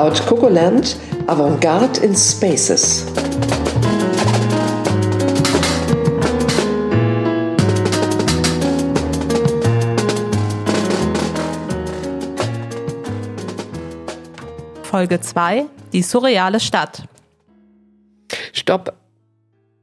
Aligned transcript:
Cloud 0.00 0.26
Cocoland 0.26 0.96
Avantgarde 1.26 2.00
in 2.00 2.16
Spaces. 2.16 3.04
Folge 14.84 15.20
2, 15.20 15.66
die 15.92 16.00
surreale 16.00 16.60
Stadt. 16.60 17.02
Stopp. 18.54 18.94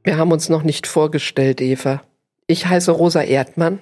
Wir 0.02 0.16
haben 0.16 0.32
uns 0.32 0.48
noch 0.48 0.64
nicht 0.64 0.88
vorgestellt, 0.88 1.60
Eva. 1.60 2.02
Ich 2.48 2.66
heiße 2.66 2.90
Rosa 2.90 3.22
Erdmann. 3.22 3.78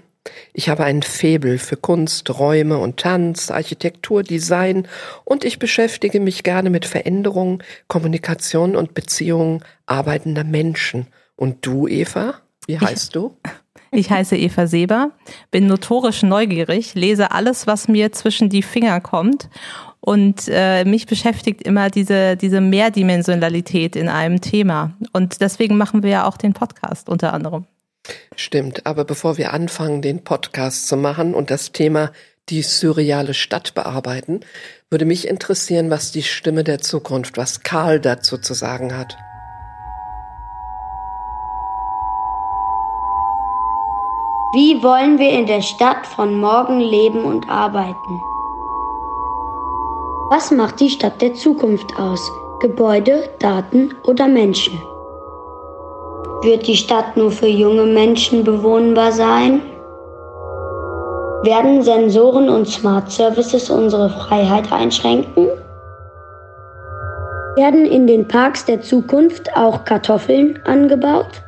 Ich 0.53 0.69
habe 0.69 0.85
ein 0.85 1.03
Febel 1.03 1.59
für 1.59 1.77
Kunst, 1.77 2.39
Räume 2.39 2.79
und 2.79 2.99
Tanz, 2.99 3.51
Architektur, 3.51 4.23
Design 4.23 4.89
und 5.25 5.45
ich 5.45 5.59
beschäftige 5.59 6.21
mich 6.21 6.43
gerne 6.43 6.71
mit 6.71 6.85
Veränderungen, 6.85 7.63
Kommunikation 7.89 8.77
und 8.77 8.95
Beziehungen 8.95 9.63
arbeitender 9.87 10.45
Menschen. 10.45 11.07
Und 11.37 11.67
du, 11.67 11.87
Eva? 11.87 12.35
Wie 12.67 12.79
heißt 12.79 13.09
ich, 13.09 13.13
du? 13.13 13.37
Ich 13.93 14.11
heiße 14.11 14.37
Eva 14.37 14.67
Seber, 14.67 15.13
bin 15.53 15.69
notorisch 15.69 16.23
neugierig, 16.23 16.95
lese 16.95 17.31
alles, 17.31 17.67
was 17.67 17.87
mir 17.87 18.13
zwischen 18.13 18.51
die 18.51 18.63
Finger 18.63 19.01
kommt 19.01 19.49
und 20.01 20.49
äh, 20.49 20.85
mich 20.85 21.07
beschäftigt 21.07 21.63
immer 21.63 21.91
diese, 21.91 22.37
diese 22.37 22.61
Mehrdimensionalität 22.61 23.97
in 23.97 24.09
einem 24.09 24.41
Thema. 24.41 24.93
Und 25.13 25.41
deswegen 25.41 25.77
machen 25.77 26.03
wir 26.03 26.11
ja 26.11 26.29
auch 26.29 26.37
den 26.37 26.53
Podcast 26.53 27.09
unter 27.09 27.33
anderem. 27.33 27.65
Stimmt, 28.37 28.87
aber 28.87 29.05
bevor 29.05 29.39
wir 29.39 29.53
anfangen, 29.53 30.03
den 30.03 30.25
Podcast 30.25 30.89
zu 30.89 30.97
machen 30.97 31.35
und 31.35 31.51
das 31.51 31.73
Thema 31.73 32.13
die 32.49 32.63
surreale 32.63 33.35
Stadt 33.35 33.75
bearbeiten, 33.75 34.41
würde 34.91 35.05
mich 35.05 35.27
interessieren, 35.27 35.91
was 35.91 36.13
die 36.13 36.23
Stimme 36.23 36.63
der 36.63 36.81
Zukunft, 36.81 37.37
was 37.37 37.63
Karl 37.63 38.01
dazu 38.01 38.39
zu 38.39 38.55
sagen 38.55 38.97
hat. 38.97 39.17
Wie 44.55 44.83
wollen 44.83 45.19
wir 45.19 45.31
in 45.31 45.47
der 45.47 45.61
Stadt 45.61 46.07
von 46.07 46.39
morgen 46.39 46.81
leben 46.81 47.25
und 47.25 47.49
arbeiten? 47.49 48.23
Was 50.31 50.51
macht 50.51 50.81
die 50.81 50.91
Stadt 50.91 51.21
der 51.21 51.35
Zukunft 51.35 51.97
aus? 51.99 52.21
Gebäude, 52.61 53.29
Daten 53.39 53.95
oder 54.05 54.29
Menschen? 54.29 54.81
Wird 56.47 56.69
die 56.69 56.77
Stadt 56.77 57.17
nur 57.17 57.33
für 57.33 57.49
junge 57.49 57.87
Menschen 57.87 58.45
bewohnbar 58.45 59.11
sein? 59.11 59.61
Werden 61.43 61.83
Sensoren 61.83 62.49
und 62.49 62.69
Smart 62.69 63.11
Services 63.11 63.69
unsere 63.69 64.09
Freiheit 64.11 64.71
einschränken? 64.71 65.49
Werden 67.57 67.85
in 67.85 68.07
den 68.07 68.29
Parks 68.29 68.65
der 68.65 68.81
Zukunft 68.81 69.57
auch 69.57 69.85
Kartoffeln 69.85 70.61
angebaut? 70.65 71.43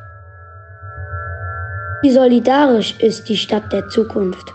Wie 2.01 2.11
solidarisch 2.11 2.99
ist 2.99 3.29
die 3.29 3.37
Stadt 3.37 3.71
der 3.71 3.87
Zukunft? 3.87 4.53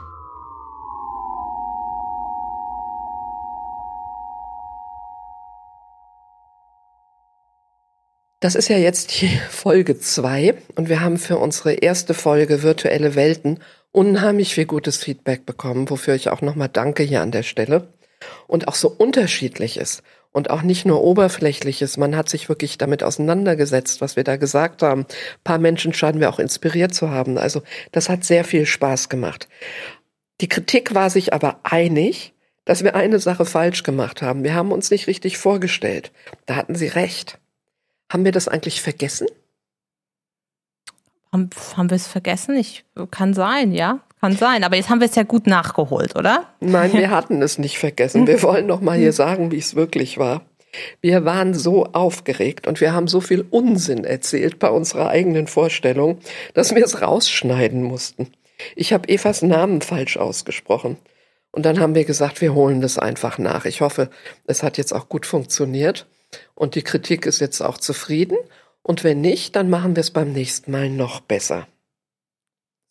Das 8.44 8.55
ist 8.55 8.69
ja 8.69 8.77
jetzt 8.77 9.22
die 9.22 9.28
Folge 9.50 9.99
zwei 9.99 10.55
und 10.75 10.91
wir 10.91 11.00
haben 11.00 11.16
für 11.16 11.38
unsere 11.38 11.72
erste 11.72 12.12
Folge 12.12 12.62
Virtuelle 12.62 13.15
Welten 13.15 13.60
unheimlich 13.91 14.53
viel 14.53 14.66
gutes 14.66 14.99
Feedback 14.99 15.47
bekommen, 15.47 15.88
wofür 15.88 16.15
ich 16.15 16.28
auch 16.28 16.43
nochmal 16.43 16.69
danke 16.71 17.04
hier 17.04 17.22
an 17.22 17.31
der 17.31 17.43
Stelle. 17.43 17.88
Und 18.47 18.69
auch 18.69 18.75
so 18.75 18.91
unterschiedlich 18.91 19.78
ist 19.78 20.03
und 20.31 20.50
auch 20.50 20.60
nicht 20.60 20.84
nur 20.84 21.03
oberflächlich 21.03 21.81
ist. 21.81 21.97
Man 21.97 22.16
hat 22.16 22.28
sich 22.28 22.50
wirklich 22.50 22.77
damit 22.77 23.03
auseinandergesetzt, 23.03 24.03
was 24.03 24.15
wir 24.15 24.25
da 24.25 24.37
gesagt 24.37 24.83
haben. 24.83 25.06
Ein 25.09 25.43
paar 25.43 25.59
Menschen 25.59 25.94
scheinen 25.94 26.21
wir 26.21 26.28
auch 26.28 26.38
inspiriert 26.38 26.94
zu 26.94 27.09
haben. 27.09 27.38
Also 27.38 27.62
das 27.93 28.10
hat 28.10 28.25
sehr 28.25 28.44
viel 28.44 28.66
Spaß 28.66 29.09
gemacht. 29.09 29.49
Die 30.43 30.50
Kritik 30.50 30.94
war 30.94 31.09
sich 31.09 31.33
aber 31.33 31.60
einig, 31.62 32.34
dass 32.66 32.84
wir 32.84 32.94
eine 32.94 33.21
Sache 33.21 33.47
falsch 33.47 33.84
gemacht 33.84 34.21
haben. 34.21 34.44
Wir 34.44 34.53
haben 34.53 34.71
uns 34.71 34.91
nicht 34.91 35.06
richtig 35.06 35.38
vorgestellt. 35.38 36.12
Da 36.44 36.56
hatten 36.56 36.75
sie 36.75 36.88
recht. 36.88 37.38
Haben 38.14 38.25
wir 38.25 38.30
das 38.30 38.47
eigentlich 38.47 38.80
vergessen? 38.80 39.26
Haben, 41.32 41.50
haben 41.76 41.91
wir 41.91 41.97
es 41.97 42.06
vergessen? 42.06 42.56
Ich 42.56 42.84
kann 43.10 43.34
sein, 43.34 43.72
ja. 43.72 44.02
Kann 44.20 44.36
sein, 44.36 44.62
aber 44.62 44.76
jetzt 44.76 44.88
haben 44.88 45.00
wir 45.00 45.08
es 45.08 45.16
ja 45.16 45.25
gut 45.25 45.48
nachgeholt, 45.48 46.14
oder? 46.14 46.47
Nein, 46.60 46.92
wir 46.97 47.10
hatten 47.10 47.42
es 47.42 47.58
nicht 47.58 47.76
vergessen. 47.76 48.28
Wir 48.28 48.41
wollen 48.44 48.66
noch 48.66 48.80
mal 48.80 48.97
hier 48.97 49.12
sagen, 49.12 49.50
wie 49.50 49.58
es 49.58 49.74
wirklich 49.74 50.16
war. 50.16 50.42
Wir 51.00 51.24
waren 51.24 51.54
so 51.54 51.86
aufgeregt 51.86 52.69
und 52.69 52.80
wir 52.80 52.92
haben 52.92 53.08
so 53.08 53.20
viel 53.20 53.44
Unsinn 53.50 54.04
erzählt 54.04 54.60
bei 54.60 54.70
unserer 54.70 55.08
eigenen 55.08 55.48
Vorstellung, 55.48 56.20
dass 56.54 56.72
wir 56.72 56.84
es 56.84 57.03
rausschneiden 57.03 57.82
mussten. 57.82 58.28
Ich 58.76 58.92
habe 58.92 59.08
Evas 59.08 59.42
Namen 59.42 59.80
falsch 59.80 60.19
ausgesprochen. 60.19 60.98
Und 61.50 61.66
dann 61.66 61.80
haben 61.80 61.97
wir 61.97 62.04
gesagt, 62.04 62.41
wir 62.41 62.54
holen 62.54 62.80
das 62.80 62.97
einfach 62.97 63.38
nach. 63.38 63.64
Ich 63.64 63.80
hoffe, 63.80 64.08
es 64.47 64.62
hat 64.62 64.78
jetzt 64.78 64.92
auch 64.92 65.08
gut 65.08 65.26
funktioniert. 65.26 66.06
Und 66.55 66.75
die 66.75 66.83
Kritik 66.83 67.27
ist 67.27 67.41
jetzt 67.41 67.61
auch 67.61 67.78
zufrieden. 67.78 68.37
Und 68.83 69.05
wenn 69.05 69.21
nicht, 69.21 69.56
dann 69.56 69.71
machen 69.71 69.97
wir 69.97 70.00
es 70.00 70.11
beim 70.11 70.33
nächsten 70.33 70.71
Mal 70.71 70.91
noch 70.91 71.21
besser. 71.21 71.67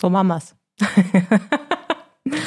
So 0.02 0.10
machen 0.10 0.28
wir's. 0.28 0.56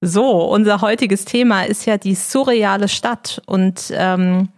so, 0.00 0.44
unser 0.44 0.80
heutiges 0.80 1.24
Thema 1.24 1.62
ist 1.62 1.86
ja 1.86 1.96
die 1.98 2.14
surreale 2.14 2.88
Stadt. 2.88 3.42
Und 3.46 3.90
ähm, 3.92 4.50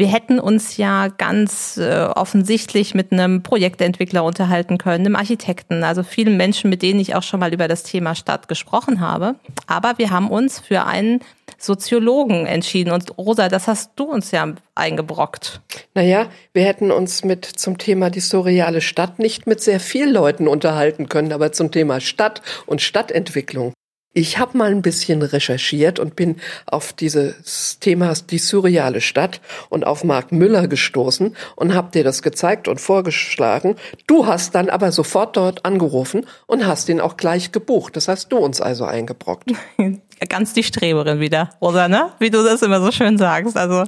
wir 0.00 0.08
hätten 0.08 0.40
uns 0.40 0.78
ja 0.78 1.08
ganz 1.08 1.76
äh, 1.76 2.06
offensichtlich 2.16 2.94
mit 2.94 3.12
einem 3.12 3.42
Projektentwickler 3.42 4.24
unterhalten 4.24 4.78
können, 4.78 5.04
einem 5.04 5.14
Architekten, 5.14 5.84
also 5.84 6.02
vielen 6.02 6.38
Menschen, 6.38 6.70
mit 6.70 6.80
denen 6.80 6.98
ich 7.00 7.14
auch 7.14 7.22
schon 7.22 7.38
mal 7.38 7.52
über 7.52 7.68
das 7.68 7.82
Thema 7.82 8.14
Stadt 8.14 8.48
gesprochen 8.48 9.00
habe. 9.00 9.34
Aber 9.66 9.98
wir 9.98 10.08
haben 10.08 10.30
uns 10.30 10.58
für 10.58 10.86
einen 10.86 11.20
Soziologen 11.58 12.46
entschieden. 12.46 12.92
Und 12.92 13.18
Rosa, 13.18 13.50
das 13.50 13.68
hast 13.68 13.90
du 13.96 14.04
uns 14.04 14.30
ja 14.30 14.54
eingebrockt. 14.74 15.60
Naja, 15.94 16.28
wir 16.54 16.64
hätten 16.64 16.90
uns 16.92 17.22
mit 17.22 17.44
zum 17.44 17.76
Thema 17.76 18.08
die 18.08 18.20
surreale 18.20 18.80
Stadt 18.80 19.18
nicht 19.18 19.46
mit 19.46 19.60
sehr 19.60 19.80
vielen 19.80 20.14
Leuten 20.14 20.48
unterhalten 20.48 21.10
können, 21.10 21.30
aber 21.30 21.52
zum 21.52 21.72
Thema 21.72 22.00
Stadt 22.00 22.40
und 22.64 22.80
Stadtentwicklung. 22.80 23.74
Ich 24.12 24.38
habe 24.38 24.58
mal 24.58 24.72
ein 24.72 24.82
bisschen 24.82 25.22
recherchiert 25.22 26.00
und 26.00 26.16
bin 26.16 26.40
auf 26.66 26.92
dieses 26.92 27.78
Thema 27.78 28.12
die 28.28 28.38
surreale 28.38 29.00
Stadt 29.00 29.40
und 29.68 29.86
auf 29.86 30.02
Mark 30.02 30.32
Müller 30.32 30.66
gestoßen 30.66 31.36
und 31.54 31.74
habe 31.74 31.92
dir 31.92 32.02
das 32.02 32.20
gezeigt 32.20 32.66
und 32.66 32.80
vorgeschlagen. 32.80 33.76
Du 34.08 34.26
hast 34.26 34.56
dann 34.56 34.68
aber 34.68 34.90
sofort 34.90 35.36
dort 35.36 35.64
angerufen 35.64 36.26
und 36.48 36.66
hast 36.66 36.88
ihn 36.88 37.00
auch 37.00 37.16
gleich 37.16 37.52
gebucht. 37.52 37.94
Das 37.94 38.08
hast 38.08 38.32
du 38.32 38.38
uns 38.38 38.60
also 38.60 38.84
eingebrockt. 38.84 39.52
Ganz 40.28 40.54
die 40.54 40.64
Streberin 40.64 41.20
wieder, 41.20 41.50
Rosa, 41.62 41.86
ne? 41.86 42.10
Wie 42.18 42.30
du 42.30 42.42
das 42.42 42.62
immer 42.62 42.80
so 42.80 42.90
schön 42.90 43.16
sagst. 43.16 43.56
Also 43.56 43.84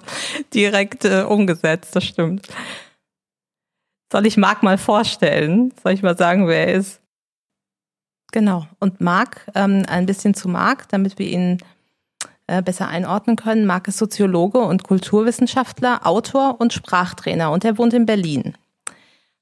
direkt 0.55 1.05
äh, 1.05 1.23
umgesetzt, 1.23 1.97
das 1.97 2.05
stimmt. 2.05 2.47
Soll 4.13 4.27
ich 4.27 4.37
Marc 4.37 4.63
mal 4.63 4.79
vorstellen? 4.79 5.75
Soll 5.83 5.93
ich 5.93 6.03
mal 6.03 6.17
sagen, 6.17 6.47
wer 6.47 6.69
er 6.69 6.75
ist? 6.75 7.02
Genau. 8.33 8.67
Und 8.81 9.01
Marc, 9.01 9.47
ähm, 9.55 9.85
ein 9.87 10.07
bisschen 10.07 10.35
zu 10.35 10.49
Marc, 10.49 10.89
damit 10.89 11.19
wir 11.19 11.27
ihn 11.27 11.59
äh, 12.49 12.63
besser 12.63 12.89
einordnen 12.89 13.37
können. 13.37 13.67
Marc 13.67 13.87
ist 13.89 13.99
Soziologe 13.99 14.59
und 14.59 14.83
Kulturwissenschaftler, 14.83 16.07
Autor 16.07 16.61
und 16.61 16.73
Sprachtrainer 16.73 17.53
und 17.53 17.65
er 17.65 17.79
wohnt 17.79 17.95
in 17.95 18.07
Berlin, 18.07 18.55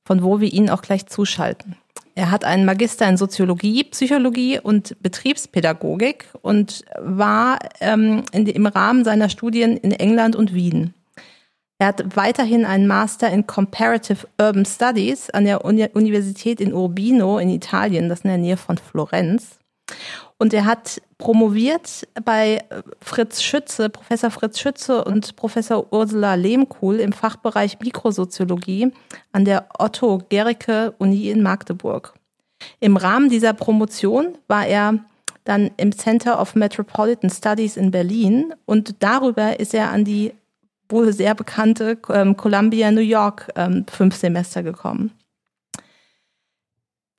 von 0.05 0.23
wo 0.23 0.41
wir 0.41 0.53
ihn 0.53 0.69
auch 0.69 0.83
gleich 0.83 1.07
zuschalten. 1.07 1.77
Er 2.17 2.31
hat 2.31 2.45
einen 2.45 2.65
Magister 2.65 3.09
in 3.09 3.17
Soziologie, 3.17 3.85
Psychologie 3.85 4.59
und 4.59 4.97
Betriebspädagogik 5.01 6.27
und 6.43 6.85
war 7.01 7.61
ähm, 7.81 8.25
in, 8.33 8.47
im 8.47 8.67
Rahmen 8.67 9.05
seiner 9.05 9.29
Studien 9.29 9.77
in 9.77 9.93
England 9.93 10.37
und 10.37 10.53
Wien. 10.53 10.95
Er 11.81 11.87
hat 11.87 12.15
weiterhin 12.15 12.67
einen 12.67 12.87
Master 12.87 13.31
in 13.31 13.47
Comparative 13.47 14.29
Urban 14.39 14.67
Studies 14.67 15.31
an 15.31 15.47
der 15.47 15.65
Uni 15.65 15.89
Universität 15.95 16.61
in 16.61 16.75
Urbino 16.75 17.39
in 17.39 17.49
Italien, 17.49 18.11
das 18.11 18.21
in 18.21 18.29
der 18.29 18.37
Nähe 18.37 18.59
von 18.59 18.77
Florenz. 18.77 19.59
Und 20.37 20.53
er 20.53 20.67
hat 20.67 21.01
promoviert 21.17 22.07
bei 22.23 22.63
Fritz 23.01 23.43
Schütze, 23.43 23.89
Professor 23.89 24.31
Fritz 24.31 24.61
Schütze 24.61 25.03
und 25.03 25.37
Professor 25.37 25.91
Ursula 25.91 26.35
Lehmkuhl 26.35 27.01
im 27.01 27.15
Fachbereich 27.15 27.81
Mikrosoziologie 27.81 28.93
an 29.33 29.47
der 29.47 29.67
Otto 29.79 30.21
Gericke 30.29 30.93
Uni 30.99 31.31
in 31.31 31.43
Magdeburg. 31.43 32.13
Im 32.81 32.99
Rahmen 32.99 33.31
dieser 33.31 33.55
Promotion 33.55 34.37
war 34.49 34.67
er 34.67 34.99
dann 35.45 35.71
im 35.79 35.93
Center 35.97 36.39
of 36.39 36.55
Metropolitan 36.55 37.31
Studies 37.31 37.79
in 37.79 37.91
Berlin 37.91 38.53
und 38.67 39.03
darüber 39.03 39.59
ist 39.59 39.73
er 39.73 39.91
an 39.91 40.05
die 40.05 40.35
wohl 40.91 41.13
sehr 41.13 41.35
bekannte 41.35 41.99
ähm, 42.13 42.37
Columbia 42.37 42.91
New 42.91 43.01
York 43.01 43.49
ähm, 43.57 43.87
fünf 43.91 44.17
Semester 44.17 44.63
gekommen. 44.63 45.13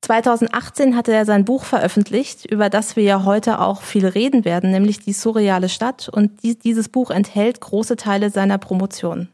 2018 0.02 0.96
hatte 0.96 1.12
er 1.12 1.24
sein 1.24 1.44
Buch 1.44 1.64
veröffentlicht, 1.64 2.44
über 2.44 2.68
das 2.68 2.96
wir 2.96 3.04
ja 3.04 3.24
heute 3.24 3.60
auch 3.60 3.82
viel 3.82 4.06
reden 4.06 4.44
werden, 4.44 4.72
nämlich 4.72 4.98
die 4.98 5.12
surreale 5.12 5.68
Stadt. 5.68 6.08
Und 6.08 6.42
die, 6.42 6.58
dieses 6.58 6.88
Buch 6.88 7.10
enthält 7.10 7.60
große 7.60 7.96
Teile 7.96 8.30
seiner 8.30 8.58
Promotion. 8.58 9.28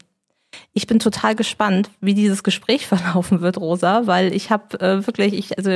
Ich 0.73 0.87
bin 0.87 0.99
total 0.99 1.35
gespannt, 1.35 1.89
wie 2.01 2.13
dieses 2.13 2.43
Gespräch 2.43 2.87
verlaufen 2.87 3.41
wird, 3.41 3.57
Rosa, 3.57 4.05
weil 4.05 4.33
ich 4.33 4.49
habe 4.49 4.79
äh, 4.79 5.05
wirklich, 5.05 5.33
ich, 5.33 5.57
also 5.57 5.71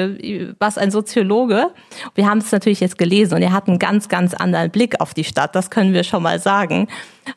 was 0.59 0.77
ein 0.77 0.91
Soziologe. 0.91 1.71
Wir 2.15 2.29
haben 2.29 2.39
es 2.39 2.51
natürlich 2.51 2.79
jetzt 2.79 2.97
gelesen 2.97 3.35
und 3.35 3.41
er 3.41 3.51
hat 3.51 3.67
einen 3.67 3.79
ganz, 3.79 4.09
ganz 4.09 4.33
anderen 4.33 4.71
Blick 4.71 4.99
auf 5.01 5.13
die 5.13 5.23
Stadt. 5.23 5.55
Das 5.55 5.69
können 5.69 5.93
wir 5.93 6.03
schon 6.03 6.23
mal 6.23 6.39
sagen. 6.39 6.87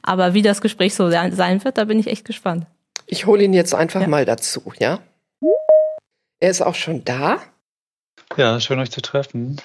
Aber 0.03 0.35
wie 0.35 0.43
das 0.43 0.61
Gespräch 0.61 0.95
so 0.95 1.11
sein 1.11 1.65
wird, 1.65 1.79
da 1.79 1.85
bin 1.85 1.99
ich 1.99 2.09
echt 2.09 2.25
gespannt. 2.25 2.67
Ich 3.07 3.27
hole 3.27 3.45
ihn 3.45 3.53
jetzt 3.53 3.75
einfach 3.75 4.01
ja. 4.01 4.09
mal 4.09 4.25
dazu, 4.25 4.73
ja? 4.79 5.01
Er 6.41 6.51
ist 6.51 6.63
auch 6.63 6.75
schon 6.75 7.05
da. 7.05 7.39
Ja, 8.37 8.61
schön 8.61 8.79
euch 8.81 8.91
zu 8.91 9.01
treffen. 9.01 9.61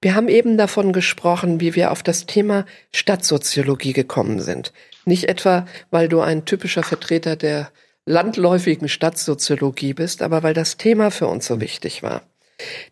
Wir 0.00 0.14
haben 0.14 0.28
eben 0.28 0.56
davon 0.56 0.92
gesprochen, 0.92 1.60
wie 1.60 1.74
wir 1.74 1.90
auf 1.90 2.02
das 2.02 2.26
Thema 2.26 2.64
Stadtsoziologie 2.92 3.92
gekommen 3.92 4.40
sind. 4.40 4.72
Nicht 5.06 5.28
etwa, 5.28 5.66
weil 5.90 6.08
du 6.08 6.20
ein 6.20 6.44
typischer 6.44 6.82
Vertreter 6.82 7.36
der 7.36 7.70
landläufigen 8.04 8.88
Stadtsoziologie 8.88 9.94
bist, 9.94 10.20
aber 10.20 10.42
weil 10.42 10.52
das 10.52 10.76
Thema 10.76 11.10
für 11.10 11.28
uns 11.28 11.46
so 11.46 11.60
wichtig 11.60 12.02
war. 12.02 12.22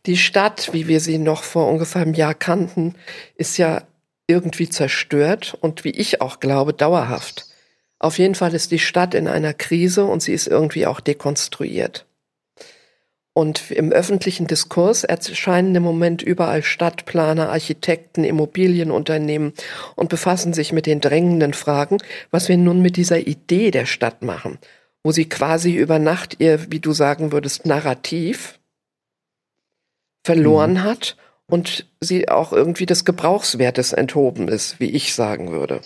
Die 0.07 0.17
Stadt, 0.17 0.73
wie 0.73 0.89
wir 0.89 1.01
sie 1.01 1.19
noch 1.19 1.43
vor 1.43 1.69
ungefähr 1.69 2.03
einem 2.03 2.15
Jahr 2.15 2.35
kannten, 2.35 2.95
ist 3.37 3.59
ja 3.59 3.83
irgendwie 4.27 4.69
zerstört 4.69 5.57
und 5.61 5.85
wie 5.85 5.91
ich 5.91 6.21
auch 6.21 6.41
glaube, 6.41 6.73
dauerhaft. 6.73 7.47
Auf 7.99 8.19
jeden 8.19 8.35
Fall 8.35 8.55
ist 8.55 8.71
die 8.71 8.79
Stadt 8.79 9.15
in 9.15 9.29
einer 9.29 9.55
Krise 9.55 10.05
und 10.05 10.23
sie 10.23 10.35
ist 10.35 10.47
irgendwie 10.47 10.87
auch 10.87 11.01
dekonstruiert. 11.01 12.07
Und 13.37 13.73
im 13.73 13.91
öffentlichen 13.91 14.47
Diskurs 14.47 15.03
erscheinen 15.03 15.75
im 15.75 15.83
Moment 15.83 16.23
überall 16.23 16.63
Stadtplaner, 16.63 17.51
Architekten, 17.51 18.23
Immobilienunternehmen 18.23 19.55
und 19.97 20.09
befassen 20.09 20.53
sich 20.53 20.73
mit 20.73 20.87
den 20.87 21.01
drängenden 21.01 21.53
Fragen, 21.53 21.99
was 22.31 22.49
wir 22.49 22.57
nun 22.57 22.81
mit 22.81 22.97
dieser 22.97 23.27
Idee 23.27 23.73
der 23.73 23.87
Stadt 23.87 24.23
machen, 24.23 24.59
wo 25.03 25.11
sie 25.11 25.29
quasi 25.29 25.75
über 25.75 25.99
Nacht 25.99 26.37
ihr, 26.39 26.71
wie 26.71 26.79
du 26.79 26.93
sagen 26.93 27.33
würdest, 27.33 27.67
Narrativ 27.67 28.61
verloren 30.25 30.75
mhm. 30.75 30.83
hat 30.85 31.17
und 31.47 31.87
sie 32.01 32.29
auch 32.29 32.53
irgendwie 32.53 32.87
des 32.87 33.05
Gebrauchswertes 33.05 33.93
enthoben 33.93 34.47
ist, 34.47 34.79
wie 34.79 34.91
ich 34.91 35.13
sagen 35.13 35.51
würde. 35.51 35.81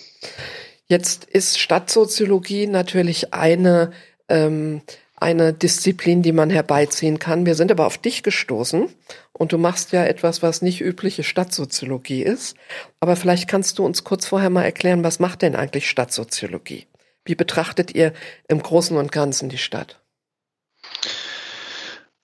Jetzt 0.87 1.25
ist 1.25 1.59
Stadtsoziologie 1.59 2.67
natürlich 2.67 3.33
eine 3.33 3.91
ähm, 4.29 4.81
eine 5.21 5.53
Disziplin, 5.53 6.21
die 6.21 6.31
man 6.31 6.49
herbeiziehen 6.49 7.19
kann. 7.19 7.45
Wir 7.45 7.55
sind 7.55 7.71
aber 7.71 7.85
auf 7.85 7.97
dich 7.97 8.23
gestoßen 8.23 8.89
und 9.33 9.51
du 9.51 9.57
machst 9.57 9.91
ja 9.91 10.05
etwas, 10.05 10.41
was 10.41 10.61
nicht 10.61 10.81
übliche 10.81 11.23
Stadtsoziologie 11.23 12.23
ist. 12.23 12.55
Aber 12.99 13.15
vielleicht 13.15 13.47
kannst 13.47 13.79
du 13.79 13.85
uns 13.85 14.03
kurz 14.03 14.25
vorher 14.25 14.49
mal 14.49 14.63
erklären, 14.63 15.03
was 15.03 15.19
macht 15.19 15.41
denn 15.41 15.55
eigentlich 15.55 15.89
Stadtsoziologie? 15.89 16.87
Wie 17.25 17.35
betrachtet 17.35 17.93
ihr 17.95 18.13
im 18.47 18.61
Großen 18.61 18.97
und 18.97 19.11
Ganzen 19.11 19.49
die 19.49 19.57
Stadt? 19.57 19.99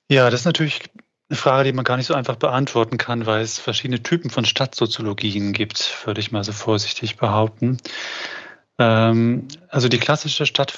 Ja, 0.09 0.29
das 0.29 0.41
ist 0.41 0.45
natürlich 0.45 0.81
eine 1.29 1.37
Frage, 1.37 1.63
die 1.65 1.73
man 1.73 1.85
gar 1.85 1.97
nicht 1.97 2.07
so 2.07 2.13
einfach 2.13 2.35
beantworten 2.35 2.97
kann, 2.97 3.25
weil 3.25 3.41
es 3.41 3.59
verschiedene 3.59 4.03
Typen 4.03 4.29
von 4.29 4.45
Stadtsoziologien 4.45 5.53
gibt, 5.53 6.05
würde 6.05 6.21
ich 6.21 6.31
mal 6.31 6.43
so 6.43 6.51
vorsichtig 6.51 7.17
behaupten. 7.17 7.77
Ähm, 8.77 9.47
also 9.69 9.89
die 9.89 9.97
klassische 9.97 10.45
Stadt 10.45 10.71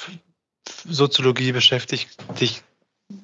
Soziologie 0.85 1.51
beschäftigt 1.51 2.09
sich 2.35 2.63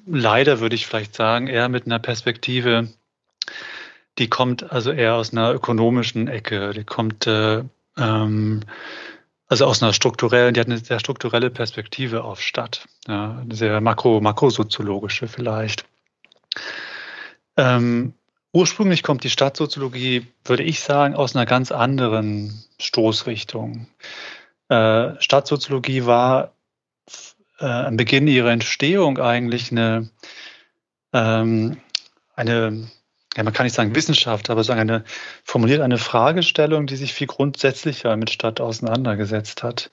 leider, 0.06 0.60
würde 0.60 0.74
ich 0.74 0.86
vielleicht 0.86 1.14
sagen, 1.14 1.46
eher 1.46 1.68
mit 1.68 1.86
einer 1.86 1.98
Perspektive, 1.98 2.88
die 4.18 4.28
kommt 4.28 4.72
also 4.72 4.92
eher 4.92 5.14
aus 5.14 5.32
einer 5.32 5.52
ökonomischen 5.52 6.28
Ecke, 6.28 6.72
die 6.72 6.84
kommt 6.84 7.26
äh, 7.26 7.64
ähm, 7.96 8.60
also 9.46 9.66
aus 9.66 9.82
einer 9.82 9.92
strukturellen, 9.92 10.54
die 10.54 10.60
hat 10.60 10.68
eine 10.68 10.78
sehr 10.78 11.00
strukturelle 11.00 11.50
Perspektive 11.50 12.24
auf 12.24 12.40
Stadt, 12.40 12.86
ja, 13.06 13.38
eine 13.40 13.54
sehr 13.54 13.80
makro, 13.80 14.20
makrosoziologische 14.20 15.28
vielleicht. 15.28 15.84
Ähm, 17.56 18.14
ursprünglich 18.52 19.02
kommt 19.02 19.22
die 19.22 19.30
Stadtsoziologie, 19.30 20.26
würde 20.44 20.62
ich 20.62 20.80
sagen, 20.80 21.14
aus 21.14 21.36
einer 21.36 21.46
ganz 21.46 21.72
anderen 21.72 22.64
Stoßrichtung. 22.80 23.86
Äh, 24.68 25.20
Stadtsoziologie 25.20 26.06
war 26.06 26.54
äh, 27.58 27.66
am 27.66 27.96
Beginn 27.96 28.26
ihrer 28.26 28.50
Entstehung 28.50 29.18
eigentlich 29.18 29.70
eine, 29.70 30.10
ähm, 31.12 31.78
eine 32.34 32.88
ja, 33.36 33.42
man 33.42 33.52
kann 33.52 33.64
nicht 33.64 33.74
sagen 33.74 33.94
Wissenschaft, 33.94 34.48
aber 34.48 34.62
sagen 34.62 34.80
eine, 34.80 35.04
formuliert 35.42 35.80
eine 35.80 35.98
Fragestellung, 35.98 36.86
die 36.86 36.96
sich 36.96 37.14
viel 37.14 37.26
grundsätzlicher 37.26 38.16
mit 38.16 38.30
Stadt 38.30 38.60
auseinandergesetzt 38.60 39.62
hat, 39.62 39.90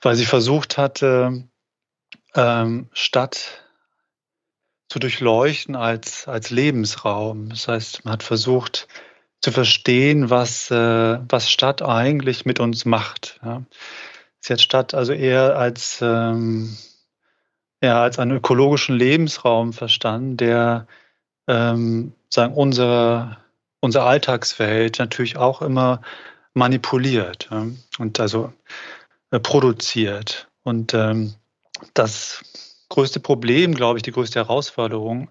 weil 0.00 0.16
sie 0.16 0.24
versucht 0.24 0.78
hatte, 0.78 1.44
ähm, 2.34 2.88
Stadt 2.92 3.62
zu 4.88 4.98
durchleuchten 4.98 5.76
als, 5.76 6.28
als 6.28 6.50
Lebensraum. 6.50 7.50
Das 7.50 7.68
heißt, 7.68 8.04
man 8.04 8.12
hat 8.12 8.22
versucht 8.22 8.88
zu 9.42 9.52
verstehen, 9.52 10.30
was, 10.30 10.70
äh, 10.70 11.18
was 11.28 11.50
Stadt 11.50 11.82
eigentlich 11.82 12.46
mit 12.46 12.58
uns 12.58 12.84
macht. 12.84 13.38
Ja. 13.44 13.62
Sie 14.40 14.52
hat 14.52 14.60
Stadt 14.60 14.94
also 14.94 15.12
eher 15.12 15.56
als, 15.56 16.00
ähm, 16.02 16.76
ja, 17.82 18.02
als 18.02 18.18
einen 18.18 18.36
ökologischen 18.36 18.96
Lebensraum 18.96 19.72
verstanden, 19.72 20.36
der 20.36 20.86
ähm, 21.48 22.12
sagen, 22.28 22.54
unsere, 22.54 23.38
unser 23.80 24.04
Alltagswelt 24.04 24.98
natürlich 24.98 25.36
auch 25.36 25.62
immer 25.62 26.00
manipuliert 26.54 27.48
ja, 27.50 27.66
und 27.98 28.20
also 28.20 28.52
äh, 29.30 29.40
produziert. 29.40 30.48
Und 30.62 30.94
ähm, 30.94 31.34
das 31.94 32.42
größte 32.88 33.20
Problem, 33.20 33.74
glaube 33.74 33.98
ich, 33.98 34.02
die 34.02 34.12
größte 34.12 34.38
Herausforderung 34.38 35.28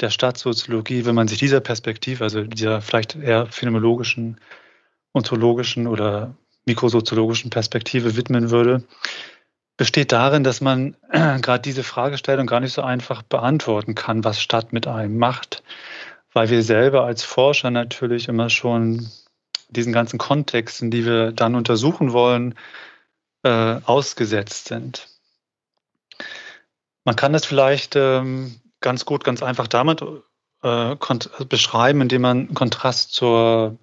der 0.00 0.10
Stadtsoziologie, 0.10 1.04
wenn 1.04 1.14
man 1.14 1.28
sich 1.28 1.38
dieser 1.38 1.60
Perspektive, 1.60 2.24
also 2.24 2.42
dieser 2.42 2.80
vielleicht 2.80 3.16
eher 3.16 3.46
phänomenologischen, 3.46 4.40
ontologischen 5.12 5.86
oder 5.86 6.34
mikrosoziologischen 6.66 7.50
Perspektive 7.50 8.16
widmen 8.16 8.50
würde, 8.50 8.84
besteht 9.76 10.12
darin, 10.12 10.44
dass 10.44 10.60
man 10.60 10.96
gerade 11.10 11.62
diese 11.62 11.82
Fragestellung 11.82 12.46
gar 12.46 12.60
nicht 12.60 12.74
so 12.74 12.82
einfach 12.82 13.22
beantworten 13.22 13.94
kann, 13.94 14.24
was 14.24 14.40
Stadt 14.40 14.72
mit 14.72 14.86
einem 14.86 15.18
macht, 15.18 15.62
weil 16.32 16.50
wir 16.50 16.62
selber 16.62 17.04
als 17.04 17.24
Forscher 17.24 17.70
natürlich 17.70 18.28
immer 18.28 18.50
schon 18.50 19.08
diesen 19.70 19.92
ganzen 19.92 20.18
Kontexten, 20.18 20.90
die 20.90 21.06
wir 21.06 21.32
dann 21.32 21.54
untersuchen 21.54 22.12
wollen, 22.12 22.54
äh, 23.42 23.80
ausgesetzt 23.84 24.68
sind. 24.68 25.08
Man 27.04 27.16
kann 27.16 27.32
das 27.32 27.46
vielleicht 27.46 27.96
ähm, 27.96 28.60
ganz 28.80 29.04
gut, 29.04 29.24
ganz 29.24 29.42
einfach 29.42 29.66
damit 29.66 30.02
äh, 30.62 30.96
beschreiben, 31.48 32.02
indem 32.02 32.22
man 32.22 32.38
einen 32.38 32.54
Kontrast 32.54 33.12
zur 33.12 33.78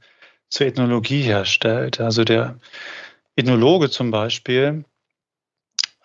zur 0.49 0.67
Ethnologie 0.67 1.21
herstellt. 1.21 1.99
Also 1.99 2.23
der 2.23 2.59
Ethnologe 3.35 3.89
zum 3.89 4.11
Beispiel, 4.11 4.85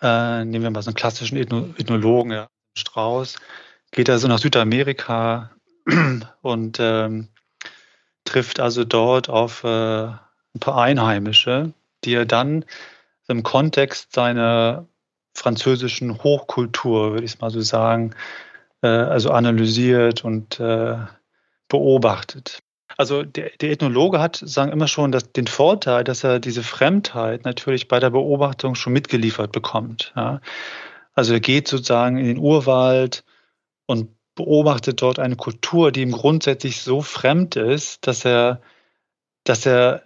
äh, 0.01 0.45
nehmen 0.45 0.63
wir 0.63 0.71
mal 0.71 0.81
so 0.81 0.89
einen 0.89 0.95
klassischen 0.95 1.37
Ethnologen, 1.37 2.31
ja, 2.31 2.47
Strauß, 2.77 3.37
geht 3.91 4.09
also 4.09 4.27
nach 4.27 4.39
Südamerika 4.39 5.51
und 6.41 6.77
ähm, 6.79 7.29
trifft 8.25 8.59
also 8.59 8.83
dort 8.83 9.29
auf 9.29 9.63
äh, 9.63 10.07
ein 10.07 10.59
paar 10.59 10.81
Einheimische, 10.81 11.73
die 12.03 12.13
er 12.13 12.25
dann 12.25 12.65
im 13.27 13.43
Kontext 13.43 14.13
seiner 14.13 14.87
französischen 15.33 16.23
Hochkultur, 16.23 17.13
würde 17.13 17.25
ich 17.25 17.39
mal 17.39 17.49
so 17.49 17.61
sagen, 17.61 18.15
äh, 18.81 18.87
also 18.87 19.31
analysiert 19.31 20.23
und 20.23 20.59
äh, 20.59 20.97
beobachtet. 21.67 22.62
Also 22.97 23.23
der, 23.23 23.51
der, 23.59 23.71
Ethnologe 23.71 24.19
hat, 24.19 24.41
sagen 24.43 24.71
immer 24.71 24.87
schon, 24.87 25.11
dass, 25.11 25.31
den 25.31 25.47
Vorteil, 25.47 26.03
dass 26.03 26.23
er 26.23 26.39
diese 26.39 26.63
Fremdheit 26.63 27.45
natürlich 27.45 27.87
bei 27.87 27.99
der 27.99 28.11
Beobachtung 28.11 28.75
schon 28.75 28.93
mitgeliefert 28.93 29.51
bekommt. 29.51 30.13
Ja. 30.15 30.41
Also 31.13 31.33
er 31.33 31.39
geht 31.39 31.67
sozusagen 31.67 32.17
in 32.17 32.25
den 32.25 32.37
Urwald 32.37 33.23
und 33.85 34.09
beobachtet 34.35 35.01
dort 35.01 35.19
eine 35.19 35.35
Kultur, 35.35 35.91
die 35.91 36.01
ihm 36.01 36.11
grundsätzlich 36.11 36.81
so 36.81 37.01
fremd 37.01 37.55
ist, 37.55 38.07
dass 38.07 38.25
er, 38.25 38.61
dass 39.43 39.65
er, 39.65 40.03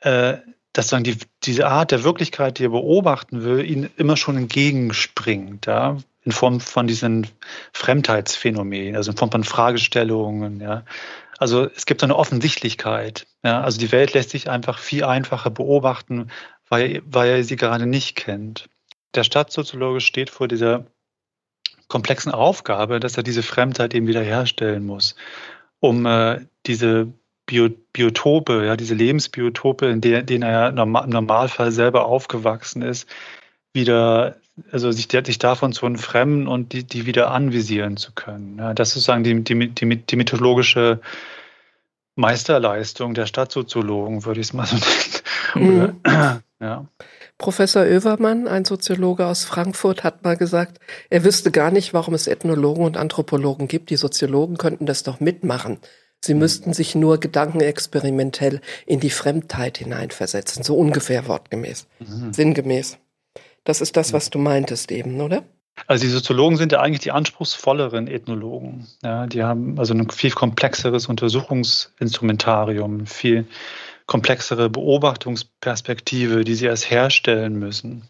äh, 0.00 0.38
dass 0.72 0.88
dann 0.88 1.04
die, 1.04 1.16
diese 1.44 1.68
Art 1.68 1.90
der 1.90 2.04
Wirklichkeit, 2.04 2.58
die 2.58 2.64
er 2.64 2.70
beobachten 2.70 3.44
will, 3.44 3.64
ihn 3.64 3.90
immer 3.96 4.16
schon 4.16 4.36
entgegenspringt, 4.36 5.66
ja, 5.66 5.96
in 6.24 6.32
Form 6.32 6.60
von 6.60 6.86
diesen 6.86 7.26
Fremdheitsphänomenen, 7.72 8.96
also 8.96 9.12
in 9.12 9.16
Form 9.16 9.30
von 9.30 9.44
Fragestellungen, 9.44 10.60
ja. 10.60 10.84
Also 11.38 11.68
es 11.74 11.86
gibt 11.86 12.00
so 12.00 12.06
eine 12.06 12.16
Offensichtlichkeit. 12.16 13.26
Ja? 13.42 13.62
Also 13.62 13.78
die 13.78 13.92
Welt 13.92 14.12
lässt 14.14 14.30
sich 14.30 14.50
einfach 14.50 14.78
viel 14.78 15.04
einfacher 15.04 15.50
beobachten, 15.50 16.30
weil, 16.68 17.02
weil 17.06 17.30
er 17.30 17.44
sie 17.44 17.56
gerade 17.56 17.86
nicht 17.86 18.16
kennt. 18.16 18.68
Der 19.14 19.24
Stadtsoziologe 19.24 20.00
steht 20.00 20.30
vor 20.30 20.48
dieser 20.48 20.86
komplexen 21.86 22.32
Aufgabe, 22.32 23.00
dass 23.00 23.16
er 23.16 23.22
diese 23.22 23.42
Fremdheit 23.42 23.94
eben 23.94 24.06
wiederherstellen 24.06 24.84
muss, 24.84 25.14
um 25.80 26.04
äh, 26.04 26.44
diese 26.66 27.12
Bio 27.46 27.70
Biotope, 27.94 28.66
ja, 28.66 28.76
diese 28.76 28.94
Lebensbiotope, 28.94 29.86
in 29.86 30.02
der, 30.02 30.22
denen 30.22 30.42
er 30.42 30.68
im 30.68 30.92
Normalfall 30.92 31.72
selber 31.72 32.04
aufgewachsen 32.04 32.82
ist, 32.82 33.08
wieder, 33.72 34.36
also 34.70 34.90
sich, 34.90 35.08
sich 35.10 35.38
davon 35.38 35.72
zu 35.72 35.86
entfremden 35.86 36.48
und 36.48 36.72
die, 36.72 36.84
die 36.84 37.06
wieder 37.06 37.30
anvisieren 37.30 37.96
zu 37.96 38.12
können. 38.12 38.58
Ja, 38.58 38.74
das 38.74 38.88
ist 38.88 38.94
sozusagen 38.94 39.24
die, 39.24 39.42
die, 39.42 39.68
die, 39.68 39.96
die 39.96 40.16
mythologische 40.16 41.00
Meisterleistung 42.16 43.14
der 43.14 43.26
Stadtsoziologen, 43.26 44.24
würde 44.24 44.40
ich 44.40 44.48
es 44.48 44.52
mal 44.52 44.66
so 44.66 44.76
nennen. 45.54 46.00
Mhm. 46.04 46.42
ja. 46.60 46.86
Professor 47.38 47.82
Oevermann, 47.82 48.48
ein 48.48 48.64
Soziologe 48.64 49.26
aus 49.26 49.44
Frankfurt, 49.44 50.02
hat 50.02 50.24
mal 50.24 50.36
gesagt, 50.36 50.80
er 51.08 51.24
wüsste 51.24 51.52
gar 51.52 51.70
nicht, 51.70 51.94
warum 51.94 52.14
es 52.14 52.26
Ethnologen 52.26 52.84
und 52.84 52.96
Anthropologen 52.96 53.68
gibt. 53.68 53.90
Die 53.90 53.96
Soziologen 53.96 54.56
könnten 54.56 54.86
das 54.86 55.04
doch 55.04 55.20
mitmachen. 55.20 55.78
Sie 56.20 56.34
mhm. 56.34 56.40
müssten 56.40 56.72
sich 56.72 56.96
nur 56.96 57.18
gedankenexperimentell 57.18 58.60
in 58.86 58.98
die 58.98 59.10
Fremdheit 59.10 59.78
hineinversetzen, 59.78 60.64
so 60.64 60.76
ungefähr 60.76 61.28
wortgemäß, 61.28 61.86
mhm. 62.00 62.32
sinngemäß. 62.32 62.98
Das 63.64 63.80
ist 63.80 63.96
das, 63.96 64.12
was 64.12 64.30
du 64.30 64.38
meintest 64.38 64.90
eben, 64.90 65.20
oder? 65.20 65.44
Also 65.86 66.04
die 66.04 66.10
Soziologen 66.10 66.56
sind 66.56 66.72
ja 66.72 66.80
eigentlich 66.80 67.00
die 67.00 67.12
anspruchsvolleren 67.12 68.08
Ethnologen. 68.08 68.86
Ja, 69.02 69.26
die 69.26 69.42
haben 69.42 69.78
also 69.78 69.94
ein 69.94 70.10
viel 70.10 70.32
komplexeres 70.32 71.06
Untersuchungsinstrumentarium, 71.06 73.06
viel 73.06 73.46
komplexere 74.06 74.70
Beobachtungsperspektive, 74.70 76.44
die 76.44 76.54
sie 76.54 76.66
erst 76.66 76.90
herstellen 76.90 77.58
müssen. 77.58 78.08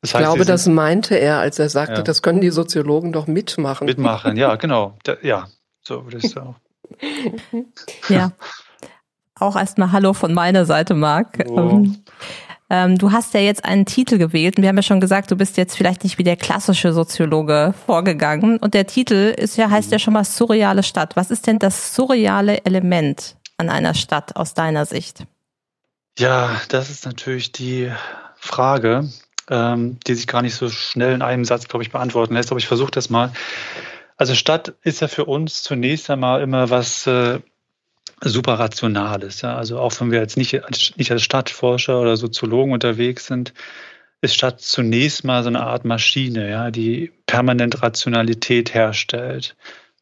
Das 0.00 0.14
heißt, 0.14 0.22
ich 0.22 0.26
glaube, 0.26 0.44
das 0.44 0.66
meinte 0.66 1.16
er, 1.16 1.38
als 1.38 1.58
er 1.58 1.68
sagte, 1.68 1.96
ja. 1.96 2.02
das 2.02 2.22
können 2.22 2.40
die 2.40 2.50
Soziologen 2.50 3.12
doch 3.12 3.26
mitmachen. 3.26 3.86
Mitmachen, 3.86 4.36
ja, 4.36 4.54
genau. 4.56 4.96
Da, 5.02 5.16
ja, 5.22 5.48
so 5.82 6.04
würde 6.04 6.18
ich 6.18 6.30
sagen. 6.30 6.54
ja. 8.08 8.32
Auch 9.34 9.56
erstmal 9.56 9.92
Hallo 9.92 10.12
von 10.12 10.34
meiner 10.34 10.66
Seite, 10.66 10.94
Marc. 10.94 11.44
Oh. 11.48 11.84
Ähm, 12.70 12.98
du 12.98 13.12
hast 13.12 13.32
ja 13.32 13.40
jetzt 13.40 13.64
einen 13.64 13.86
Titel 13.86 14.18
gewählt 14.18 14.56
und 14.56 14.62
wir 14.62 14.68
haben 14.68 14.76
ja 14.76 14.82
schon 14.82 15.00
gesagt, 15.00 15.30
du 15.30 15.36
bist 15.36 15.56
jetzt 15.56 15.76
vielleicht 15.76 16.04
nicht 16.04 16.18
wie 16.18 16.24
der 16.24 16.36
klassische 16.36 16.92
Soziologe 16.92 17.72
vorgegangen. 17.86 18.58
Und 18.58 18.74
der 18.74 18.86
Titel 18.86 19.34
ist 19.36 19.56
ja, 19.56 19.70
heißt 19.70 19.90
ja 19.90 19.98
schon 19.98 20.12
mal 20.12 20.24
surreale 20.24 20.82
Stadt. 20.82 21.16
Was 21.16 21.30
ist 21.30 21.46
denn 21.46 21.58
das 21.58 21.94
surreale 21.94 22.64
Element 22.66 23.36
an 23.56 23.70
einer 23.70 23.94
Stadt 23.94 24.36
aus 24.36 24.52
deiner 24.52 24.84
Sicht? 24.84 25.24
Ja, 26.18 26.60
das 26.68 26.90
ist 26.90 27.06
natürlich 27.06 27.52
die 27.52 27.90
Frage, 28.36 29.08
ähm, 29.50 29.98
die 30.06 30.14
sich 30.14 30.26
gar 30.26 30.42
nicht 30.42 30.54
so 30.54 30.68
schnell 30.68 31.14
in 31.14 31.22
einem 31.22 31.44
Satz, 31.46 31.68
glaube 31.68 31.84
ich, 31.84 31.90
beantworten 31.90 32.34
lässt. 32.34 32.50
Aber 32.50 32.58
ich 32.58 32.66
versuche 32.66 32.90
das 32.90 33.08
mal. 33.08 33.32
Also 34.18 34.34
Stadt 34.34 34.74
ist 34.82 35.00
ja 35.00 35.08
für 35.08 35.24
uns 35.24 35.62
zunächst 35.62 36.10
einmal 36.10 36.42
immer 36.42 36.68
was 36.70 37.06
äh, 37.06 37.38
super 38.22 38.54
Rationales. 38.54 39.42
Ja? 39.42 39.56
Also 39.56 39.78
auch 39.78 39.98
wenn 40.00 40.10
wir 40.10 40.20
jetzt 40.20 40.36
nicht, 40.36 40.60
nicht 40.96 41.10
als 41.12 41.22
Stadtforscher 41.22 42.00
oder 42.00 42.16
Soziologen 42.16 42.72
unterwegs 42.72 43.26
sind, 43.26 43.52
ist 44.20 44.34
Stadt 44.34 44.60
zunächst 44.60 45.24
mal 45.24 45.42
so 45.42 45.48
eine 45.48 45.62
Art 45.62 45.84
Maschine, 45.84 46.50
ja, 46.50 46.70
die 46.70 47.12
permanent 47.26 47.82
Rationalität 47.82 48.74
herstellt. 48.74 49.56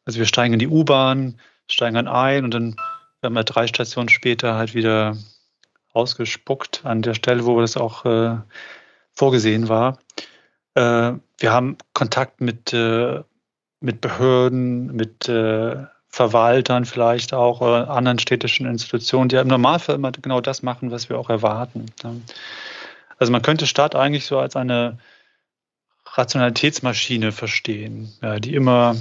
Also 0.05 0.19
wir 0.19 0.25
steigen 0.25 0.53
in 0.53 0.59
die 0.59 0.67
U-Bahn, 0.67 1.39
steigen 1.69 1.95
dann 1.95 2.07
ein 2.07 2.43
und 2.43 2.53
dann 2.53 2.75
werden 3.21 3.33
wir 3.33 3.43
drei 3.43 3.67
Stationen 3.67 4.09
später 4.09 4.55
halt 4.55 4.73
wieder 4.73 5.17
ausgespuckt 5.93 6.81
an 6.83 7.01
der 7.01 7.13
Stelle, 7.13 7.45
wo 7.45 7.59
das 7.59 7.77
auch 7.77 8.05
äh, 8.05 8.37
vorgesehen 9.13 9.69
war. 9.69 9.99
Äh, 10.75 11.13
wir 11.39 11.51
haben 11.51 11.77
Kontakt 11.93 12.41
mit, 12.41 12.73
äh, 12.73 13.23
mit 13.79 14.01
Behörden, 14.01 14.95
mit 14.95 15.27
äh, 15.29 15.85
Verwaltern 16.17 16.85
vielleicht 16.85 17.31
auch, 17.31 17.61
äh, 17.61 17.87
anderen 17.87 18.17
städtischen 18.17 18.65
Institutionen, 18.65 19.29
die 19.29 19.35
ja 19.35 19.41
im 19.43 19.47
Normalfall 19.47 19.95
immer 19.95 20.11
genau 20.11 20.41
das 20.41 20.63
machen, 20.63 20.89
was 20.89 21.09
wir 21.09 21.19
auch 21.19 21.29
erwarten. 21.29 21.85
Also 23.19 23.31
man 23.31 23.43
könnte 23.43 23.67
Stadt 23.67 23.93
eigentlich 23.93 24.25
so 24.25 24.39
als 24.39 24.55
eine 24.55 24.97
Rationalitätsmaschine 26.07 27.31
verstehen, 27.31 28.11
ja, 28.23 28.39
die 28.39 28.55
immer 28.55 28.95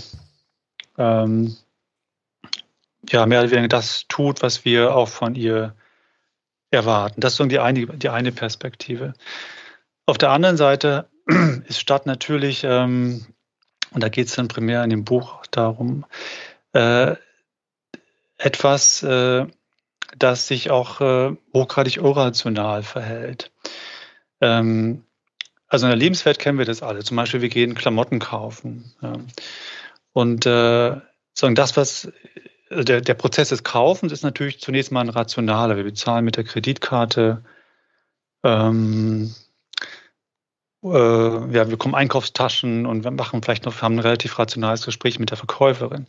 ähm, 0.99 1.57
ja, 3.09 3.25
mehr 3.25 3.41
oder 3.41 3.51
weniger 3.51 3.69
das 3.69 4.05
tut, 4.09 4.43
was 4.43 4.67
wir 4.67 4.95
auch 4.95 5.09
von 5.09 5.35
ihr 5.37 5.75
erwarten. 6.71 7.23
Das 7.23 7.33
ist 7.33 7.37
so 7.39 7.47
die 7.47 7.61
eine, 7.61 7.87
die 7.87 8.11
eine 8.11 8.31
Perspektive. 8.33 9.15
Auf 10.05 10.19
der 10.19 10.33
anderen 10.33 10.59
Seite 10.59 11.09
ist 11.67 11.81
Stadt 11.81 12.05
natürlich, 12.05 12.63
ähm, 12.63 13.25
und 13.93 14.03
da 14.03 14.11
geht 14.11 14.27
es 14.27 14.35
dann 14.35 14.49
primär 14.49 14.85
in 14.85 14.91
dem 14.91 15.05
Buch 15.07 15.47
darum, 15.51 16.05
äh, 16.77 17.17
etwas, 18.37 19.03
äh, 19.03 19.47
das 20.17 20.47
sich 20.47 20.71
auch 20.71 21.01
äh, 21.01 21.37
hochgradig 21.55 21.97
irrational 21.97 22.83
verhält. 22.83 23.51
Ähm, 24.41 25.05
also 25.69 25.87
in 25.87 25.91
der 25.91 25.99
Lebenswelt 25.99 26.39
kennen 26.39 26.59
wir 26.59 26.67
das 26.67 26.83
alle. 26.83 27.03
Zum 27.03 27.17
Beispiel, 27.17 27.41
wir 27.41 27.49
gehen 27.49 27.75
Klamotten 27.75 28.19
kaufen. 28.19 28.93
Ja. 29.01 29.15
Und 30.13 30.47
äh, 30.47 31.01
sagen, 31.33 31.55
das, 31.55 31.77
was 31.77 32.13
also 32.69 32.83
der, 32.83 33.01
der 33.01 33.15
Prozess 33.15 33.51
des 33.51 33.65
Kaufens 33.65 34.13
ist 34.13 34.23
natürlich 34.23 34.61
zunächst 34.61 34.93
mal 34.93 35.01
ein 35.01 35.09
rationaler. 35.09 35.77
Wir 35.77 35.85
bezahlen 35.85 36.25
mit 36.25 36.37
der 36.37 36.45
Kreditkarte. 36.45 37.43
Ähm, 38.45 39.35
äh, 39.35 39.46
ja, 40.93 41.53
wir 41.53 41.65
bekommen 41.65 41.95
Einkaufstaschen 41.95 42.87
und 42.87 43.05
wir 43.05 43.11
machen 43.11 43.43
vielleicht 43.43 43.65
noch, 43.65 43.83
haben 43.83 43.97
ein 43.97 44.01
relativ 44.01 44.39
rationales 44.39 44.85
Gespräch 44.85 45.19
mit 45.19 45.31
der 45.31 45.37
Verkäuferin. 45.37 46.07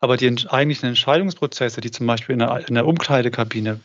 Aber 0.00 0.16
die 0.16 0.34
eigentlichen 0.48 0.88
Entscheidungsprozesse, 0.88 1.80
die 1.80 1.90
zum 1.90 2.06
Beispiel 2.06 2.32
in 2.34 2.38
der, 2.40 2.68
in 2.68 2.74
der 2.74 2.86
Umkleidekabine 2.86 3.80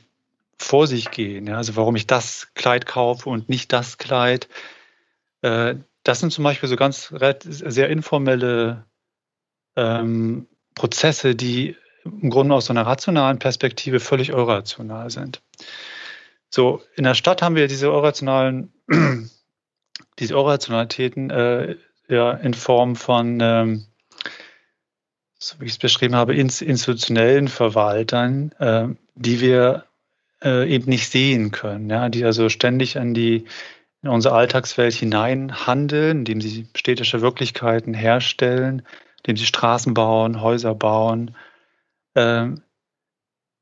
vor 0.57 0.87
sich 0.87 1.11
gehen, 1.11 1.47
ja, 1.47 1.57
also 1.57 1.75
warum 1.75 1.95
ich 1.95 2.07
das 2.07 2.47
Kleid 2.55 2.85
kaufe 2.85 3.29
und 3.29 3.49
nicht 3.49 3.73
das 3.73 3.97
Kleid, 3.97 4.47
äh, 5.41 5.75
das 6.03 6.19
sind 6.19 6.31
zum 6.31 6.43
Beispiel 6.43 6.69
so 6.69 6.75
ganz 6.75 7.13
sehr 7.43 7.89
informelle 7.89 8.85
ähm, 9.75 10.47
Prozesse, 10.75 11.35
die 11.35 11.75
im 12.05 12.29
Grunde 12.29 12.53
aus 12.53 12.67
so 12.67 12.73
einer 12.73 12.85
rationalen 12.85 13.39
Perspektive 13.39 13.99
völlig 13.99 14.29
irrational 14.29 15.09
sind. 15.09 15.41
So, 16.49 16.81
in 16.95 17.03
der 17.03 17.15
Stadt 17.15 17.41
haben 17.41 17.55
wir 17.55 17.67
diese 17.67 17.87
irrationalen, 17.87 18.71
diese 20.19 20.33
Irrationalitäten 20.33 21.29
äh, 21.29 21.75
ja, 22.07 22.31
in 22.31 22.53
Form 22.53 22.95
von, 22.95 23.39
ähm, 23.41 23.85
so 25.37 25.59
wie 25.59 25.65
ich 25.65 25.73
es 25.73 25.77
beschrieben 25.77 26.15
habe, 26.15 26.35
institutionellen 26.35 27.47
Verwaltern, 27.47 28.51
äh, 28.59 28.87
die 29.15 29.41
wir 29.41 29.85
äh, 30.43 30.69
eben 30.69 30.89
nicht 30.89 31.09
sehen 31.09 31.51
können, 31.51 31.89
ja, 31.89 32.09
die 32.09 32.23
also 32.23 32.49
ständig 32.49 32.97
an 32.97 33.13
die 33.13 33.45
in 34.01 34.09
unsere 34.09 34.35
Alltagswelt 34.35 34.93
hinein 34.93 35.65
handeln, 35.65 36.19
indem 36.19 36.39
sie 36.39 36.67
städtische 36.75 37.21
Wirklichkeiten 37.21 37.95
herstellen, 37.95 38.83
indem 39.23 39.37
sie 39.37 39.47
Straßen 39.47 39.95
bauen, 39.95 40.41
Häuser 40.41 40.75
bauen, 40.75 41.35
ähm, 42.13 42.61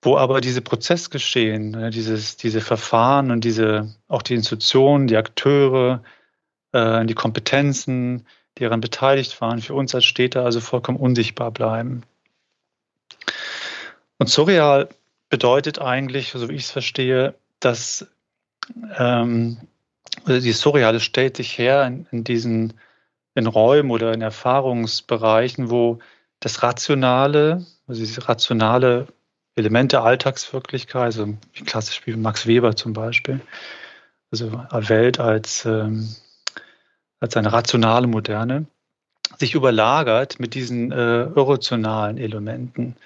wo 0.01 0.17
aber 0.17 0.41
diese 0.41 0.61
Prozessgeschehen, 0.61 1.71
ne, 1.71 1.89
dieses, 1.91 2.35
diese 2.35 2.59
Verfahren 2.59 3.31
und 3.31 3.45
diese, 3.45 3.95
auch 4.09 4.21
die 4.21 4.33
Institutionen, 4.33 5.07
die 5.07 5.15
Akteure, 5.15 6.03
äh, 6.73 7.05
die 7.05 7.13
Kompetenzen, 7.13 8.25
die 8.57 8.63
daran 8.63 8.81
beteiligt 8.81 9.39
waren, 9.41 9.61
für 9.61 9.73
uns 9.73 9.95
als 9.95 10.05
Städte 10.05 10.43
also 10.43 10.59
vollkommen 10.59 10.99
unsichtbar 10.99 11.51
bleiben. 11.51 12.03
Und 14.17 14.29
surreal 14.29 14.89
bedeutet 15.29 15.79
eigentlich, 15.79 16.31
so 16.31 16.49
wie 16.49 16.55
ich 16.55 16.63
es 16.63 16.71
verstehe, 16.71 17.33
dass 17.59 18.07
ähm, 18.97 19.57
also 20.25 20.39
die 20.39 20.51
Surreale 20.51 20.99
stellt 20.99 21.37
sich 21.37 21.57
her 21.57 21.85
in, 21.85 22.07
in 22.11 22.23
diesen 22.23 22.73
in 23.35 23.47
Räumen 23.47 23.91
oder 23.91 24.13
in 24.13 24.21
Erfahrungsbereichen, 24.21 25.69
wo 25.69 25.99
das 26.39 26.61
Rationale, 26.61 27.65
also 27.87 28.01
diese 28.01 28.27
rationale 28.27 29.07
Elemente 29.55 30.01
Alltagswirklichkeit, 30.01 31.01
also 31.01 31.33
wie 31.53 31.63
klassisch 31.63 32.01
wie 32.05 32.15
Max 32.15 32.47
Weber 32.47 32.75
zum 32.75 32.93
Beispiel, 32.93 33.39
also 34.31 34.51
Welt 34.71 35.19
als, 35.19 35.65
ähm, 35.65 36.15
als 37.23 37.37
eine 37.37 37.53
rationale 37.53 38.05
Moderne, 38.05 38.65
sich 39.39 39.55
überlagert 39.55 40.41
mit 40.41 40.55
diesen 40.55 40.91
äh, 40.91 41.23
irrationalen 41.23 42.17
Elementen. 42.17 42.97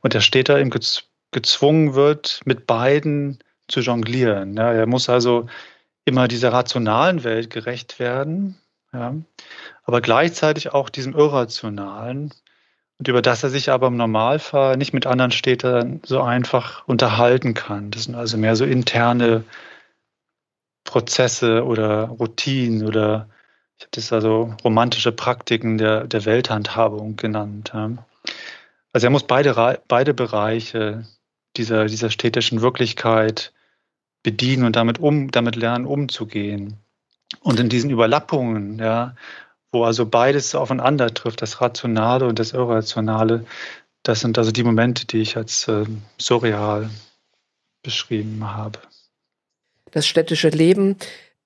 Und 0.00 0.14
der 0.14 0.22
Städter 0.22 0.58
eben 0.58 0.70
gez 0.70 1.04
gezwungen 1.30 1.92
wird, 1.94 2.40
mit 2.46 2.66
beiden 2.66 3.38
zu 3.68 3.80
jonglieren. 3.80 4.54
Ja, 4.56 4.72
er 4.72 4.86
muss 4.86 5.10
also 5.10 5.46
immer 6.06 6.26
dieser 6.26 6.54
rationalen 6.54 7.22
Welt 7.22 7.50
gerecht 7.50 7.98
werden, 7.98 8.56
ja, 8.94 9.14
aber 9.84 10.00
gleichzeitig 10.00 10.72
auch 10.72 10.88
diesem 10.88 11.14
Irrationalen, 11.14 12.32
und 12.98 13.08
über 13.08 13.20
das 13.20 13.42
er 13.42 13.50
sich 13.50 13.70
aber 13.70 13.88
im 13.88 13.98
Normalfall 13.98 14.78
nicht 14.78 14.94
mit 14.94 15.06
anderen 15.06 15.30
Städtern 15.30 16.00
so 16.06 16.22
einfach 16.22 16.88
unterhalten 16.88 17.52
kann. 17.52 17.90
Das 17.90 18.04
sind 18.04 18.14
also 18.14 18.38
mehr 18.38 18.56
so 18.56 18.64
interne 18.64 19.44
Prozesse 20.84 21.66
oder 21.66 22.04
Routinen 22.04 22.88
oder 22.88 23.28
Ich 23.78 23.84
habe 23.84 23.90
das 23.92 24.12
also 24.12 24.54
romantische 24.64 25.12
Praktiken 25.12 25.78
der, 25.78 26.04
der 26.04 26.24
Welthandhabung 26.24 27.16
genannt. 27.16 27.72
Also 28.92 29.06
er 29.06 29.10
muss 29.10 29.22
beide, 29.22 29.80
beide 29.86 30.14
Bereiche 30.14 31.06
dieser, 31.56 31.86
dieser 31.86 32.10
städtischen 32.10 32.60
Wirklichkeit 32.60 33.52
bedienen 34.24 34.64
und 34.64 34.74
damit 34.74 34.98
um, 34.98 35.30
damit 35.30 35.54
lernen, 35.54 35.86
umzugehen. 35.86 36.76
Und 37.40 37.60
in 37.60 37.68
diesen 37.68 37.90
Überlappungen, 37.90 38.78
ja, 38.78 39.14
wo 39.70 39.84
also 39.84 40.06
beides 40.06 40.54
aufeinander 40.54 41.12
trifft, 41.14 41.42
das 41.42 41.60
Rationale 41.60 42.26
und 42.26 42.38
das 42.38 42.52
Irrationale, 42.52 43.44
das 44.02 44.20
sind 44.20 44.38
also 44.38 44.50
die 44.50 44.64
Momente, 44.64 45.06
die 45.06 45.20
ich 45.20 45.36
als 45.36 45.68
äh, 45.68 45.84
surreal 46.18 46.90
beschrieben 47.82 48.54
habe. 48.54 48.80
Das 49.92 50.06
städtische 50.06 50.48
Leben 50.48 50.96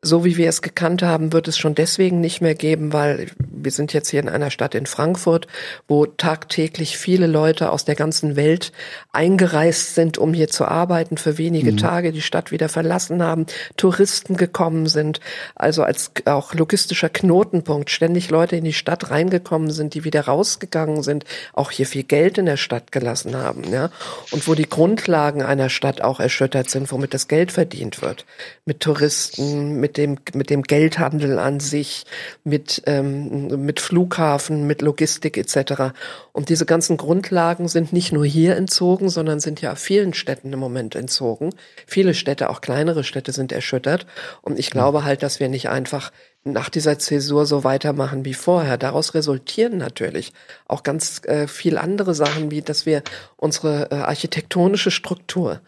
so 0.04 0.24
wie 0.24 0.36
wir 0.36 0.48
es 0.48 0.62
gekannt 0.62 1.02
haben, 1.02 1.32
wird 1.32 1.46
es 1.46 1.56
schon 1.56 1.76
deswegen 1.76 2.20
nicht 2.20 2.40
mehr 2.40 2.56
geben, 2.56 2.92
weil 2.92 3.28
wir 3.38 3.70
sind 3.70 3.92
jetzt 3.92 4.08
hier 4.08 4.18
in 4.18 4.28
einer 4.28 4.50
Stadt 4.50 4.74
in 4.74 4.86
Frankfurt, 4.86 5.46
wo 5.86 6.06
tagtäglich 6.06 6.98
viele 6.98 7.28
Leute 7.28 7.70
aus 7.70 7.84
der 7.84 7.94
ganzen 7.94 8.34
Welt 8.34 8.72
eingereist 9.12 9.94
sind, 9.94 10.18
um 10.18 10.34
hier 10.34 10.48
zu 10.48 10.64
arbeiten, 10.64 11.18
für 11.18 11.38
wenige 11.38 11.70
mhm. 11.70 11.76
Tage 11.76 12.10
die 12.10 12.20
Stadt 12.20 12.50
wieder 12.50 12.68
verlassen 12.68 13.22
haben, 13.22 13.46
Touristen 13.76 14.36
gekommen 14.36 14.88
sind, 14.88 15.20
also 15.54 15.84
als 15.84 16.10
auch 16.24 16.52
logistischer 16.52 17.08
Knotenpunkt 17.08 17.88
ständig 17.88 18.28
Leute 18.28 18.56
in 18.56 18.64
die 18.64 18.72
Stadt 18.72 19.08
reingekommen 19.08 19.70
sind, 19.70 19.94
die 19.94 20.02
wieder 20.02 20.22
rausgegangen 20.22 21.04
sind, 21.04 21.24
auch 21.52 21.70
hier 21.70 21.86
viel 21.86 22.02
Geld 22.02 22.38
in 22.38 22.46
der 22.46 22.56
Stadt 22.56 22.90
gelassen 22.90 23.36
haben, 23.36 23.72
ja, 23.72 23.90
und 24.32 24.48
wo 24.48 24.54
die 24.56 24.68
Grundlagen 24.68 25.42
einer 25.42 25.68
Stadt 25.68 26.00
auch 26.00 26.18
erschüttert 26.18 26.70
sind, 26.70 26.90
womit 26.90 27.14
das 27.14 27.28
Geld 27.28 27.52
verdient 27.52 28.02
wird, 28.02 28.26
mit 28.64 28.80
Touristen, 28.80 29.78
mit 29.78 29.91
mit 29.92 29.98
dem, 29.98 30.18
mit 30.34 30.48
dem 30.48 30.62
Geldhandel 30.62 31.38
an 31.38 31.60
sich, 31.60 32.04
mit, 32.44 32.82
ähm, 32.86 33.64
mit 33.64 33.78
Flughafen, 33.78 34.66
mit 34.66 34.80
Logistik 34.80 35.36
etc. 35.36 35.92
Und 36.32 36.48
diese 36.48 36.64
ganzen 36.64 36.96
Grundlagen 36.96 37.68
sind 37.68 37.92
nicht 37.92 38.10
nur 38.12 38.24
hier 38.24 38.56
entzogen, 38.56 39.10
sondern 39.10 39.38
sind 39.38 39.60
ja 39.60 39.74
vielen 39.74 40.14
Städten 40.14 40.52
im 40.52 40.58
Moment 40.58 40.94
entzogen. 40.94 41.50
Viele 41.86 42.14
Städte, 42.14 42.48
auch 42.48 42.62
kleinere 42.62 43.04
Städte 43.04 43.32
sind 43.32 43.52
erschüttert. 43.52 44.06
Und 44.40 44.58
ich 44.58 44.70
glaube 44.70 45.04
halt, 45.04 45.22
dass 45.22 45.40
wir 45.40 45.50
nicht 45.50 45.68
einfach 45.68 46.10
nach 46.44 46.70
dieser 46.70 46.98
Zäsur 46.98 47.44
so 47.44 47.62
weitermachen 47.62 48.24
wie 48.24 48.34
vorher. 48.34 48.78
Daraus 48.78 49.12
resultieren 49.12 49.76
natürlich 49.76 50.32
auch 50.66 50.82
ganz 50.82 51.20
äh, 51.26 51.46
viel 51.46 51.76
andere 51.76 52.14
Sachen, 52.14 52.50
wie 52.50 52.62
dass 52.62 52.86
wir 52.86 53.02
unsere 53.36 53.90
äh, 53.90 53.96
architektonische 53.96 54.90
Struktur, 54.90 55.60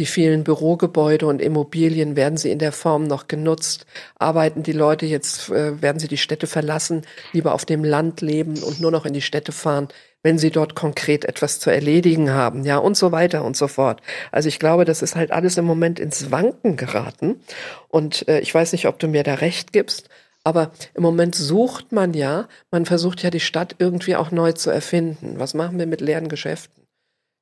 die 0.00 0.06
vielen 0.06 0.44
Bürogebäude 0.44 1.26
und 1.26 1.42
Immobilien, 1.42 2.14
werden 2.14 2.36
sie 2.36 2.50
in 2.52 2.60
der 2.60 2.72
Form 2.72 3.04
noch 3.04 3.26
genutzt? 3.26 3.84
Arbeiten 4.16 4.62
die 4.62 4.72
Leute 4.72 5.06
jetzt, 5.06 5.50
äh, 5.50 5.82
werden 5.82 5.98
sie 5.98 6.08
die 6.08 6.16
Städte 6.16 6.46
verlassen, 6.46 7.02
lieber 7.32 7.52
auf 7.52 7.64
dem 7.64 7.82
Land 7.82 8.20
leben 8.20 8.62
und 8.62 8.80
nur 8.80 8.90
noch 8.92 9.06
in 9.06 9.12
die 9.12 9.22
Städte 9.22 9.50
fahren, 9.50 9.88
wenn 10.22 10.38
sie 10.38 10.50
dort 10.50 10.74
konkret 10.74 11.24
etwas 11.24 11.58
zu 11.58 11.70
erledigen 11.70 12.30
haben, 12.30 12.64
ja, 12.64 12.78
und 12.78 12.96
so 12.96 13.12
weiter 13.12 13.44
und 13.44 13.56
so 13.56 13.68
fort. 13.68 14.00
Also 14.30 14.48
ich 14.48 14.58
glaube, 14.58 14.84
das 14.84 15.02
ist 15.02 15.16
halt 15.16 15.32
alles 15.32 15.56
im 15.56 15.64
Moment 15.64 15.98
ins 16.00 16.30
Wanken 16.30 16.76
geraten. 16.76 17.40
Und 17.88 18.26
äh, 18.28 18.40
ich 18.40 18.54
weiß 18.54 18.72
nicht, 18.72 18.86
ob 18.86 18.98
du 18.98 19.08
mir 19.08 19.22
da 19.22 19.34
recht 19.34 19.72
gibst, 19.72 20.08
aber 20.44 20.70
im 20.94 21.02
Moment 21.02 21.34
sucht 21.34 21.92
man 21.92 22.14
ja, 22.14 22.48
man 22.70 22.86
versucht 22.86 23.22
ja 23.22 23.30
die 23.30 23.40
Stadt 23.40 23.76
irgendwie 23.78 24.16
auch 24.16 24.30
neu 24.30 24.52
zu 24.52 24.70
erfinden. 24.70 25.34
Was 25.38 25.54
machen 25.54 25.78
wir 25.78 25.86
mit 25.86 26.00
leeren 26.00 26.28
Geschäften? 26.28 26.77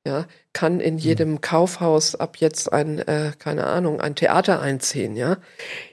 Ja, 0.07 0.25
kann 0.53 0.79
in 0.79 0.95
hm. 0.95 0.99
jedem 0.99 1.41
Kaufhaus 1.41 2.15
ab 2.15 2.37
jetzt 2.37 2.71
ein, 2.71 2.99
äh, 2.99 3.33
keine 3.37 3.67
Ahnung, 3.67 4.01
ein 4.01 4.15
Theater 4.15 4.61
einziehen, 4.61 5.15
ja. 5.15 5.37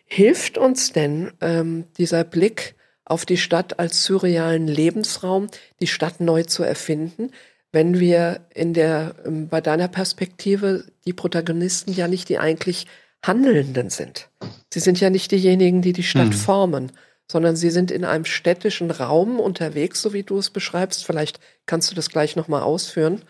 Hilft 0.07 0.57
uns 0.57 0.92
denn 0.92 1.33
ähm, 1.40 1.85
dieser 1.98 2.24
Blick 2.24 2.77
auf 3.05 3.27
die 3.27 3.37
Stadt 3.37 3.79
als 3.79 4.05
surrealen 4.05 4.66
Lebensraum, 4.66 5.48
die 5.81 5.87
Stadt 5.87 6.20
neu 6.20 6.44
zu 6.44 6.62
erfinden, 6.62 7.31
wenn 7.72 7.98
wir 7.98 8.46
in 8.55 8.72
der, 8.72 9.16
ähm, 9.27 9.48
bei 9.48 9.61
deiner 9.61 9.88
Perspektive 9.88 10.85
die 11.05 11.12
Protagonisten 11.12 11.92
ja 11.92 12.09
nicht 12.09 12.29
die 12.29 12.38
eigentlich 12.38 12.87
Handelnden 13.22 13.90
sind. 13.90 14.29
Sie 14.72 14.81
sind 14.81 15.00
ja 15.00 15.11
nicht 15.11 15.33
diejenigen, 15.33 15.83
die 15.83 15.92
die 15.92 16.03
Stadt 16.03 16.29
mhm. 16.29 16.33
formen, 16.33 16.92
sondern 17.31 17.57
sie 17.57 17.70
sind 17.70 17.90
in 17.90 18.05
einem 18.05 18.27
städtischen 18.27 18.90
Raum 18.90 19.40
unterwegs, 19.40 20.00
so 20.00 20.12
wie 20.12 20.22
du 20.22 20.38
es 20.38 20.50
beschreibst. 20.50 21.05
Vielleicht 21.05 21.40
kannst 21.66 21.90
du 21.90 21.94
das 21.94 22.11
gleich 22.11 22.37
nochmal 22.37 22.62
ausführen 22.62 23.22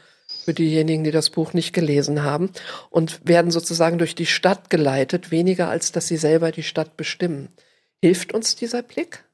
für 0.45 0.55
diejenigen, 0.55 1.05
die 1.05 1.11
das 1.11 1.31
Buch 1.31 1.53
nicht 1.53 1.73
gelesen 1.73 2.23
haben, 2.23 2.51
und 2.91 3.21
werden 3.27 3.51
sozusagen 3.51 3.99
durch 3.99 4.15
die 4.15 4.27
Stadt 4.27 4.71
geleitet, 4.71 5.31
weniger 5.31 5.69
als 5.69 5.93
dass 5.93 6.07
sie 6.07 6.17
selber 6.17 6.53
die 6.53 6.63
Stadt 6.63 6.97
bestimmen. 6.97 7.49
Hilft 8.03 8.33
uns 8.35 8.55
dieser 8.55 8.83
Blick? 8.83 9.25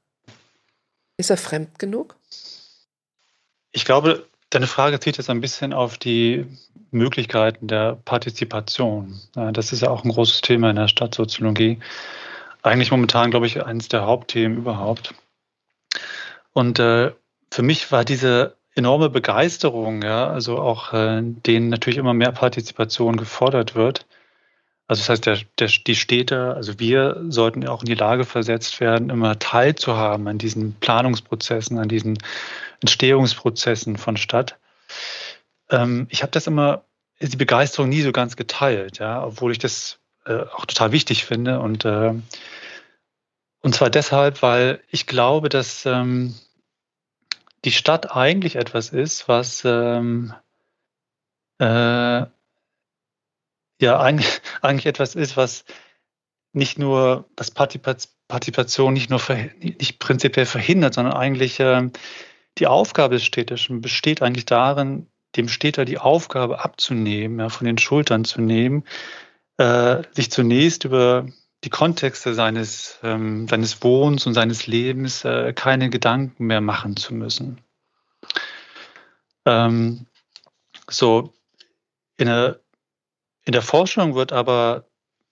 Ist 1.16 1.30
er 1.30 1.36
fremd 1.36 1.78
genug? 1.78 2.16
Ich 3.72 3.84
glaube, 3.84 4.26
deine 4.50 4.66
Frage 4.66 5.00
zieht 5.00 5.18
jetzt 5.18 5.30
ein 5.30 5.40
bisschen 5.40 5.72
auf 5.72 5.98
die 5.98 6.46
Möglichkeiten 6.90 7.66
der 7.68 7.96
Partizipation. 8.04 9.20
Das 9.34 9.72
ist 9.72 9.82
ja 9.82 9.90
auch 9.90 10.04
ein 10.04 10.10
großes 10.10 10.40
Thema 10.40 10.70
in 10.70 10.76
der 10.76 10.88
Stadtsoziologie. 10.88 11.78
Eigentlich 12.62 12.90
momentan, 12.90 13.30
glaube 13.30 13.46
ich, 13.46 13.64
eines 13.64 13.88
der 13.88 14.06
Hauptthemen 14.06 14.58
überhaupt. 14.58 15.14
Und 16.52 16.78
äh, 16.78 17.12
für 17.52 17.62
mich 17.62 17.90
war 17.92 18.04
diese 18.04 18.56
enorme 18.74 19.10
Begeisterung, 19.10 20.02
ja, 20.02 20.28
also 20.28 20.58
auch 20.58 20.92
äh, 20.92 21.20
denen 21.22 21.68
natürlich 21.68 21.98
immer 21.98 22.14
mehr 22.14 22.32
Partizipation 22.32 23.16
gefordert 23.16 23.74
wird. 23.74 24.06
Also 24.86 25.02
das 25.02 25.08
heißt, 25.08 25.26
der, 25.26 25.38
der, 25.58 25.68
die 25.68 25.94
Städte, 25.94 26.54
also 26.54 26.80
wir 26.80 27.22
sollten 27.28 27.66
auch 27.68 27.82
in 27.82 27.86
die 27.86 27.94
Lage 27.94 28.24
versetzt 28.24 28.80
werden, 28.80 29.10
immer 29.10 29.38
teilzuhaben 29.38 30.26
an 30.26 30.38
diesen 30.38 30.74
Planungsprozessen, 30.74 31.78
an 31.78 31.88
diesen 31.88 32.18
Entstehungsprozessen 32.80 33.96
von 33.96 34.16
Stadt. 34.16 34.58
Ähm, 35.70 36.06
ich 36.10 36.22
habe 36.22 36.32
das 36.32 36.46
immer, 36.46 36.82
die 37.20 37.36
Begeisterung 37.36 37.88
nie 37.88 38.02
so 38.02 38.12
ganz 38.12 38.34
geteilt, 38.34 38.98
ja, 38.98 39.24
obwohl 39.24 39.52
ich 39.52 39.58
das 39.58 39.98
äh, 40.26 40.40
auch 40.56 40.66
total 40.66 40.90
wichtig 40.92 41.24
finde. 41.24 41.60
Und, 41.60 41.84
äh, 41.84 42.12
und 43.60 43.74
zwar 43.74 43.90
deshalb, 43.90 44.42
weil 44.42 44.80
ich 44.90 45.06
glaube, 45.06 45.48
dass 45.48 45.86
ähm, 45.86 46.34
die 47.64 47.72
Stadt 47.72 48.14
eigentlich 48.16 48.56
etwas 48.56 48.90
ist, 48.90 49.28
was 49.28 49.62
ähm, 49.64 50.34
äh, 51.58 51.64
ja 51.64 52.30
eigentlich, 53.80 54.40
eigentlich 54.62 54.86
etwas 54.86 55.14
ist, 55.14 55.36
was 55.36 55.64
nicht 56.52 56.78
nur 56.78 57.28
das 57.36 57.50
Partizipation 57.50 58.92
nicht 58.92 59.10
nur 59.10 59.20
nicht 59.60 59.98
prinzipiell 59.98 60.46
verhindert, 60.46 60.94
sondern 60.94 61.14
eigentlich 61.14 61.60
äh, 61.60 61.90
die 62.58 62.66
Aufgabe 62.66 63.14
des 63.14 63.24
Städtischen 63.24 63.80
besteht 63.80 64.22
eigentlich 64.22 64.46
darin, 64.46 65.06
dem 65.36 65.48
Städter 65.48 65.84
die 65.84 65.98
Aufgabe 65.98 66.64
abzunehmen, 66.64 67.38
ja, 67.38 67.48
von 67.48 67.66
den 67.66 67.78
Schultern 67.78 68.24
zu 68.24 68.40
nehmen, 68.40 68.84
äh, 69.58 70.02
sich 70.12 70.30
zunächst 70.32 70.84
über 70.84 71.26
die 71.64 71.70
Kontexte 71.70 72.34
seines, 72.34 72.98
ähm, 73.02 73.46
seines 73.48 73.82
Wohnens 73.82 74.26
und 74.26 74.34
seines 74.34 74.66
Lebens 74.66 75.24
äh, 75.24 75.52
keine 75.52 75.90
Gedanken 75.90 76.46
mehr 76.46 76.60
machen 76.60 76.96
zu 76.96 77.14
müssen. 77.14 77.60
Ähm, 79.44 80.06
so, 80.88 81.32
in 82.16 82.26
der, 82.26 82.60
in 83.44 83.52
der 83.52 83.62
Forschung 83.62 84.14
wird 84.14 84.32
aber 84.32 84.84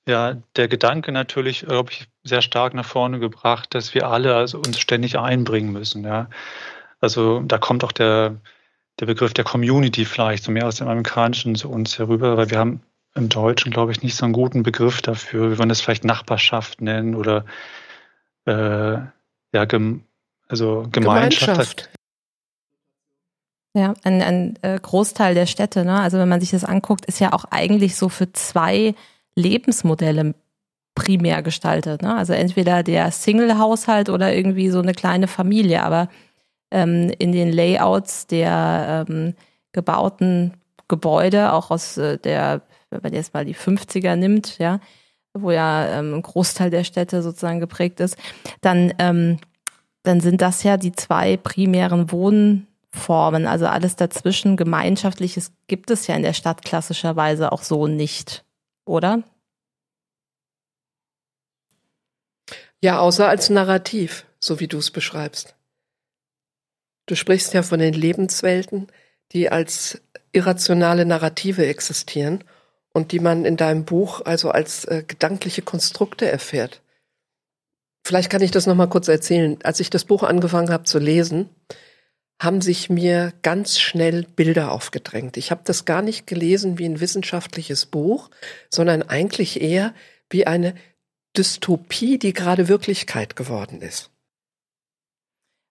ja 0.06 0.36
der 0.56 0.68
Gedanke 0.68 1.12
natürlich, 1.12 1.60
glaube 1.60 1.92
ich, 1.92 2.08
sehr 2.24 2.42
stark 2.42 2.74
nach 2.74 2.84
vorne 2.84 3.18
gebracht, 3.18 3.74
dass 3.74 3.94
wir 3.94 4.08
alle 4.08 4.34
also 4.34 4.58
uns 4.58 4.78
ständig 4.78 5.18
einbringen 5.18 5.72
müssen. 5.72 6.04
Ja. 6.04 6.28
Also 7.00 7.40
da 7.40 7.58
kommt 7.58 7.84
auch 7.84 7.92
der, 7.92 8.40
der 9.00 9.06
Begriff 9.06 9.34
der 9.34 9.44
Community 9.44 10.04
vielleicht 10.04 10.44
so 10.44 10.50
mehr 10.50 10.66
aus 10.66 10.76
dem 10.76 10.88
Amerikanischen 10.88 11.54
zu 11.54 11.70
uns 11.70 11.98
herüber, 11.98 12.36
weil 12.36 12.50
wir 12.50 12.58
haben 12.58 12.82
im 13.14 13.28
Deutschen, 13.28 13.72
glaube 13.72 13.92
ich, 13.92 14.02
nicht 14.02 14.16
so 14.16 14.24
einen 14.24 14.32
guten 14.32 14.62
Begriff 14.62 15.02
dafür. 15.02 15.50
Wir 15.50 15.58
wollen 15.58 15.68
das 15.68 15.80
vielleicht 15.80 16.04
Nachbarschaft 16.04 16.80
nennen 16.80 17.14
oder 17.14 17.44
äh, 18.46 18.98
ja, 19.52 19.64
gem 19.66 20.04
also 20.48 20.86
Gemeinschaft. 20.90 21.46
Gemeinschaft. 21.46 21.90
Ja, 23.74 23.94
ein, 24.02 24.22
ein 24.22 24.58
äh, 24.62 24.78
Großteil 24.80 25.34
der 25.34 25.46
Städte, 25.46 25.84
ne? 25.84 26.00
also 26.00 26.18
wenn 26.18 26.28
man 26.28 26.40
sich 26.40 26.50
das 26.50 26.64
anguckt, 26.64 27.04
ist 27.04 27.20
ja 27.20 27.32
auch 27.32 27.44
eigentlich 27.50 27.96
so 27.96 28.08
für 28.08 28.32
zwei 28.32 28.94
Lebensmodelle 29.34 30.34
primär 30.94 31.42
gestaltet. 31.42 32.02
Ne? 32.02 32.16
Also 32.16 32.32
entweder 32.32 32.82
der 32.82 33.10
Single-Haushalt 33.12 34.08
oder 34.08 34.34
irgendwie 34.34 34.70
so 34.70 34.80
eine 34.80 34.94
kleine 34.94 35.28
Familie. 35.28 35.82
Aber 35.84 36.08
ähm, 36.70 37.12
in 37.18 37.30
den 37.30 37.52
Layouts 37.52 38.26
der 38.26 39.06
ähm, 39.08 39.34
gebauten 39.72 40.54
Gebäude, 40.88 41.52
auch 41.52 41.70
aus 41.70 41.98
äh, 41.98 42.18
der 42.18 42.62
wenn 42.90 43.00
man 43.02 43.12
jetzt 43.12 43.34
mal 43.34 43.44
die 43.44 43.54
50er 43.54 44.16
nimmt, 44.16 44.58
ja, 44.58 44.80
wo 45.34 45.50
ja 45.50 45.98
ähm, 45.98 46.14
ein 46.14 46.22
Großteil 46.22 46.70
der 46.70 46.84
Städte 46.84 47.22
sozusagen 47.22 47.60
geprägt 47.60 48.00
ist, 48.00 48.16
dann, 48.60 48.92
ähm, 48.98 49.38
dann 50.02 50.20
sind 50.20 50.40
das 50.40 50.62
ja 50.62 50.76
die 50.76 50.92
zwei 50.92 51.36
primären 51.36 52.10
Wohnformen. 52.10 53.46
Also 53.46 53.66
alles 53.66 53.96
dazwischen, 53.96 54.56
Gemeinschaftliches 54.56 55.52
gibt 55.66 55.90
es 55.90 56.06
ja 56.06 56.16
in 56.16 56.22
der 56.22 56.32
Stadt 56.32 56.62
klassischerweise 56.64 57.52
auch 57.52 57.62
so 57.62 57.86
nicht, 57.86 58.44
oder? 58.84 59.22
Ja, 62.80 63.00
außer 63.00 63.28
als 63.28 63.50
Narrativ. 63.50 64.24
so 64.40 64.60
wie 64.60 64.68
du 64.68 64.78
es 64.78 64.92
beschreibst. 64.92 65.56
Du 67.06 67.16
sprichst 67.16 67.54
ja 67.54 67.64
von 67.64 67.80
den 67.80 67.92
Lebenswelten, 67.92 68.86
die 69.32 69.50
als 69.50 70.00
irrationale 70.30 71.04
Narrative 71.04 71.66
existieren 71.66 72.44
und 72.98 73.12
die 73.12 73.20
man 73.20 73.44
in 73.44 73.56
deinem 73.56 73.84
Buch 73.84 74.22
also 74.24 74.50
als 74.50 74.84
äh, 74.84 75.04
gedankliche 75.06 75.62
Konstrukte 75.62 76.30
erfährt. 76.30 76.82
Vielleicht 78.04 78.28
kann 78.28 78.42
ich 78.42 78.50
das 78.50 78.66
noch 78.66 78.74
mal 78.74 78.88
kurz 78.88 79.06
erzählen. 79.06 79.56
Als 79.62 79.80
ich 79.80 79.88
das 79.88 80.04
Buch 80.04 80.24
angefangen 80.24 80.70
habe 80.70 80.82
zu 80.82 80.98
lesen, 80.98 81.48
haben 82.42 82.60
sich 82.60 82.90
mir 82.90 83.32
ganz 83.42 83.78
schnell 83.78 84.24
Bilder 84.24 84.72
aufgedrängt. 84.72 85.36
Ich 85.36 85.50
habe 85.50 85.62
das 85.64 85.84
gar 85.84 86.02
nicht 86.02 86.26
gelesen 86.26 86.78
wie 86.78 86.86
ein 86.86 87.00
wissenschaftliches 87.00 87.86
Buch, 87.86 88.30
sondern 88.68 89.02
eigentlich 89.02 89.60
eher 89.60 89.94
wie 90.28 90.46
eine 90.46 90.74
Dystopie, 91.36 92.18
die 92.18 92.32
gerade 92.32 92.68
Wirklichkeit 92.68 93.36
geworden 93.36 93.80
ist. 93.80 94.10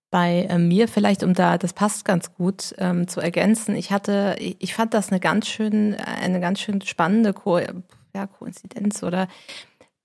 Bei 0.10 0.48
äh, 0.50 0.58
mir 0.58 0.88
vielleicht, 0.88 1.24
um 1.24 1.34
da, 1.34 1.58
das 1.58 1.74
passt 1.74 2.06
ganz 2.06 2.34
gut 2.34 2.74
ähm, 2.78 3.08
zu 3.08 3.20
ergänzen. 3.20 3.76
Ich 3.76 3.92
hatte, 3.92 4.36
ich 4.40 4.74
fand 4.74 4.94
das 4.94 5.10
eine 5.10 5.20
ganz 5.20 5.48
schön, 5.48 5.96
eine 5.96 6.40
ganz 6.40 6.60
schön 6.60 6.82
spannende 6.82 7.34
Ko 7.34 7.60
ja, 7.60 8.28
Koinzidenz 8.28 9.04
oder 9.04 9.28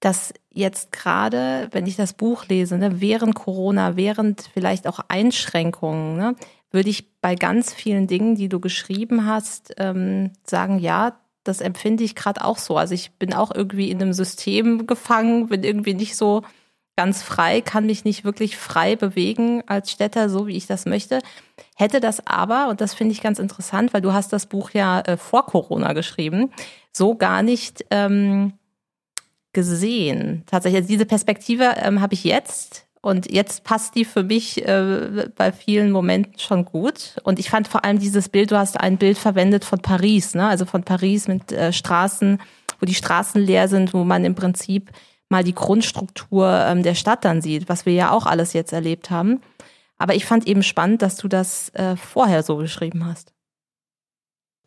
dass 0.01 0.35
jetzt 0.51 0.91
gerade, 0.91 1.69
wenn 1.71 1.87
ich 1.87 1.95
das 1.95 2.13
Buch 2.13 2.47
lese, 2.49 2.77
ne, 2.77 3.01
während 3.01 3.37
Corona, 3.37 3.97
während 3.97 4.51
vielleicht 4.53 4.89
auch 4.89 4.99
Einschränkungen, 5.07 6.17
ne, 6.17 6.35
würde 6.73 6.91
ich 6.91 7.21
bei 7.21 7.37
ganz 7.37 7.73
vielen 7.73 8.09
Dingen, 8.09 8.35
die 8.35 8.49
du 8.49 8.59
geschrieben 8.59 9.27
hast, 9.27 9.75
ähm, 9.79 10.33
sagen, 10.45 10.81
ja, 10.81 11.21
das 11.45 11.61
empfinde 11.61 12.03
ich 12.03 12.17
gerade 12.17 12.45
auch 12.45 12.59
so. 12.59 12.77
Also 12.77 12.95
ich 12.95 13.13
bin 13.13 13.33
auch 13.33 13.55
irgendwie 13.55 13.91
in 13.91 14.03
einem 14.03 14.13
System 14.13 14.87
gefangen, 14.87 15.49
bin 15.49 15.63
irgendwie 15.63 15.95
nicht 15.95 16.17
so 16.17 16.43
ganz 16.97 17.23
frei, 17.23 17.61
kann 17.61 17.87
mich 17.87 18.05
nicht 18.05 18.25
wirklich 18.25 18.57
frei 18.57 18.97
bewegen 18.97 19.63
als 19.67 19.91
Städter, 19.91 20.29
so 20.29 20.47
wie 20.47 20.57
ich 20.57 20.67
das 20.67 20.87
möchte. 20.87 21.21
Hätte 21.75 22.01
das 22.01 22.27
aber, 22.27 22.69
und 22.69 22.81
das 22.81 22.95
finde 22.95 23.13
ich 23.13 23.23
ganz 23.23 23.39
interessant, 23.39 23.95
weil 23.95 24.03
du 24.03 24.13
hast 24.13 24.33
das 24.33 24.47
Buch 24.47 24.71
ja 24.71 25.01
äh, 25.01 25.17
vor 25.17 25.47
Corona 25.47 25.95
geschrieben, 25.95 26.53
so 26.93 27.15
gar 27.15 27.43
nicht 27.43 27.85
ähm, 27.91 28.53
gesehen. 29.53 30.45
Tatsächlich, 30.47 30.83
also 30.83 30.89
diese 30.89 31.07
Perspektive 31.07 31.75
ähm, 31.77 32.01
habe 32.01 32.15
ich 32.15 32.25
jetzt 32.25 32.87
und 33.01 33.33
jetzt 33.33 33.65
passt 33.65 33.97
die 33.97 34.05
für 34.05 34.23
mich 34.23 34.65
äh, 34.67 35.29
bei 35.37 35.51
vielen 35.51 35.91
Momenten 35.91 36.39
schon 36.39 36.65
gut. 36.65 37.17
Und 37.25 37.41
ich 37.41 37.51
fand 37.51 37.67
vor 37.67 37.85
allem 37.85 37.99
dieses 37.99 38.29
Bild, 38.29 38.53
du 38.53 38.57
hast 38.57 38.79
ein 38.79 38.97
Bild 38.97 39.19
verwendet 39.19 39.65
von 39.65 39.81
Paris, 39.81 40.35
ne? 40.35 40.47
also 40.47 40.67
von 40.67 40.85
Paris 40.85 41.27
mit 41.27 41.51
äh, 41.51 41.73
Straßen, 41.73 42.41
wo 42.79 42.87
die 42.87 42.95
Straßen 42.95 43.41
leer 43.41 43.67
sind, 43.67 43.93
wo 43.93 44.05
man 44.05 44.25
im 44.25 44.37
Prinzip 44.37 44.91
mal 45.33 45.43
die 45.43 45.55
Grundstruktur 45.55 46.49
ähm, 46.49 46.85
der 46.85 46.95
Stadt 46.95 47.25
dann 47.25 47.43
sieht, 47.43 47.69
was 47.69 47.85
wir 47.87 47.93
ja 47.95 48.13
auch 48.13 48.27
alles 48.27 48.53
jetzt 48.53 48.73
erlebt 48.73 49.11
haben. 49.11 49.41
Aber 49.99 50.15
ich 50.15 50.25
fand 50.25 50.47
eben 50.47 50.63
spannend, 50.63 51.03
dass 51.03 51.17
du 51.17 51.27
das 51.27 51.71
äh, 51.71 51.97
vorher 51.97 52.45
so 52.45 52.59
geschrieben 52.59 53.05
hast. 53.07 53.33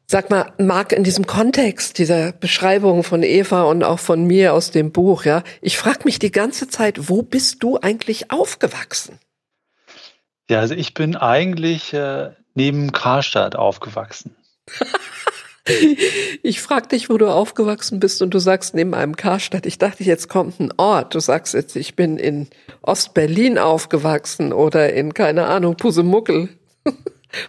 Sag 0.07 0.29
mal, 0.29 0.53
Marc, 0.59 0.91
in 0.91 1.03
diesem 1.03 1.25
Kontext 1.25 1.97
dieser 1.97 2.31
Beschreibung 2.31 3.03
von 3.03 3.23
Eva 3.23 3.63
und 3.63 3.83
auch 3.83 3.99
von 3.99 4.25
mir 4.25 4.53
aus 4.53 4.69
dem 4.69 4.91
Buch, 4.91 5.25
ja, 5.25 5.43
ich 5.61 5.77
frage 5.77 6.01
mich 6.03 6.19
die 6.19 6.31
ganze 6.31 6.67
Zeit, 6.67 7.09
wo 7.09 7.23
bist 7.23 7.63
du 7.63 7.79
eigentlich 7.79 8.29
aufgewachsen? 8.31 9.19
Ja, 10.49 10.59
also 10.59 10.75
ich 10.75 10.93
bin 10.93 11.15
eigentlich 11.15 11.93
äh, 11.93 12.31
neben 12.53 12.91
Karstadt 12.91 13.55
aufgewachsen. 13.55 14.35
ich 16.43 16.61
frage 16.61 16.89
dich, 16.89 17.09
wo 17.09 17.17
du 17.17 17.27
aufgewachsen 17.27 17.99
bist 17.99 18.21
und 18.21 18.33
du 18.33 18.39
sagst 18.39 18.75
neben 18.75 18.93
einem 18.93 19.15
Karstadt. 19.15 19.65
Ich 19.65 19.79
dachte, 19.79 20.03
jetzt 20.03 20.29
kommt 20.29 20.59
ein 20.59 20.71
Ort. 20.77 21.15
Du 21.15 21.19
sagst 21.19 21.53
jetzt, 21.53 21.75
ich 21.75 21.95
bin 21.95 22.17
in 22.17 22.47
Ostberlin 22.81 23.57
aufgewachsen 23.57 24.53
oder 24.53 24.93
in, 24.93 25.13
keine 25.13 25.47
Ahnung, 25.47 25.75
Pusemuckel. 25.75 26.49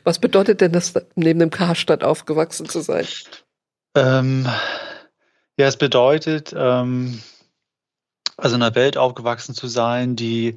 Was 0.05 0.19
bedeutet 0.19 0.61
denn 0.61 0.73
das, 0.73 0.95
neben 1.15 1.41
dem 1.41 1.51
Karstadt 1.51 2.03
aufgewachsen 2.03 2.69
zu 2.69 2.81
sein? 2.81 3.07
Ähm, 3.95 4.49
ja, 5.59 5.67
es 5.67 5.77
bedeutet, 5.77 6.55
ähm, 6.57 7.21
also 8.37 8.57
in 8.57 8.63
einer 8.63 8.75
Welt 8.75 8.97
aufgewachsen 8.97 9.55
zu 9.55 9.69
sein, 9.69 10.17
die 10.17 10.57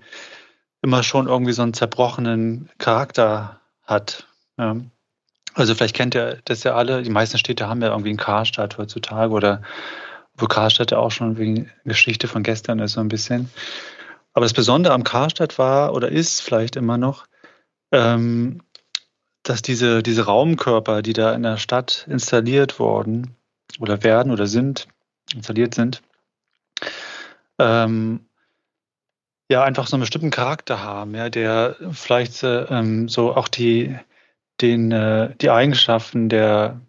immer 0.82 1.04
schon 1.04 1.28
irgendwie 1.28 1.54
so 1.54 1.62
einen 1.62 1.74
zerbrochenen 1.74 2.70
Charakter 2.78 3.60
hat. 3.84 4.28
Ja. 4.58 4.78
Also 5.60 5.76
vielleicht 5.76 5.96
kennt 5.96 6.16
ihr 6.16 6.40
das 6.46 6.64
ja 6.64 6.76
alle, 6.76 7.04
die 7.04 7.10
meisten 7.10 7.38
Städte 7.38 7.68
haben 7.68 7.82
ja 7.82 7.90
irgendwie 7.90 8.10
einen 8.10 8.18
Karstadt 8.18 8.78
heutzutage 8.78 9.34
oder 9.34 9.62
wo 10.38 10.46
Karstadt 10.46 10.92
ja 10.92 10.98
auch 11.00 11.12
schon 11.12 11.38
wegen 11.38 11.70
Geschichte 11.84 12.28
von 12.28 12.44
gestern 12.44 12.80
ist 12.80 12.94
so 12.94 13.02
ein 13.02 13.10
bisschen. 13.10 13.50
Aber 14.34 14.46
das 14.46 14.54
Besondere 14.54 14.94
am 14.94 15.04
Karstadt 15.04 15.58
war 15.58 15.94
oder 15.94 16.10
ist 16.10 16.42
vielleicht 16.42 16.78
immer 16.78 16.98
noch, 16.98 17.26
ähm, 17.92 18.62
dass 19.44 19.62
diese, 19.62 20.02
diese 20.02 20.26
Raumkörper, 20.26 21.02
die 21.02 21.14
da 21.14 21.34
in 21.34 21.44
der 21.44 21.58
Stadt 21.58 22.06
installiert 22.10 22.80
wurden 22.80 23.36
oder 23.80 24.04
werden 24.04 24.32
oder 24.32 24.48
sind, 24.48 24.88
installiert 25.34 25.76
sind, 25.76 26.02
ähm, 27.58 28.22
ja 29.50 29.64
einfach 29.64 29.88
so 29.88 29.96
einen 29.96 30.02
bestimmten 30.02 30.30
Charakter 30.30 30.82
haben, 30.82 31.16
ja, 31.16 31.30
der 31.30 31.76
vielleicht 31.92 32.42
ähm, 32.44 33.10
so 33.10 33.36
auch 33.36 33.48
die, 33.48 33.98
den, 34.62 34.92
äh, 34.92 35.36
die 35.42 35.50
Eigenschaften 35.50 36.30
der 36.30 36.82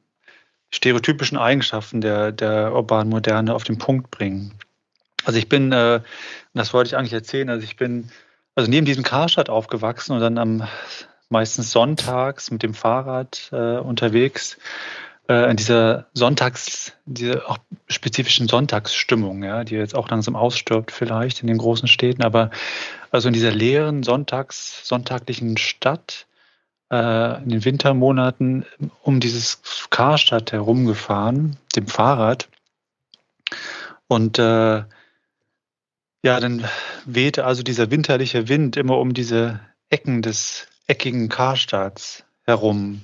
stereotypischen 0.71 1.39
Eigenschaften 1.39 2.01
der, 2.01 2.33
der 2.33 2.73
urbanen 2.73 3.11
Moderne 3.11 3.55
auf 3.55 3.65
den 3.65 3.79
Punkt 3.79 4.11
bringen. 4.11 4.55
Also 5.25 5.39
ich 5.39 5.49
bin, 5.49 5.73
äh, 5.73 6.01
das 6.55 6.73
wollte 6.73 6.89
ich 6.89 6.97
eigentlich 6.97 7.13
erzählen, 7.13 7.51
also 7.51 7.65
ich 7.65 7.77
bin 7.77 8.11
also 8.55 8.71
neben 8.71 8.87
diesem 8.87 9.05
Karstadt 9.05 9.49
aufgewachsen 9.49 10.13
und 10.13 10.21
dann 10.21 10.39
am 10.39 10.69
meistens 11.29 11.71
sonntags 11.71 12.51
mit 12.51 12.63
dem 12.63 12.75
Fahrrad 12.75 13.51
äh, 13.53 13.79
unterwegs 13.79 14.59
äh, 15.29 15.49
in 15.49 15.57
dieser 15.57 16.07
Sonntags, 16.13 16.93
diese 17.07 17.49
auch 17.49 17.59
spezifischen 17.87 18.49
Sonntagsstimmung, 18.49 19.45
ja, 19.45 19.63
die 19.63 19.77
jetzt 19.77 19.95
auch 19.95 20.11
langsam 20.11 20.35
ausstirbt 20.35 20.91
vielleicht 20.91 21.41
in 21.41 21.47
den 21.47 21.59
großen 21.59 21.87
Städten, 21.87 22.23
aber 22.23 22.51
also 23.13 23.29
in 23.29 23.35
dieser 23.35 23.53
leeren 23.53 24.03
Sonntags, 24.03 24.87
sonntaglichen 24.87 25.57
Stadt 25.57 26.27
äh, 26.91 27.43
in 27.43 27.49
den 27.51 27.65
Wintermonaten 27.65 28.67
um 29.03 29.21
dieses 29.21 29.63
Karstadt 29.91 30.53
herumgefahren, 30.53 31.57
dem 31.77 31.87
Fahrrad 31.87 32.49
und 34.09 34.39
äh, 34.39 34.85
ja, 36.23 36.39
dann 36.41 36.69
wehte 37.07 37.45
also 37.45 37.63
dieser 37.63 37.91
winterliche 37.91 38.49
Wind 38.49 38.77
immer 38.77 38.99
um 38.99 39.15
diese 39.15 39.61
Ecken 39.89 40.21
des 40.21 40.67
eckigen 40.87 41.29
Karstadts 41.29 42.25
herum. 42.45 43.03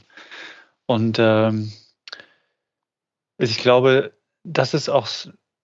Und 0.86 1.18
ähm, 1.18 1.72
ich 3.38 3.58
glaube, 3.58 4.12
das 4.44 4.74
ist 4.74 4.88
auch 4.88 5.08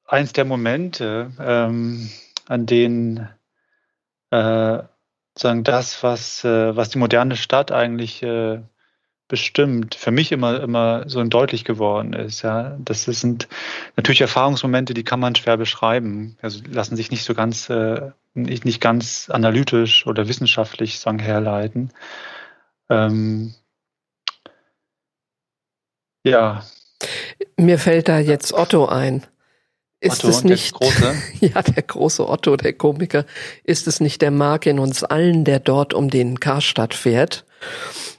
eins 0.07 0.33
der 0.33 0.45
Momente, 0.45 1.33
ähm, 1.39 2.11
an 2.47 2.67
denen 2.67 3.29
äh, 4.31 4.83
sagen 5.37 5.65
das, 5.65 6.03
was, 6.03 6.45
äh, 6.45 6.77
was 6.77 6.91
die 6.91 6.99
moderne 6.99 7.37
Stadt 7.37 7.73
eigentlich 7.73 8.23
äh, 8.23 8.61
bestimmt, 9.29 9.95
für 9.95 10.11
mich 10.11 10.31
immer, 10.31 10.61
immer 10.61 11.09
so 11.09 11.25
deutlich 11.25 11.65
geworden 11.65 12.13
ist. 12.13 12.43
Ja, 12.43 12.77
das 12.79 13.05
sind 13.05 13.49
natürlich 13.97 14.21
Erfahrungsmomente, 14.21 14.93
die 14.93 15.05
kann 15.05 15.21
man 15.21 15.35
schwer 15.35 15.57
beschreiben. 15.57 16.37
Also 16.43 16.61
lassen 16.71 16.97
sich 16.97 17.11
nicht 17.11 17.25
so 17.25 17.33
ganz, 17.33 17.71
äh, 17.71 18.11
nicht, 18.35 18.67
nicht 18.67 18.81
ganz 18.83 19.31
analytisch 19.31 20.07
oder 20.07 20.29
wissenschaftlich 20.29 20.99
sagen 20.99 21.19
herleiten. 21.19 21.93
Ähm, 22.91 23.55
ja. 26.25 26.65
Mir 27.57 27.79
fällt 27.79 28.09
da 28.09 28.19
jetzt 28.19 28.53
Otto 28.53 28.87
ein. 28.87 29.27
Ist 30.03 30.25
Otto, 30.25 30.29
es 30.31 30.43
nicht, 30.43 30.73
der 30.81 30.89
große? 30.89 31.15
ja, 31.41 31.63
der 31.63 31.83
große 31.85 32.29
Otto, 32.29 32.57
der 32.57 32.73
Komiker, 32.73 33.25
ist 33.63 33.87
es 33.87 34.01
nicht 34.01 34.21
der 34.21 34.33
Mark 34.33 34.67
in 34.67 34.81
uns 34.81 35.05
allen, 35.05 35.45
der 35.45 35.61
dort 35.61 35.95
um 35.95 36.11
den 36.11 36.41
Karstadt 36.41 36.93
fährt? 36.93 37.45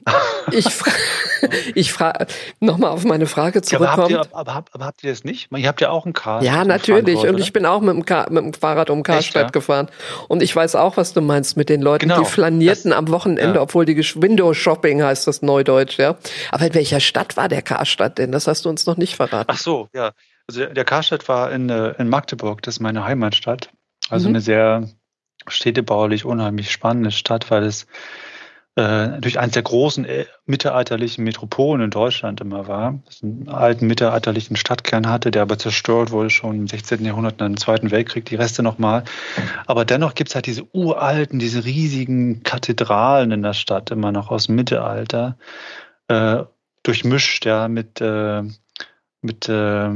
Ich, 0.51 0.65
fra 0.65 0.91
ich 1.75 1.93
frage 1.93 2.27
nochmal 2.59 2.91
auf 2.91 3.05
meine 3.05 3.27
Frage 3.27 3.61
zurückkommen. 3.61 4.11
Ja, 4.11 4.19
aber, 4.19 4.51
aber, 4.51 4.65
aber, 4.73 4.85
habt 4.85 5.03
ihr 5.03 5.09
das 5.09 5.23
nicht? 5.23 5.49
Ihr 5.55 5.67
habt 5.69 5.79
ja 5.79 5.89
auch 5.89 6.03
einen 6.03 6.13
Car. 6.13 6.43
Ja, 6.43 6.65
natürlich. 6.65 7.19
Und 7.19 7.39
ich 7.39 7.53
bin 7.53 7.65
auch 7.65 7.79
mit 7.79 7.95
dem, 7.95 8.05
Car 8.05 8.29
mit 8.29 8.43
dem 8.43 8.53
Fahrrad 8.53 8.89
um 8.89 9.03
Karstadt 9.03 9.43
Echt, 9.43 9.47
ja? 9.47 9.51
gefahren. 9.51 9.87
Und 10.27 10.43
ich 10.43 10.53
weiß 10.53 10.75
auch, 10.75 10.97
was 10.97 11.13
du 11.13 11.21
meinst 11.21 11.55
mit 11.55 11.69
den 11.69 11.81
Leuten, 11.81 12.09
genau, 12.09 12.19
die 12.19 12.25
flanierten 12.25 12.91
das, 12.91 12.97
am 12.97 13.07
Wochenende, 13.07 13.55
ja. 13.55 13.61
obwohl 13.61 13.85
die 13.85 13.97
Window 13.97 14.53
Shopping 14.53 15.01
heißt 15.01 15.25
das 15.27 15.41
Neudeutsch, 15.41 15.97
ja. 15.97 16.17
Aber 16.51 16.67
in 16.67 16.73
welcher 16.73 16.99
Stadt 16.99 17.37
war 17.37 17.47
der 17.47 17.61
Karstadt 17.61 18.17
denn? 18.17 18.33
Das 18.33 18.47
hast 18.47 18.65
du 18.65 18.69
uns 18.69 18.85
noch 18.85 18.97
nicht 18.97 19.15
verraten. 19.15 19.49
Ach 19.49 19.57
so, 19.57 19.87
ja. 19.93 20.11
Also 20.47 20.65
der, 20.65 20.85
Karstadt 20.85 21.27
war 21.27 21.51
in, 21.51 21.69
äh, 21.69 21.91
in 21.97 22.09
Magdeburg, 22.09 22.61
das 22.61 22.75
ist 22.75 22.79
meine 22.79 23.05
Heimatstadt. 23.05 23.69
Also 24.09 24.27
mhm. 24.27 24.35
eine 24.35 24.41
sehr 24.41 24.89
städtebaulich 25.47 26.25
unheimlich 26.25 26.71
spannende 26.71 27.11
Stadt, 27.11 27.49
weil 27.49 27.63
es 27.63 27.87
äh, 28.75 29.21
durch 29.21 29.39
eines 29.39 29.53
der 29.53 29.61
großen 29.61 30.03
äh, 30.05 30.25
mittelalterlichen 30.45 31.23
Metropolen 31.23 31.81
in 31.81 31.91
Deutschland 31.91 32.41
immer 32.41 32.67
war, 32.67 32.99
das 33.05 33.21
einen 33.21 33.47
alten 33.47 33.85
mittelalterlichen 33.85 34.55
Stadtkern 34.55 35.07
hatte, 35.07 35.29
der 35.29 35.43
aber 35.43 35.59
zerstört 35.59 36.09
wurde 36.09 36.31
schon 36.31 36.55
im 36.55 36.67
16. 36.67 37.05
Jahrhundert 37.05 37.39
nach 37.39 37.45
dem 37.45 37.57
Zweiten 37.57 37.91
Weltkrieg, 37.91 38.25
die 38.25 38.35
Reste 38.35 38.63
nochmal. 38.63 39.03
Aber 39.67 39.85
dennoch 39.85 40.15
gibt 40.15 40.29
es 40.29 40.35
halt 40.35 40.47
diese 40.47 40.63
uralten, 40.73 41.37
diese 41.37 41.65
riesigen 41.65 42.41
Kathedralen 42.41 43.31
in 43.31 43.43
der 43.43 43.53
Stadt, 43.53 43.91
immer 43.91 44.11
noch 44.11 44.31
aus 44.31 44.47
dem 44.47 44.55
Mittelalter, 44.55 45.37
äh, 46.07 46.43
durchmischt 46.81 47.45
ja 47.45 47.67
mit, 47.67 48.01
äh, 48.01 48.41
mit 49.21 49.47
äh, 49.49 49.89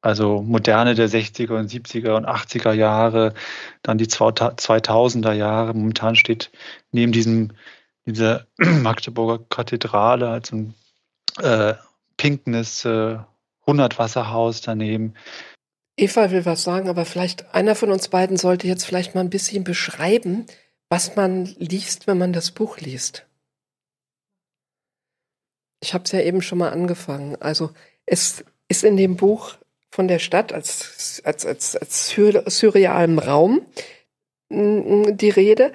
also 0.00 0.42
Moderne 0.42 0.94
der 0.94 1.08
60er 1.08 1.58
und 1.58 1.70
70er 1.70 2.16
und 2.16 2.26
80er 2.26 2.72
Jahre, 2.72 3.34
dann 3.82 3.98
die 3.98 4.06
2000er 4.06 5.32
Jahre. 5.32 5.74
Momentan 5.74 6.14
steht 6.16 6.50
neben 6.92 7.12
diesem 7.12 7.52
dieser 8.04 8.46
Magdeburger 8.58 9.44
Kathedrale, 9.48 10.28
halt 10.28 10.46
so 10.46 10.56
ein 10.56 10.74
äh, 11.40 11.74
pinkenes 12.16 12.84
äh, 12.84 13.18
100-Wasserhaus 13.66 14.62
daneben. 14.62 15.14
Eva 15.96 16.30
will 16.30 16.44
was 16.44 16.62
sagen, 16.62 16.88
aber 16.88 17.04
vielleicht 17.04 17.54
einer 17.54 17.74
von 17.74 17.90
uns 17.90 18.08
beiden 18.08 18.36
sollte 18.36 18.66
jetzt 18.66 18.84
vielleicht 18.84 19.14
mal 19.14 19.20
ein 19.20 19.30
bisschen 19.30 19.64
beschreiben, 19.64 20.46
was 20.88 21.16
man 21.16 21.44
liest, 21.58 22.06
wenn 22.06 22.18
man 22.18 22.32
das 22.32 22.50
Buch 22.50 22.78
liest. 22.78 23.26
Ich 25.80 25.92
habe 25.92 26.04
es 26.04 26.12
ja 26.12 26.20
eben 26.20 26.40
schon 26.40 26.58
mal 26.58 26.70
angefangen. 26.70 27.36
Also 27.40 27.70
es 28.06 28.44
ist 28.68 28.84
in 28.84 28.96
dem 28.96 29.16
Buch 29.16 29.56
von 29.90 30.08
der 30.08 30.18
Stadt 30.18 30.52
als, 30.52 31.22
als, 31.24 31.46
als, 31.46 31.76
als 31.76 32.14
surrealem 32.46 33.18
Raum 33.18 33.62
die 34.50 35.30
Rede, 35.30 35.72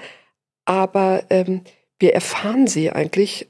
aber 0.65 1.23
ähm, 1.29 1.61
wir 1.99 2.13
erfahren 2.13 2.67
sie 2.67 2.89
eigentlich 2.91 3.47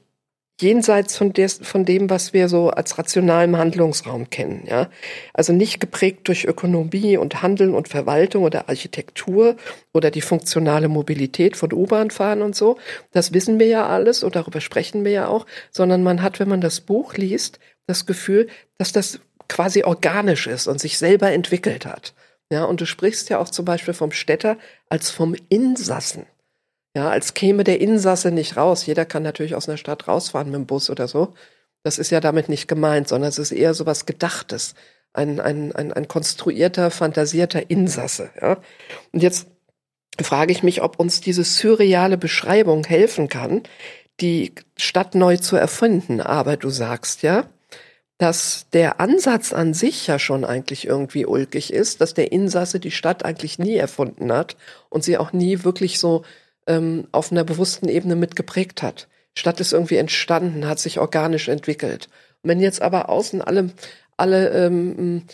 jenseits 0.60 1.16
von, 1.16 1.32
des, 1.32 1.58
von 1.62 1.84
dem, 1.84 2.10
was 2.10 2.32
wir 2.32 2.48
so 2.48 2.70
als 2.70 2.96
rationalen 2.96 3.58
Handlungsraum 3.58 4.30
kennen. 4.30 4.64
Ja? 4.68 4.88
Also 5.32 5.52
nicht 5.52 5.80
geprägt 5.80 6.28
durch 6.28 6.44
Ökonomie 6.44 7.16
und 7.16 7.42
Handeln 7.42 7.74
und 7.74 7.88
Verwaltung 7.88 8.44
oder 8.44 8.68
Architektur 8.68 9.56
oder 9.92 10.10
die 10.10 10.20
funktionale 10.20 10.88
Mobilität 10.88 11.56
von 11.56 11.72
U-Bahn-Fahren 11.72 12.42
und 12.42 12.54
so. 12.54 12.78
Das 13.10 13.32
wissen 13.32 13.58
wir 13.58 13.66
ja 13.66 13.86
alles 13.86 14.22
und 14.22 14.36
darüber 14.36 14.60
sprechen 14.60 15.04
wir 15.04 15.12
ja 15.12 15.26
auch, 15.26 15.46
sondern 15.72 16.04
man 16.04 16.22
hat, 16.22 16.38
wenn 16.38 16.48
man 16.48 16.60
das 16.60 16.80
Buch 16.80 17.14
liest, 17.14 17.58
das 17.86 18.06
Gefühl, 18.06 18.46
dass 18.78 18.92
das 18.92 19.20
quasi 19.48 19.84
organisch 19.84 20.46
ist 20.46 20.66
und 20.66 20.80
sich 20.80 20.98
selber 20.98 21.32
entwickelt 21.32 21.86
hat. 21.86 22.14
Ja, 22.50 22.64
und 22.64 22.80
du 22.80 22.86
sprichst 22.86 23.30
ja 23.30 23.38
auch 23.38 23.48
zum 23.48 23.64
Beispiel 23.64 23.94
vom 23.94 24.12
Städter 24.12 24.58
als 24.88 25.10
vom 25.10 25.34
Insassen. 25.48 26.26
Ja, 26.96 27.10
als 27.10 27.34
käme 27.34 27.64
der 27.64 27.80
Insasse 27.80 28.30
nicht 28.30 28.56
raus. 28.56 28.86
Jeder 28.86 29.04
kann 29.04 29.22
natürlich 29.22 29.54
aus 29.54 29.68
einer 29.68 29.78
Stadt 29.78 30.06
rausfahren 30.06 30.48
mit 30.50 30.56
dem 30.56 30.66
Bus 30.66 30.90
oder 30.90 31.08
so. 31.08 31.34
Das 31.82 31.98
ist 31.98 32.10
ja 32.10 32.20
damit 32.20 32.48
nicht 32.48 32.68
gemeint, 32.68 33.08
sondern 33.08 33.28
es 33.28 33.38
ist 33.38 33.50
eher 33.50 33.74
so 33.74 33.86
was 33.86 34.06
Gedachtes. 34.06 34.74
Ein, 35.12 35.40
ein, 35.40 35.72
ein, 35.72 35.92
ein 35.92 36.08
konstruierter, 36.08 36.90
fantasierter 36.90 37.70
Insasse. 37.70 38.30
Ja? 38.40 38.58
Und 39.12 39.22
jetzt 39.22 39.48
frage 40.20 40.52
ich 40.52 40.62
mich, 40.62 40.82
ob 40.82 40.98
uns 40.98 41.20
diese 41.20 41.44
surreale 41.44 42.16
Beschreibung 42.16 42.84
helfen 42.84 43.28
kann, 43.28 43.62
die 44.20 44.54
Stadt 44.76 45.14
neu 45.14 45.36
zu 45.36 45.56
erfinden. 45.56 46.20
Aber 46.20 46.56
du 46.56 46.70
sagst 46.70 47.22
ja, 47.22 47.48
dass 48.18 48.66
der 48.72 49.00
Ansatz 49.00 49.52
an 49.52 49.74
sich 49.74 50.06
ja 50.06 50.18
schon 50.18 50.44
eigentlich 50.44 50.86
irgendwie 50.86 51.26
ulkig 51.26 51.72
ist, 51.72 52.00
dass 52.00 52.14
der 52.14 52.30
Insasse 52.30 52.78
die 52.78 52.92
Stadt 52.92 53.24
eigentlich 53.24 53.58
nie 53.58 53.74
erfunden 53.74 54.32
hat 54.32 54.56
und 54.88 55.02
sie 55.02 55.18
auch 55.18 55.32
nie 55.32 55.64
wirklich 55.64 55.98
so 55.98 56.22
ähm, 56.66 57.08
auf 57.12 57.32
einer 57.32 57.44
bewussten 57.44 57.88
Ebene 57.88 58.14
mitgeprägt 58.14 58.82
hat. 58.82 59.08
Stadt 59.36 59.60
ist 59.60 59.72
irgendwie 59.72 59.96
entstanden, 59.96 60.66
hat 60.66 60.78
sich 60.78 61.00
organisch 61.00 61.48
entwickelt. 61.48 62.08
Und 62.42 62.50
wenn 62.50 62.60
jetzt 62.60 62.82
aber 62.82 63.08
außen 63.08 63.42
alle, 63.42 63.70
alle 64.16 64.48
ähm, 64.50 65.24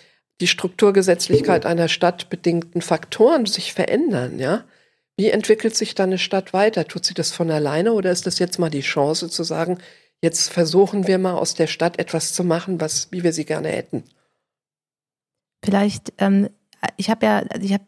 die 0.40 0.46
Strukturgesetzlichkeit 0.46 1.66
einer 1.66 1.88
Stadt 1.88 2.30
bedingten 2.30 2.80
Faktoren 2.80 3.44
sich 3.44 3.74
verändern, 3.74 4.38
ja, 4.38 4.64
wie 5.18 5.28
entwickelt 5.28 5.76
sich 5.76 5.94
dann 5.94 6.08
eine 6.08 6.18
Stadt 6.18 6.54
weiter? 6.54 6.88
Tut 6.88 7.04
sie 7.04 7.12
das 7.12 7.30
von 7.30 7.50
alleine 7.50 7.92
oder 7.92 8.10
ist 8.10 8.26
das 8.26 8.38
jetzt 8.38 8.58
mal 8.58 8.70
die 8.70 8.80
Chance 8.80 9.28
zu 9.28 9.44
sagen, 9.44 9.76
jetzt 10.22 10.50
versuchen 10.50 11.06
wir 11.06 11.18
mal 11.18 11.34
aus 11.34 11.54
der 11.54 11.66
Stadt 11.66 11.98
etwas 11.98 12.32
zu 12.32 12.44
machen, 12.44 12.80
was, 12.80 13.10
wie 13.12 13.22
wir 13.22 13.32
sie 13.32 13.44
gerne 13.44 13.68
hätten? 13.68 14.04
Vielleicht, 15.64 16.12
ähm, 16.18 16.48
ich 16.96 17.10
habe 17.10 17.26
ja, 17.26 17.44
ich 17.60 17.72
habe 17.72 17.84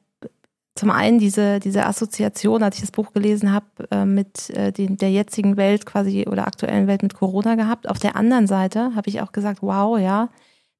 zum 0.75 0.91
einen 0.91 1.19
diese, 1.19 1.61
diese 1.61 1.85
Assoziation, 1.85 2.63
als 2.63 2.77
ich 2.77 2.83
das 2.83 2.93
Buch 2.93 3.13
gelesen 3.13 3.53
habe, 3.53 3.67
äh, 3.91 4.07
mit 4.07 4.49
äh, 4.51 4.73
den, 4.73 4.97
der 4.97 5.11
jetzigen 5.11 5.57
Welt 5.57 5.85
quasi 5.85 6.27
oder 6.27 6.47
aktuellen 6.47 6.87
Welt 6.87 7.03
mit 7.03 7.15
Corona 7.15 7.57
gehabt. 7.57 7.89
Auf 7.89 7.99
der 7.99 8.17
anderen 8.17 8.47
Seite 8.47 8.95
habe 8.95 9.11
ich 9.11 9.21
auch 9.21 9.33
gesagt, 9.33 9.59
wow, 9.61 9.99
ja, 9.99 10.31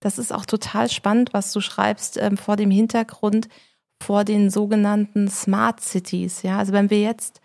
das 0.01 0.19
ist 0.19 0.33
auch 0.33 0.47
total 0.47 0.89
spannend, 0.89 1.35
was 1.35 1.53
du 1.53 1.61
schreibst 1.61 2.17
ähm, 2.17 2.37
vor 2.37 2.57
dem 2.57 2.71
Hintergrund 2.71 3.49
vor 4.03 4.25
den 4.25 4.51
sogenannten 4.51 5.29
Smart 5.29 5.81
Cities. 5.81 6.43
Ja, 6.43 6.59
also 6.59 6.73
wenn 6.73 6.91
wir 6.91 7.01
jetzt 7.01 7.42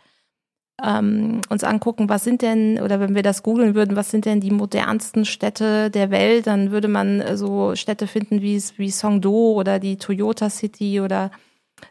ähm, 0.83 1.41
uns 1.49 1.63
angucken, 1.63 2.09
was 2.09 2.23
sind 2.23 2.41
denn, 2.41 2.79
oder 2.79 2.99
wenn 2.99 3.15
wir 3.15 3.23
das 3.23 3.41
googeln 3.41 3.73
würden, 3.73 3.95
was 3.95 4.11
sind 4.11 4.25
denn 4.25 4.39
die 4.39 4.51
modernsten 4.51 5.25
Städte 5.25 5.89
der 5.89 6.11
Welt, 6.11 6.45
dann 6.45 6.71
würde 6.71 6.87
man 6.87 7.19
äh, 7.19 7.35
so 7.35 7.75
Städte 7.75 8.05
finden 8.05 8.41
wie, 8.41 8.61
wie 8.77 8.91
Songdo 8.91 9.53
oder 9.53 9.79
die 9.79 9.97
Toyota 9.97 10.49
City 10.49 11.01
oder 11.01 11.31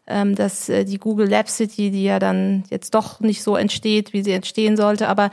ähm, 0.07 0.35
dass 0.35 0.69
äh, 0.69 0.85
die 0.85 0.99
Google 0.99 1.29
Lab 1.29 1.49
City, 1.49 1.91
die 1.91 2.05
ja 2.05 2.19
dann 2.19 2.65
jetzt 2.71 2.95
doch 2.95 3.21
nicht 3.21 3.43
so 3.43 3.57
entsteht, 3.57 4.13
wie 4.13 4.23
sie 4.23 4.33
entstehen 4.33 4.77
sollte, 4.77 5.09
aber 5.09 5.31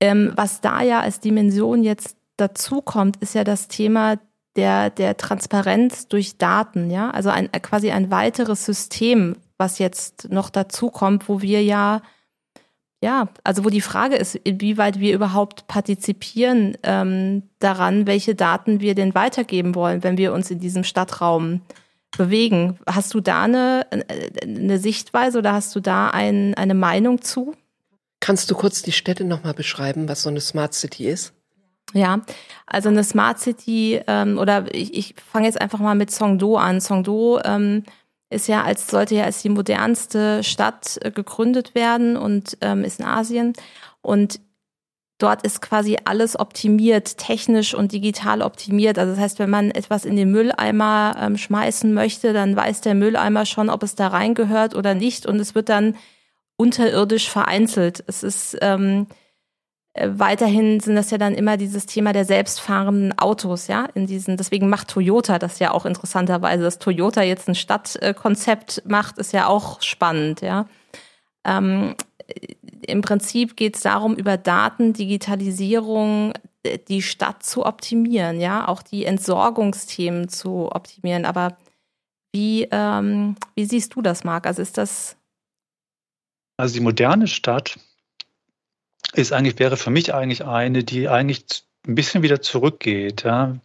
ähm, 0.00 0.32
was 0.34 0.60
da 0.60 0.82
ja 0.82 1.00
als 1.00 1.20
Dimension 1.20 1.82
jetzt 1.82 2.16
dazu 2.36 2.80
kommt, 2.80 3.18
ist 3.18 3.34
ja 3.34 3.44
das 3.44 3.68
Thema 3.68 4.18
der, 4.56 4.90
der 4.90 5.16
Transparenz 5.16 6.08
durch 6.08 6.38
Daten, 6.38 6.90
ja, 6.90 7.10
also 7.10 7.28
ein, 7.28 7.50
quasi 7.52 7.90
ein 7.90 8.10
weiteres 8.10 8.64
System, 8.64 9.36
was 9.58 9.78
jetzt 9.78 10.30
noch 10.30 10.50
dazu 10.50 10.90
kommt, 10.90 11.28
wo 11.28 11.42
wir 11.42 11.62
ja, 11.62 12.02
ja, 13.04 13.28
also 13.44 13.66
wo 13.66 13.68
die 13.68 13.82
Frage 13.82 14.16
ist, 14.16 14.34
inwieweit 14.34 14.98
wir 14.98 15.12
überhaupt 15.12 15.66
partizipieren 15.66 16.78
ähm, 16.82 17.42
daran, 17.58 18.06
welche 18.06 18.34
Daten 18.34 18.80
wir 18.80 18.94
denn 18.94 19.14
weitergeben 19.14 19.74
wollen, 19.74 20.02
wenn 20.02 20.16
wir 20.16 20.32
uns 20.32 20.50
in 20.50 20.58
diesem 20.58 20.84
Stadtraum 20.84 21.60
bewegen. 22.16 22.78
Hast 22.86 23.12
du 23.12 23.20
da 23.20 23.42
eine, 23.42 23.86
eine 24.42 24.78
Sichtweise 24.78 25.36
oder 25.36 25.52
hast 25.52 25.76
du 25.76 25.80
da 25.80 26.08
ein, 26.08 26.54
eine 26.54 26.72
Meinung 26.72 27.20
zu? 27.20 27.54
Kannst 28.20 28.50
du 28.50 28.54
kurz 28.54 28.80
die 28.80 28.92
Städte 28.92 29.24
nochmal 29.24 29.52
beschreiben, 29.52 30.08
was 30.08 30.22
so 30.22 30.30
eine 30.30 30.40
Smart 30.40 30.72
City 30.72 31.06
ist? 31.06 31.34
Ja, 31.92 32.22
also 32.64 32.88
eine 32.88 33.04
Smart 33.04 33.38
City 33.38 34.00
ähm, 34.06 34.38
oder 34.38 34.74
ich, 34.74 34.94
ich 34.94 35.14
fange 35.30 35.44
jetzt 35.44 35.60
einfach 35.60 35.80
mal 35.80 35.94
mit 35.94 36.10
Songdo 36.10 36.56
an. 36.56 36.80
Songdo 36.80 37.38
ähm, 37.44 37.84
ist 38.34 38.48
ja 38.48 38.62
als 38.62 38.88
sollte 38.88 39.14
ja 39.14 39.24
als 39.24 39.42
die 39.42 39.48
modernste 39.48 40.42
Stadt 40.42 40.98
äh, 41.02 41.10
gegründet 41.10 41.74
werden 41.74 42.16
und 42.16 42.58
ähm, 42.60 42.84
ist 42.84 43.00
in 43.00 43.06
Asien 43.06 43.54
und 44.02 44.40
dort 45.18 45.42
ist 45.42 45.62
quasi 45.62 45.96
alles 46.04 46.38
optimiert, 46.38 47.18
technisch 47.18 47.74
und 47.74 47.92
digital 47.92 48.42
optimiert. 48.42 48.98
Also 48.98 49.12
das 49.12 49.20
heißt, 49.20 49.38
wenn 49.38 49.50
man 49.50 49.70
etwas 49.70 50.04
in 50.04 50.16
den 50.16 50.30
Mülleimer 50.30 51.16
ähm, 51.18 51.36
schmeißen 51.36 51.94
möchte, 51.94 52.32
dann 52.32 52.56
weiß 52.56 52.80
der 52.82 52.94
Mülleimer 52.94 53.46
schon, 53.46 53.70
ob 53.70 53.82
es 53.82 53.94
da 53.94 54.08
reingehört 54.08 54.74
oder 54.74 54.94
nicht. 54.94 55.26
Und 55.26 55.40
es 55.40 55.54
wird 55.54 55.68
dann 55.68 55.96
unterirdisch 56.56 57.30
vereinzelt. 57.30 58.04
Es 58.06 58.22
ist 58.22 58.58
ähm, 58.60 59.06
äh, 59.10 59.14
weiterhin 59.96 60.80
sind 60.80 60.96
das 60.96 61.10
ja 61.10 61.18
dann 61.18 61.34
immer 61.34 61.56
dieses 61.56 61.86
Thema 61.86 62.12
der 62.12 62.24
selbstfahrenden 62.24 63.16
Autos, 63.18 63.68
ja, 63.68 63.86
in 63.94 64.06
diesen, 64.06 64.36
deswegen 64.36 64.68
macht 64.68 64.88
Toyota 64.88 65.38
das 65.38 65.60
ja 65.60 65.70
auch 65.70 65.86
interessanterweise, 65.86 66.64
dass 66.64 66.80
Toyota 66.80 67.22
jetzt 67.22 67.48
ein 67.48 67.54
Stadtkonzept 67.54 68.82
macht, 68.86 69.18
ist 69.18 69.32
ja 69.32 69.46
auch 69.46 69.80
spannend, 69.82 70.40
ja. 70.40 70.66
Ähm, 71.44 71.94
im 72.86 73.02
Prinzip 73.02 73.56
geht 73.56 73.76
es 73.76 73.82
darum, 73.82 74.14
über 74.16 74.36
Daten, 74.36 74.94
Digitalisierung 74.94 76.32
äh, 76.64 76.78
die 76.88 77.02
Stadt 77.02 77.44
zu 77.44 77.64
optimieren, 77.64 78.40
ja, 78.40 78.66
auch 78.66 78.82
die 78.82 79.04
Entsorgungsthemen 79.04 80.28
zu 80.28 80.72
optimieren. 80.72 81.24
Aber 81.24 81.56
wie, 82.32 82.66
ähm, 82.70 83.36
wie 83.54 83.64
siehst 83.64 83.94
du 83.94 84.02
das, 84.02 84.24
Marc? 84.24 84.46
Also 84.46 84.60
ist 84.60 84.76
das. 84.76 85.16
Also 86.56 86.74
die 86.74 86.80
moderne 86.80 87.28
Stadt 87.28 87.78
ist 89.12 89.32
eigentlich, 89.32 89.58
wäre 89.58 89.76
für 89.76 89.90
mich 89.90 90.14
eigentlich 90.14 90.44
eine, 90.44 90.84
die 90.84 91.08
eigentlich 91.08 91.44
ein 91.86 91.94
bisschen 91.94 92.22
wieder 92.22 92.40
zurückgeht, 92.40 93.24
ja. 93.24 93.56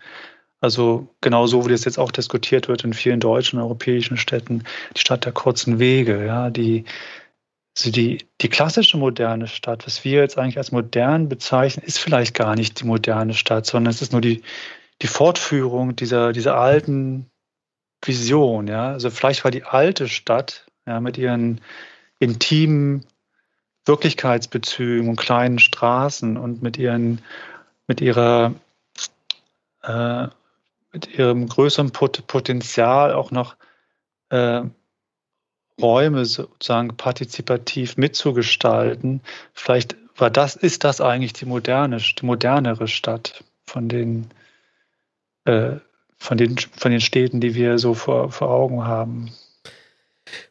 Also 0.61 1.07
genau 1.21 1.47
so, 1.47 1.65
wie 1.65 1.71
das 1.71 1.85
jetzt 1.85 1.97
auch 1.97 2.11
diskutiert 2.11 2.67
wird 2.67 2.83
in 2.83 2.93
vielen 2.93 3.21
deutschen, 3.21 3.59
europäischen 3.59 4.17
Städten, 4.17 4.65
die 4.93 4.99
Stadt 4.99 5.23
der 5.23 5.31
kurzen 5.31 5.79
Wege, 5.79 6.25
ja, 6.25 6.49
die 6.49 6.83
also 7.77 7.91
die, 7.91 8.25
die 8.41 8.49
klassische 8.49 8.97
moderne 8.97 9.47
Stadt, 9.47 9.85
was 9.85 10.03
wir 10.03 10.19
jetzt 10.19 10.37
eigentlich 10.37 10.57
als 10.57 10.73
modern 10.73 11.29
bezeichnen, 11.29 11.85
ist 11.85 11.99
vielleicht 11.99 12.33
gar 12.33 12.55
nicht 12.55 12.81
die 12.81 12.85
moderne 12.85 13.33
Stadt, 13.33 13.65
sondern 13.65 13.91
es 13.91 14.01
ist 14.01 14.11
nur 14.11 14.19
die, 14.19 14.41
die 15.01 15.07
Fortführung 15.07 15.95
dieser, 15.95 16.33
dieser 16.33 16.55
alten 16.55 17.29
Vision. 18.03 18.67
Ja? 18.67 18.91
Also 18.91 19.09
vielleicht 19.09 19.45
war 19.45 19.51
die 19.51 19.63
alte 19.63 20.09
Stadt 20.09 20.65
ja, 20.85 20.99
mit 20.99 21.17
ihren 21.17 21.61
intimen 22.19 23.05
Wirklichkeitsbezügen 23.89 25.09
und 25.09 25.15
kleinen 25.15 25.59
Straßen 25.59 26.37
und 26.37 26.61
mit 26.61 26.77
ihren, 26.77 27.21
mit 27.87 27.99
ihrer, 27.99 28.53
äh, 29.83 30.27
mit 30.93 31.17
ihrem 31.17 31.47
größeren 31.49 31.91
Pot 31.91 32.25
Potenzial 32.27 33.13
auch 33.13 33.31
noch 33.31 33.55
äh, 34.29 34.61
Räume 35.81 36.25
sozusagen 36.25 36.95
partizipativ 36.95 37.97
mitzugestalten. 37.97 39.21
Vielleicht 39.53 39.95
war 40.15 40.29
das, 40.29 40.55
ist 40.55 40.83
das 40.83 41.01
eigentlich 41.01 41.33
die 41.33 41.45
moderne, 41.45 41.97
die 41.97 42.25
modernere 42.25 42.87
Stadt 42.87 43.43
von 43.65 43.89
den, 43.89 44.29
äh, 45.45 45.77
von 46.17 46.37
den, 46.37 46.57
von 46.57 46.91
den 46.91 47.01
Städten, 47.01 47.41
die 47.41 47.55
wir 47.55 47.79
so 47.79 47.93
vor, 47.93 48.31
vor 48.31 48.49
Augen 48.49 48.85
haben. 48.85 49.31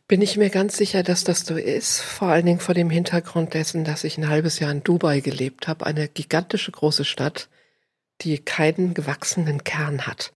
Bin 0.06 0.22
ich 0.22 0.36
mir 0.36 0.50
ganz 0.50 0.76
sicher, 0.76 1.02
dass 1.02 1.24
das 1.24 1.40
so 1.40 1.56
ist. 1.56 2.00
Vor 2.00 2.28
allen 2.28 2.46
Dingen 2.46 2.60
vor 2.60 2.74
dem 2.74 2.90
Hintergrund 2.90 3.54
dessen, 3.54 3.84
dass 3.84 4.04
ich 4.04 4.18
ein 4.18 4.28
halbes 4.28 4.58
Jahr 4.58 4.70
in 4.70 4.82
Dubai 4.82 5.20
gelebt 5.20 5.68
habe. 5.68 5.86
Eine 5.86 6.08
gigantische 6.08 6.72
große 6.72 7.04
Stadt, 7.04 7.48
die 8.22 8.38
keinen 8.38 8.94
gewachsenen 8.94 9.64
Kern 9.64 10.06
hat. 10.06 10.32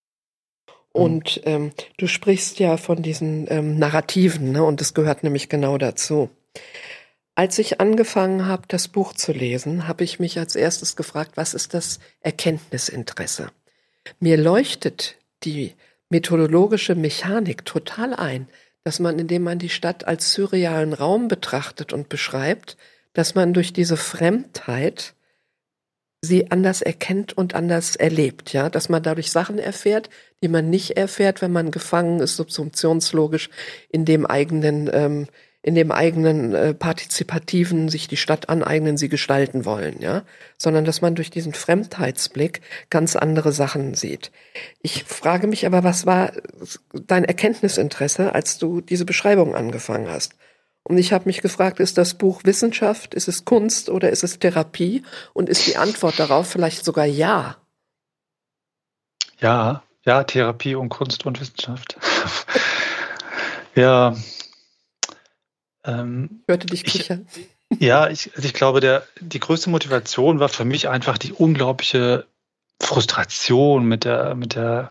Und 0.92 1.40
ähm, 1.44 1.72
du 1.96 2.06
sprichst 2.06 2.58
ja 2.58 2.76
von 2.76 3.02
diesen 3.02 3.46
ähm, 3.50 3.78
Narrativen, 3.78 4.52
ne? 4.52 4.62
und 4.62 4.80
das 4.80 4.92
gehört 4.92 5.24
nämlich 5.24 5.48
genau 5.48 5.78
dazu. 5.78 6.28
Als 7.34 7.58
ich 7.58 7.80
angefangen 7.80 8.46
habe, 8.46 8.64
das 8.68 8.88
Buch 8.88 9.14
zu 9.14 9.32
lesen, 9.32 9.88
habe 9.88 10.04
ich 10.04 10.20
mich 10.20 10.38
als 10.38 10.54
erstes 10.54 10.96
gefragt, 10.96 11.32
was 11.36 11.54
ist 11.54 11.72
das 11.72 11.98
Erkenntnisinteresse? 12.20 13.50
Mir 14.20 14.36
leuchtet 14.36 15.16
die 15.44 15.74
methodologische 16.10 16.94
Mechanik 16.94 17.64
total 17.64 18.12
ein, 18.12 18.48
dass 18.84 18.98
man, 18.98 19.18
indem 19.18 19.42
man 19.42 19.58
die 19.58 19.68
Stadt 19.68 20.06
als 20.06 20.32
surrealen 20.32 20.92
Raum 20.92 21.28
betrachtet 21.28 21.92
und 21.92 22.08
beschreibt, 22.08 22.76
dass 23.12 23.34
man 23.34 23.52
durch 23.52 23.72
diese 23.72 23.96
Fremdheit 23.96 25.14
sie 26.24 26.50
anders 26.50 26.82
erkennt 26.82 27.36
und 27.36 27.54
anders 27.54 27.96
erlebt, 27.96 28.52
ja, 28.52 28.70
dass 28.70 28.88
man 28.88 29.02
dadurch 29.02 29.30
Sachen 29.30 29.58
erfährt, 29.58 30.08
die 30.42 30.48
man 30.48 30.70
nicht 30.70 30.96
erfährt, 30.96 31.42
wenn 31.42 31.52
man 31.52 31.72
gefangen 31.72 32.20
ist, 32.20 32.36
subsumptionslogisch 32.36 33.50
in 33.88 34.04
dem 34.04 34.24
eigenen, 34.24 34.88
ähm, 34.92 35.26
in 35.62 35.76
dem 35.76 35.92
eigenen 35.92 36.54
äh, 36.54 36.74
partizipativen 36.74 37.88
sich 37.88 38.08
die 38.08 38.16
Stadt 38.16 38.48
aneignen, 38.48 38.96
sie 38.96 39.08
gestalten 39.08 39.64
wollen, 39.64 40.00
ja, 40.00 40.22
sondern 40.58 40.84
dass 40.84 41.00
man 41.00 41.14
durch 41.14 41.30
diesen 41.30 41.54
Fremdheitsblick 41.54 42.60
ganz 42.90 43.14
andere 43.14 43.52
Sachen 43.52 43.94
sieht. 43.94 44.32
Ich 44.82 45.04
frage 45.04 45.46
mich 45.46 45.64
aber, 45.64 45.84
was 45.84 46.04
war 46.04 46.32
dein 46.92 47.24
Erkenntnisinteresse, 47.24 48.34
als 48.34 48.58
du 48.58 48.80
diese 48.80 49.04
Beschreibung 49.04 49.54
angefangen 49.54 50.10
hast? 50.10 50.34
Und 50.84 50.98
ich 50.98 51.12
habe 51.12 51.26
mich 51.26 51.42
gefragt, 51.42 51.78
ist 51.78 51.96
das 51.96 52.14
Buch 52.14 52.42
Wissenschaft, 52.42 53.14
ist 53.14 53.28
es 53.28 53.44
Kunst 53.44 53.88
oder 53.88 54.10
ist 54.10 54.24
es 54.24 54.40
Therapie? 54.40 55.04
Und 55.32 55.48
ist 55.48 55.68
die 55.68 55.76
Antwort 55.76 56.18
darauf 56.18 56.48
vielleicht 56.48 56.84
sogar 56.84 57.06
ja? 57.06 57.56
Ja, 59.38 59.84
ja, 60.04 60.24
Therapie 60.24 60.74
und 60.74 60.88
Kunst 60.88 61.24
und 61.24 61.40
Wissenschaft. 61.40 61.96
ja. 63.76 64.16
Ähm, 65.84 66.42
Hörte 66.46 66.66
dich 66.66 66.84
kichern. 66.84 67.26
Ich, 67.68 67.80
ja, 67.80 68.08
ich, 68.08 68.30
also 68.34 68.46
ich 68.46 68.54
glaube, 68.54 68.80
der, 68.80 69.06
die 69.20 69.40
größte 69.40 69.70
Motivation 69.70 70.40
war 70.40 70.48
für 70.48 70.64
mich 70.64 70.88
einfach 70.88 71.18
die 71.18 71.32
unglaubliche 71.32 72.26
Frustration 72.80 73.84
mit 73.86 74.04
der, 74.04 74.34
mit 74.34 74.54
der, 74.54 74.90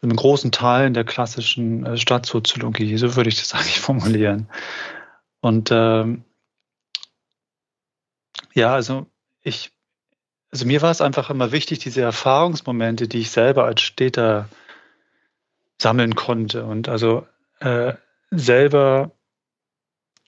mit 0.00 0.10
den 0.10 0.16
großen 0.16 0.52
Teilen 0.52 0.94
der 0.94 1.04
klassischen 1.04 1.86
äh, 1.86 1.96
Stadtsoziologie. 1.96 2.96
So 2.98 3.16
würde 3.16 3.28
ich 3.28 3.38
das 3.38 3.54
eigentlich 3.54 3.80
formulieren. 3.80 4.48
Und 5.40 5.70
ähm, 5.72 6.24
ja, 8.54 8.74
also 8.74 9.06
ich, 9.42 9.72
also 10.50 10.66
mir 10.66 10.82
war 10.82 10.90
es 10.90 11.00
einfach 11.00 11.30
immer 11.30 11.52
wichtig, 11.52 11.78
diese 11.78 12.02
Erfahrungsmomente, 12.02 13.08
die 13.08 13.20
ich 13.20 13.30
selber 13.30 13.64
als 13.64 13.80
Städter 13.80 14.48
sammeln 15.80 16.14
konnte 16.14 16.64
und 16.64 16.88
also 16.88 17.26
äh, 17.60 17.94
selber 18.30 19.10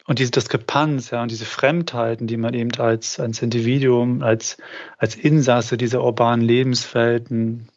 und 0.06 0.18
diese 0.18 0.30
Diskrepanz, 0.30 1.10
ja, 1.10 1.22
und 1.22 1.30
diese 1.30 1.46
Fremdheiten, 1.46 2.26
die 2.26 2.36
man 2.36 2.54
eben 2.54 2.70
als, 2.78 3.18
als 3.18 3.40
Individuum, 3.40 4.22
als, 4.22 4.58
als 4.98 5.14
Insasse 5.14 5.76
dieser 5.76 6.04
urbanen 6.04 6.44
Lebenswelten, 6.44 7.68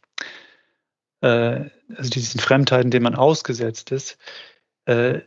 äh, 1.21 1.65
also 1.95 2.09
diesen 2.09 2.39
Fremdheiten, 2.39 2.91
denen 2.91 3.03
man 3.03 3.15
ausgesetzt 3.15 3.91
ist, 3.91 4.17
äh, 4.85 5.21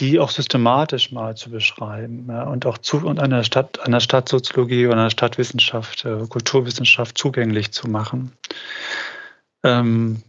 die 0.00 0.18
auch 0.18 0.30
systematisch 0.30 1.12
mal 1.12 1.36
zu 1.36 1.50
beschreiben 1.50 2.26
ja, 2.28 2.44
und 2.44 2.66
auch 2.66 2.78
zu 2.78 3.06
und 3.06 3.20
einer 3.20 3.44
Stadt, 3.44 3.78
einer 3.80 4.00
Stadtsoziologie 4.00 4.86
oder 4.86 4.96
einer 4.96 5.10
Stadtwissenschaft, 5.10 6.04
äh, 6.04 6.26
Kulturwissenschaft 6.28 7.16
zugänglich 7.18 7.72
zu 7.72 7.88
machen. 7.88 8.32
Ähm, 9.62 10.22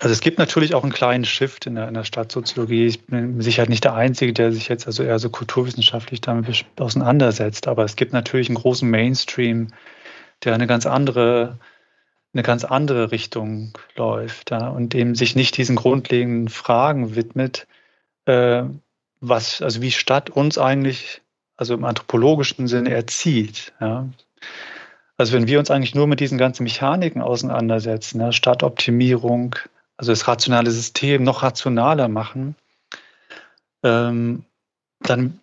also 0.00 0.12
es 0.12 0.20
gibt 0.20 0.38
natürlich 0.38 0.74
auch 0.74 0.82
einen 0.82 0.92
kleinen 0.92 1.24
Shift 1.24 1.66
in 1.66 1.74
der, 1.74 1.88
in 1.88 1.94
der 1.94 2.04
Stadtsoziologie. 2.04 2.86
Ich 2.86 3.04
bin 3.06 3.40
Sicherheit 3.40 3.68
nicht 3.68 3.84
der 3.84 3.94
Einzige, 3.94 4.32
der 4.32 4.50
sich 4.50 4.68
jetzt 4.68 4.86
also 4.86 5.02
eher 5.02 5.18
so 5.18 5.28
kulturwissenschaftlich 5.28 6.20
damit 6.22 6.64
auseinandersetzt, 6.78 7.68
aber 7.68 7.84
es 7.84 7.96
gibt 7.96 8.12
natürlich 8.12 8.48
einen 8.48 8.56
großen 8.56 8.88
Mainstream, 8.88 9.68
der 10.42 10.54
eine 10.54 10.66
ganz 10.66 10.86
andere 10.86 11.58
eine 12.32 12.42
ganz 12.42 12.64
andere 12.64 13.10
Richtung 13.10 13.76
läuft 13.96 14.50
ja, 14.50 14.68
und 14.68 14.92
dem 14.92 15.14
sich 15.14 15.34
nicht 15.34 15.56
diesen 15.56 15.76
grundlegenden 15.76 16.48
Fragen 16.48 17.16
widmet, 17.16 17.66
äh, 18.26 18.62
was, 19.20 19.60
also 19.62 19.82
wie 19.82 19.90
Stadt 19.90 20.30
uns 20.30 20.56
eigentlich, 20.56 21.22
also 21.56 21.74
im 21.74 21.84
anthropologischen 21.84 22.68
Sinne 22.68 22.90
erzieht. 22.90 23.72
Ja. 23.80 24.08
Also 25.16 25.32
wenn 25.34 25.48
wir 25.48 25.58
uns 25.58 25.70
eigentlich 25.70 25.94
nur 25.94 26.06
mit 26.06 26.20
diesen 26.20 26.38
ganzen 26.38 26.62
Mechaniken 26.62 27.20
auseinandersetzen, 27.20 28.20
ja, 28.20 28.32
Stadtoptimierung, 28.32 29.56
also 30.00 30.12
das 30.12 30.26
rationale 30.26 30.70
System 30.70 31.24
noch 31.24 31.42
rationaler 31.42 32.08
machen, 32.08 32.56
ähm, 33.82 34.44
dann 35.00 35.40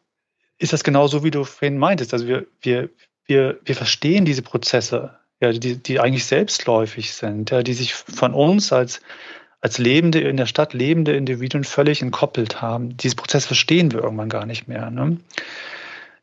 ist 0.57 0.73
das 0.73 0.83
genauso, 0.83 1.23
wie 1.23 1.29
du 1.29 1.43
vorhin 1.43 1.77
meintest. 1.77 2.11
Also 2.11 2.27
wir, 2.27 2.47
wir, 2.61 2.89
wir, 3.27 3.59
wir 3.63 3.75
verstehen 3.75 4.25
diese 4.25 4.41
Prozesse, 4.41 5.15
ja, 5.39 5.51
die, 5.51 5.75
die 5.77 5.99
eigentlich 5.99 6.25
selbstläufig 6.25 7.13
sind, 7.13 7.51
ja, 7.51 7.61
die 7.61 7.73
sich 7.73 7.93
von 7.93 8.33
uns 8.33 8.73
als 8.73 9.01
als 9.59 9.79
lebende, 9.79 10.19
in 10.21 10.37
der 10.37 10.45
Stadt 10.45 10.73
lebende 10.73 11.15
Individuen 11.15 11.63
völlig 11.63 12.03
entkoppelt 12.03 12.61
haben. 12.61 12.95
Diesen 12.95 13.15
Prozess 13.15 13.45
verstehen 13.47 13.91
wir 13.91 14.03
irgendwann 14.03 14.29
gar 14.29 14.45
nicht 14.45 14.67
mehr. 14.67 14.91
Ne? 14.91 15.17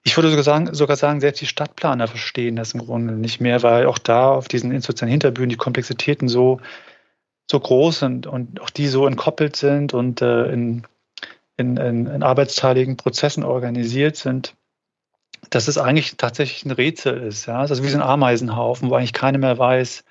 Ich 0.04 0.16
würde 0.16 0.30
sogar 0.30 0.44
sagen, 0.44 0.72
sogar 0.72 0.96
sagen, 0.96 1.20
selbst 1.20 1.40
die 1.40 1.46
Stadtplaner 1.46 2.06
verstehen 2.06 2.54
das 2.54 2.74
im 2.74 2.80
Grunde 2.80 3.14
nicht 3.14 3.40
mehr, 3.40 3.64
weil 3.64 3.86
auch 3.86 3.98
da 3.98 4.28
auf 4.30 4.46
diesen 4.46 4.70
institutionellen 4.70 5.14
Hinterbühnen 5.14 5.50
die 5.50 5.56
Komplexitäten 5.56 6.28
so, 6.28 6.60
so 7.50 7.60
groß 7.60 7.98
sind 7.98 8.26
und 8.26 8.60
auch 8.60 8.70
die 8.70 8.88
so 8.88 9.06
entkoppelt 9.06 9.56
sind 9.56 9.94
und 9.94 10.22
äh, 10.22 10.46
in, 10.46 10.86
in, 11.56 11.76
in, 11.76 12.06
in 12.06 12.22
arbeitsteiligen 12.22 12.96
Prozessen 12.96 13.44
organisiert 13.44 14.16
sind, 14.16 14.54
dass 15.50 15.68
es 15.68 15.78
eigentlich 15.78 16.16
tatsächlich 16.16 16.64
ein 16.64 16.70
Rätsel 16.70 17.22
ist. 17.22 17.46
Ja? 17.46 17.64
Ist 17.64 17.82
wie 17.82 17.88
so 17.88 17.98
ein 17.98 18.02
Ameisenhaufen, 18.02 18.90
wo 18.90 18.94
eigentlich 18.94 19.12
keiner 19.12 19.38
mehr 19.38 19.58
weiß, 19.58 20.04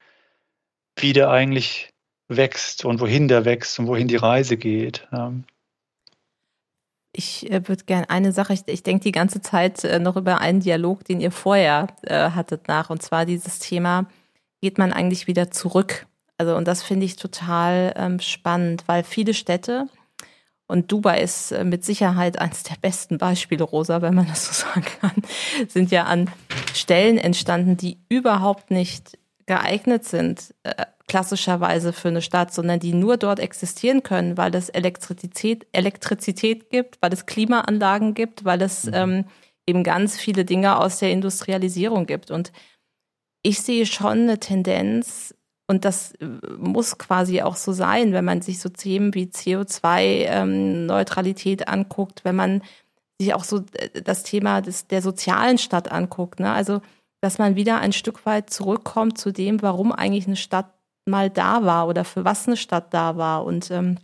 wie 0.98 1.14
der 1.14 1.30
eigentlich 1.30 1.92
wächst 2.28 2.86
und 2.86 3.00
wohin 3.00 3.28
der 3.28 3.46
wächst 3.46 3.80
und 3.80 3.88
wohin 3.88 4.08
die 4.08 4.16
Reise 4.16 4.58
geht. 4.58 5.08
Ich 7.16 7.50
äh, 7.52 7.68
würde 7.68 7.84
gerne 7.84 8.10
eine 8.10 8.32
Sache, 8.32 8.54
ich, 8.54 8.62
ich 8.68 8.84
denke 8.84 9.04
die 9.04 9.12
ganze 9.12 9.42
Zeit 9.42 9.84
äh, 9.84 10.00
noch 10.00 10.16
über 10.16 10.40
einen 10.40 10.62
Dialog, 10.62 11.04
den 11.04 11.22
ihr 11.22 11.32
vorher 11.32 11.88
äh, 12.04 12.32
hattet 12.32 12.68
nach, 12.68 12.90
und 12.90 13.02
zwar 13.02 13.26
dieses 13.26 13.60
Thema, 13.60 14.08
geht 14.62 14.78
man 14.78 14.94
eigentlich 14.94 15.28
wieder 15.28 15.52
zurück? 15.52 16.08
Also, 16.38 16.56
und 16.56 16.68
das 16.68 16.84
finde 16.84 17.06
ich 17.06 17.16
total 17.16 17.94
ähm, 17.96 18.20
spannend, 18.20 18.84
weil 18.88 19.04
viele 19.04 19.34
Städte, 19.34 19.88
und 20.68 20.92
Dubai 20.92 21.22
ist 21.22 21.52
äh, 21.52 21.64
mit 21.64 21.84
Sicherheit 21.84 22.40
eines 22.40 22.64
der 22.64 22.76
besten 22.82 23.18
Beispiele, 23.18 23.64
Rosa, 23.64 24.02
wenn 24.02 24.16
man 24.16 24.28
das 24.28 24.46
so 24.46 24.54
sagen 24.68 24.86
kann, 25.00 25.24
sind 25.68 25.92
ja 25.92 26.06
an 26.06 26.30
Stellen 26.74 27.18
entstanden, 27.18 27.78
die 27.78 28.00
überhaupt 28.10 28.72
nicht 28.72 29.18
geeignet 29.46 30.06
sind, 30.06 30.56
äh, 30.64 30.86
klassischerweise 31.08 31.92
für 31.92 32.08
eine 32.08 32.22
Stadt, 32.22 32.54
sondern 32.54 32.80
die 32.80 32.94
nur 32.94 33.18
dort 33.18 33.40
existieren 33.40 34.04
können, 34.04 34.38
weil 34.38 34.56
es 34.56 34.70
Elektrizität, 34.70 35.68
Elektrizität 35.74 36.70
gibt, 36.70 36.98
weil 37.02 37.12
es 37.12 37.26
Klimaanlagen 37.26 38.14
gibt, 38.14 38.46
weil 38.46 38.62
es 38.62 38.86
mhm. 38.86 38.94
ähm, 38.94 39.26
eben 39.68 39.84
ganz 39.84 40.18
viele 40.18 40.46
Dinge 40.46 40.80
aus 40.80 41.00
der 41.00 41.12
Industrialisierung 41.12 42.06
gibt. 42.06 42.32
Und 42.32 42.54
ich 43.44 43.62
sehe 43.62 43.86
schon 43.86 44.22
eine 44.22 44.40
Tendenz, 44.40 45.36
und 45.68 45.86
das 45.86 46.14
äh, 46.16 46.26
muss 46.58 46.98
quasi 46.98 47.42
auch 47.42 47.56
so 47.56 47.72
sein, 47.72 48.12
wenn 48.14 48.26
man 48.26 48.42
sich 48.42 48.60
so 48.60 48.70
Themen 48.70 49.14
wie 49.14 49.26
CO2-Neutralität 49.26 51.62
ähm, 51.62 51.68
anguckt, 51.68 52.26
wenn 52.26 52.36
man 52.36 52.64
sich 53.20 53.32
auch 53.34 53.44
so 53.44 53.64
äh, 53.74 54.02
das 54.02 54.24
Thema 54.24 54.62
des, 54.62 54.88
der 54.88 55.02
sozialen 55.02 55.58
Stadt 55.58 55.92
anguckt. 55.92 56.40
Ne? 56.40 56.50
Also, 56.52 56.82
dass 57.22 57.38
man 57.38 57.56
wieder 57.56 57.80
ein 57.80 57.94
Stück 57.94 58.26
weit 58.26 58.50
zurückkommt 58.50 59.18
zu 59.18 59.32
dem, 59.32 59.62
warum 59.62 59.94
eigentlich 59.94 60.28
eine 60.28 60.36
Stadt 60.36 60.74
mal 61.06 61.30
da 61.30 61.64
war 61.66 61.88
oder 61.88 62.04
für 62.04 62.26
was 62.26 62.48
eine 62.48 62.58
Stadt 62.58 62.94
da 62.94 63.16
war. 63.18 63.46
Und 63.46 63.72
ähm, 63.72 63.98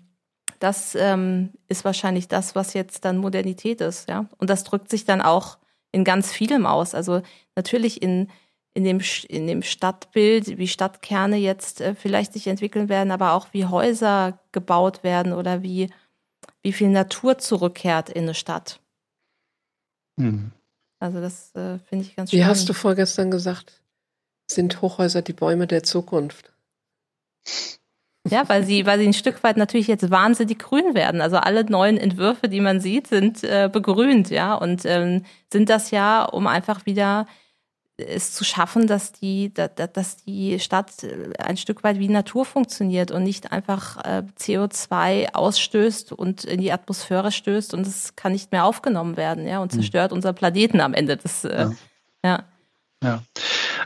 das 0.60 0.96
ähm, 0.96 1.52
ist 1.68 1.86
wahrscheinlich 1.86 2.28
das, 2.28 2.56
was 2.56 2.74
jetzt 2.74 3.06
dann 3.06 3.18
Modernität 3.18 3.82
ist, 3.82 4.10
ja. 4.10 4.26
Und 4.38 4.50
das 4.50 4.64
drückt 4.64 4.90
sich 4.90 5.06
dann 5.06 5.22
auch 5.22 5.60
in 5.92 6.04
ganz 6.04 6.32
vielem 6.32 6.66
aus. 6.66 6.96
Also 6.96 7.22
natürlich 7.56 8.02
in, 8.02 8.30
in, 8.74 8.84
dem, 8.84 9.02
in 9.28 9.48
dem 9.48 9.64
Stadtbild, 9.64 10.58
wie 10.58 10.68
Stadtkerne 10.68 11.38
jetzt 11.38 11.82
äh, 11.82 11.96
vielleicht 11.96 12.34
sich 12.34 12.48
entwickeln 12.48 12.90
werden, 12.90 13.12
aber 13.12 13.34
auch 13.34 13.48
wie 13.52 13.66
Häuser 13.66 14.40
gebaut 14.52 15.04
werden 15.04 15.34
oder 15.34 15.64
wie, 15.64 15.90
wie 16.62 16.74
viel 16.74 16.90
Natur 16.90 17.38
zurückkehrt 17.38 18.10
in 18.10 18.24
eine 18.24 18.34
Stadt. 18.34 18.80
Mhm. 20.18 20.52
Also 21.00 21.22
das 21.22 21.56
äh, 21.56 21.80
finde 21.80 22.06
ich 22.06 22.16
ganz 22.16 22.30
spannend. 22.30 22.34
Wie 22.34 22.46
hast 22.46 22.68
du 22.70 22.74
vorgestern 22.74 23.32
gesagt? 23.32 23.82
Sind 24.52 24.82
Hochhäuser 24.82 25.22
die 25.22 25.34
Bäume 25.34 25.68
der 25.68 25.84
Zukunft? 25.84 26.52
Ja, 28.28 28.48
weil 28.50 28.64
sie, 28.64 28.86
weil 28.86 29.00
sie 29.00 29.08
ein 29.08 29.14
Stück 29.14 29.44
weit 29.44 29.58
natürlich 29.58 29.88
jetzt 29.88 30.12
wahnsinnig 30.12 30.60
grün 30.60 30.94
werden. 30.94 31.22
Also 31.22 31.38
alle 31.38 31.64
neuen 31.64 31.98
Entwürfe, 31.98 32.50
die 32.50 32.60
man 32.60 32.80
sieht, 32.80 33.08
sind 33.08 33.44
äh, 33.44 33.70
begrünt, 33.72 34.30
ja, 34.30 34.54
und 34.56 34.86
ähm, 34.86 35.26
sind 35.52 35.70
das 35.70 35.92
ja, 35.92 36.26
um 36.26 36.46
einfach 36.46 36.86
wieder 36.86 37.28
es 38.08 38.34
zu 38.34 38.44
schaffen, 38.44 38.88
dass 38.88 39.12
die, 39.12 39.54
dass 39.54 40.18
die 40.18 40.60
Stadt 40.60 40.92
ein 41.38 41.58
Stück 41.58 41.84
weit 41.84 42.00
wie 42.00 42.10
Natur 42.10 42.46
funktioniert 42.46 43.12
und 43.12 43.24
nicht 43.24 43.52
einfach 43.52 43.98
äh, 44.04 44.24
CO2 44.40 45.34
ausstößt 45.34 46.12
und 46.12 46.44
in 46.46 46.62
die 46.62 46.72
Atmosphäre 46.72 47.32
stößt 47.32 47.74
und 47.74 47.86
es 47.86 48.16
kann 48.16 48.32
nicht 48.32 48.52
mehr 48.52 48.66
aufgenommen 48.66 49.18
werden, 49.18 49.48
ja, 49.48 49.60
und 49.60 49.72
hm. 49.72 49.80
zerstört 49.80 50.12
mhm. 50.12 50.18
unseren 50.18 50.36
Planeten 50.36 50.82
am 50.82 50.94
Ende. 50.94 51.18
Das, 51.18 51.44
äh, 51.44 51.68
ja. 51.68 51.74
ja. 52.24 52.44
ja. 53.04 53.24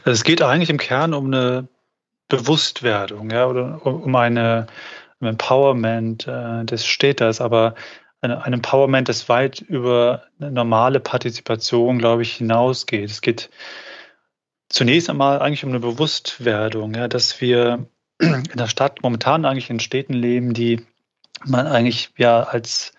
Also 0.05 0.11
es 0.11 0.24
geht 0.24 0.41
eigentlich 0.41 0.70
im 0.70 0.78
Kern 0.78 1.14
um 1.14 1.28
eine 1.28 1.68
Bewusstwerdung, 2.28 3.30
ja, 3.32 3.47
oder 3.47 3.86
um 3.86 4.16
eine 4.16 4.68
um 5.20 5.28
Empowerment 5.28 6.28
äh, 6.28 6.66
des 6.66 6.86
Städters, 6.86 7.39
aber 7.39 7.76
ein 8.24 8.53
Empowerment, 8.53 9.09
das 9.09 9.28
weit 9.28 9.59
über 9.59 10.24
eine 10.39 10.51
normale 10.51 11.01
Partizipation, 11.01 11.99
glaube 11.99 12.22
ich, 12.22 12.36
hinausgeht. 12.36 13.09
Es 13.09 13.20
geht 13.20 13.49
zunächst 14.74 15.10
einmal 15.10 15.40
eigentlich 15.40 15.64
um 15.64 15.70
eine 15.70 15.80
Bewusstwerdung, 15.80 16.96
ja, 16.96 17.08
dass 17.08 17.40
wir 17.40 17.86
in 18.20 18.44
der 18.56 18.68
Stadt 18.68 19.04
momentan 19.04 19.46
eigentlich 19.46 19.70
in 19.70 19.80
Städten 19.80 20.14
leben, 20.14 20.54
die 20.54 20.82
man 21.46 21.68
eigentlich 21.68 22.10
ja 22.18 22.44
als 22.44 22.94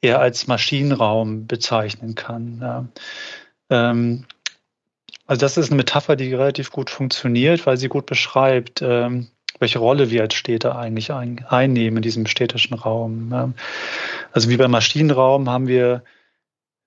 eher 0.00 0.20
als 0.20 0.48
Maschinenraum 0.48 1.46
bezeichnen 1.46 2.16
kann. 2.16 2.58
Ja. 2.60 2.86
Ähm, 3.70 4.24
also 5.26 5.40
das 5.40 5.56
ist 5.56 5.70
eine 5.70 5.76
Metapher, 5.76 6.16
die 6.16 6.34
relativ 6.34 6.70
gut 6.72 6.90
funktioniert, 6.90 7.66
weil 7.66 7.76
sie 7.76 7.88
gut 7.88 8.06
beschreibt, 8.06 8.82
ähm, 8.82 9.28
welche 9.60 9.78
Rolle 9.78 10.10
wir 10.10 10.22
als 10.22 10.34
Städte 10.34 10.74
eigentlich 10.74 11.12
ein, 11.12 11.44
einnehmen 11.48 11.98
in 11.98 12.02
diesem 12.02 12.26
städtischen 12.26 12.74
Raum. 12.74 13.30
Ja. 13.30 13.52
Also 14.32 14.48
wie 14.48 14.56
beim 14.56 14.72
Maschinenraum 14.72 15.48
haben 15.48 15.68
wir 15.68 16.02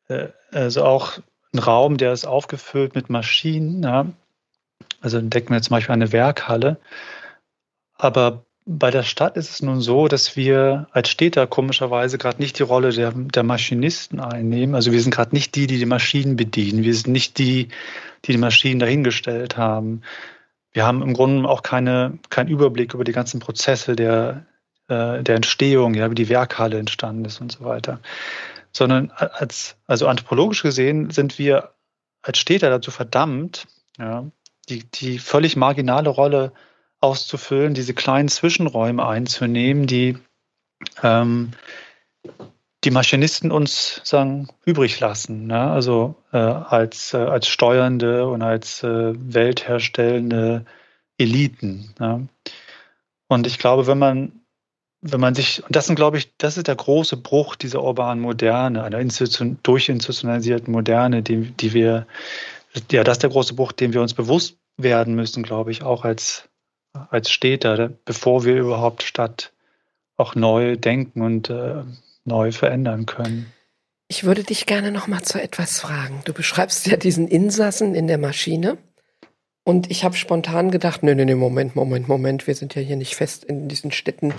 äh, 0.09 0.27
also 0.51 0.83
auch 0.83 1.19
einen 1.53 1.63
Raum, 1.63 1.95
der 1.97 2.11
ist 2.11 2.25
aufgefüllt 2.25 2.95
mit 2.95 3.09
Maschinen. 3.09 3.81
Ja. 3.81 4.07
Also 5.01 5.17
entdecken 5.17 5.53
wir 5.53 5.61
zum 5.61 5.75
Beispiel 5.75 5.93
eine 5.93 6.11
Werkhalle. 6.11 6.79
Aber 7.97 8.45
bei 8.65 8.89
der 8.89 9.03
Stadt 9.03 9.37
ist 9.37 9.51
es 9.51 9.61
nun 9.61 9.79
so, 9.79 10.07
dass 10.07 10.35
wir 10.35 10.87
als 10.91 11.09
Städter 11.09 11.45
komischerweise 11.45 12.17
gerade 12.17 12.41
nicht 12.41 12.57
die 12.57 12.63
Rolle 12.63 12.91
der, 12.91 13.11
der 13.11 13.43
Maschinisten 13.43 14.19
einnehmen. 14.19 14.73
Also 14.73 14.91
wir 14.91 15.01
sind 15.01 15.13
gerade 15.13 15.35
nicht 15.35 15.55
die, 15.55 15.67
die 15.67 15.77
die 15.77 15.85
Maschinen 15.85 16.35
bedienen. 16.35 16.83
Wir 16.83 16.95
sind 16.95 17.11
nicht 17.11 17.37
die, 17.37 17.69
die 18.25 18.31
die 18.31 18.37
Maschinen 18.39 18.79
dahingestellt 18.79 19.55
haben. 19.55 20.01
Wir 20.71 20.85
haben 20.85 21.03
im 21.03 21.13
Grunde 21.13 21.47
auch 21.47 21.61
keine, 21.61 22.17
keinen 22.29 22.49
Überblick 22.49 22.95
über 22.95 23.03
die 23.03 23.11
ganzen 23.11 23.39
Prozesse 23.39 23.95
der, 23.95 24.47
äh, 24.87 25.21
der 25.21 25.35
Entstehung, 25.35 25.93
ja, 25.93 26.09
wie 26.09 26.15
die 26.15 26.29
Werkhalle 26.29 26.79
entstanden 26.79 27.25
ist 27.25 27.39
und 27.39 27.51
so 27.51 27.63
weiter. 27.63 27.99
Sondern 28.73 29.11
als, 29.11 29.77
also 29.85 30.07
anthropologisch 30.07 30.63
gesehen 30.63 31.11
sind 31.11 31.37
wir 31.37 31.75
als 32.23 32.39
Städter 32.39 32.71
dazu 32.71 32.89
verdammt, 32.89 33.67
ja, 33.99 34.25
die, 34.65 34.83
die 34.83 35.19
völlig 35.19 35.55
marginale 35.55 36.09
Rolle 36.09 36.51
auszufüllen, 37.01 37.73
diese 37.73 37.93
kleinen 37.93 38.29
Zwischenräume 38.29 39.05
einzunehmen, 39.05 39.87
die 39.87 40.17
ähm, 41.03 41.51
die 42.83 42.91
Maschinisten 42.91 43.51
uns 43.51 44.01
sagen 44.03 44.47
übrig 44.63 44.99
lassen, 44.99 45.47
ne? 45.47 45.71
also 45.71 46.15
äh, 46.31 46.37
als, 46.37 47.13
äh, 47.13 47.17
als 47.17 47.47
steuernde 47.47 48.27
und 48.27 48.43
als 48.43 48.83
äh, 48.83 49.13
weltherstellende 49.15 50.65
Eliten. 51.17 51.95
Ne? 51.99 52.27
Und 53.27 53.47
ich 53.47 53.57
glaube, 53.57 53.87
wenn 53.87 53.97
man 53.97 54.45
wenn 55.07 55.19
man 55.19 55.35
sich, 55.35 55.63
und 55.63 55.75
das 55.75 55.85
sind, 55.85 55.95
glaube 55.95 56.17
ich, 56.17 56.35
das 56.37 56.57
ist 56.57 56.67
der 56.67 56.75
große 56.75 57.17
Bruch 57.17 57.55
dieser 57.55 57.83
urbanen 57.83 58.23
Moderne, 58.23 58.83
einer 58.83 58.99
Institution, 58.99 59.59
durchinstitutionalisierten 59.61 60.71
Moderne, 60.71 61.21
die, 61.21 61.51
die 61.51 61.73
wir, 61.73 62.07
ja, 62.91 63.03
das 63.03 63.17
ist 63.17 63.23
der 63.23 63.29
große 63.29 63.53
Bruch, 63.53 63.71
den 63.71 63.93
wir 63.93 64.01
uns 64.01 64.13
bewusst 64.13 64.57
werden 64.77 65.15
müssen, 65.15 65.43
glaube 65.43 65.71
ich, 65.71 65.83
auch 65.83 66.03
als, 66.03 66.49
als 66.93 67.31
Städter, 67.31 67.91
bevor 68.05 68.45
wir 68.45 68.55
überhaupt 68.55 69.03
Stadt 69.03 69.53
auch 70.17 70.35
neu 70.35 70.77
denken 70.77 71.21
und 71.21 71.49
äh, 71.49 71.83
neu 72.23 72.51
verändern 72.51 73.05
können. 73.05 73.51
Ich 74.07 74.23
würde 74.23 74.43
dich 74.43 74.65
gerne 74.65 74.91
noch 74.91 75.07
mal 75.07 75.23
zu 75.23 75.41
etwas 75.41 75.79
fragen. 75.79 76.21
Du 76.25 76.33
beschreibst 76.33 76.85
ja 76.87 76.95
diesen 76.95 77.27
Insassen 77.27 77.95
in 77.95 78.07
der 78.07 78.17
Maschine. 78.17 78.77
Und 79.63 79.89
ich 79.89 80.03
habe 80.03 80.15
spontan 80.15 80.69
gedacht, 80.69 81.01
nee, 81.01 81.15
nee, 81.15 81.25
nee, 81.25 81.33
Moment, 81.33 81.75
Moment, 81.75 82.07
Moment, 82.07 82.45
wir 82.45 82.53
sind 82.53 82.75
ja 82.75 82.83
hier 82.83 82.97
nicht 82.97 83.15
fest 83.15 83.43
in 83.43 83.67
diesen 83.67 83.91
Städten 83.91 84.31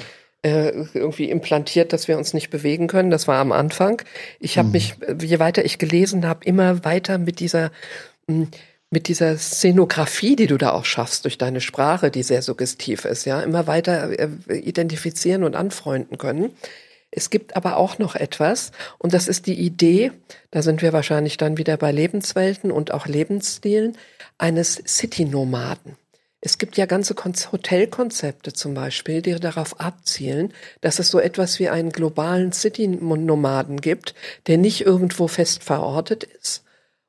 äh, 0.42 0.68
irgendwie 0.94 1.28
implantiert, 1.28 1.92
dass 1.92 2.06
wir 2.06 2.16
uns 2.16 2.32
nicht 2.32 2.50
bewegen 2.50 2.86
können. 2.86 3.10
Das 3.10 3.26
war 3.26 3.40
am 3.40 3.50
Anfang. 3.50 4.02
Ich 4.38 4.56
habe 4.56 4.68
mhm. 4.68 4.72
mich, 4.72 4.94
je 5.20 5.40
weiter 5.40 5.64
ich 5.64 5.78
gelesen 5.78 6.26
habe, 6.26 6.44
immer 6.44 6.84
weiter 6.84 7.18
mit 7.18 7.40
dieser 7.40 7.72
mit 8.90 9.08
dieser 9.08 9.36
Szenografie, 9.36 10.36
die 10.36 10.46
du 10.46 10.58
da 10.58 10.72
auch 10.72 10.84
schaffst 10.84 11.24
durch 11.24 11.38
deine 11.38 11.60
Sprache, 11.60 12.10
die 12.10 12.22
sehr 12.22 12.42
suggestiv 12.42 13.04
ist, 13.04 13.24
ja, 13.24 13.40
immer 13.40 13.66
weiter 13.66 14.18
äh, 14.18 14.58
identifizieren 14.58 15.44
und 15.44 15.56
anfreunden 15.56 16.18
können. 16.18 16.52
Es 17.10 17.30
gibt 17.30 17.56
aber 17.56 17.76
auch 17.76 17.98
noch 17.98 18.14
etwas, 18.14 18.72
und 18.98 19.14
das 19.14 19.28
ist 19.28 19.46
die 19.46 19.58
Idee, 19.58 20.12
da 20.50 20.62
sind 20.62 20.82
wir 20.82 20.92
wahrscheinlich 20.92 21.36
dann 21.36 21.56
wieder 21.56 21.76
bei 21.76 21.92
Lebenswelten 21.92 22.70
und 22.70 22.92
auch 22.92 23.06
Lebensstilen, 23.06 23.96
eines 24.38 24.82
City-Nomaden. 24.86 25.96
Es 26.42 26.58
gibt 26.58 26.76
ja 26.76 26.86
ganze 26.86 27.14
Hotelkonzepte 27.14 28.52
zum 28.52 28.74
Beispiel, 28.74 29.22
die 29.22 29.34
darauf 29.40 29.80
abzielen, 29.80 30.52
dass 30.80 30.98
es 30.98 31.08
so 31.08 31.18
etwas 31.18 31.58
wie 31.58 31.70
einen 31.70 31.90
globalen 31.90 32.52
City-Nomaden 32.52 33.80
gibt, 33.80 34.14
der 34.46 34.58
nicht 34.58 34.82
irgendwo 34.82 35.26
fest 35.26 35.64
verortet 35.64 36.24
ist, 36.24 36.65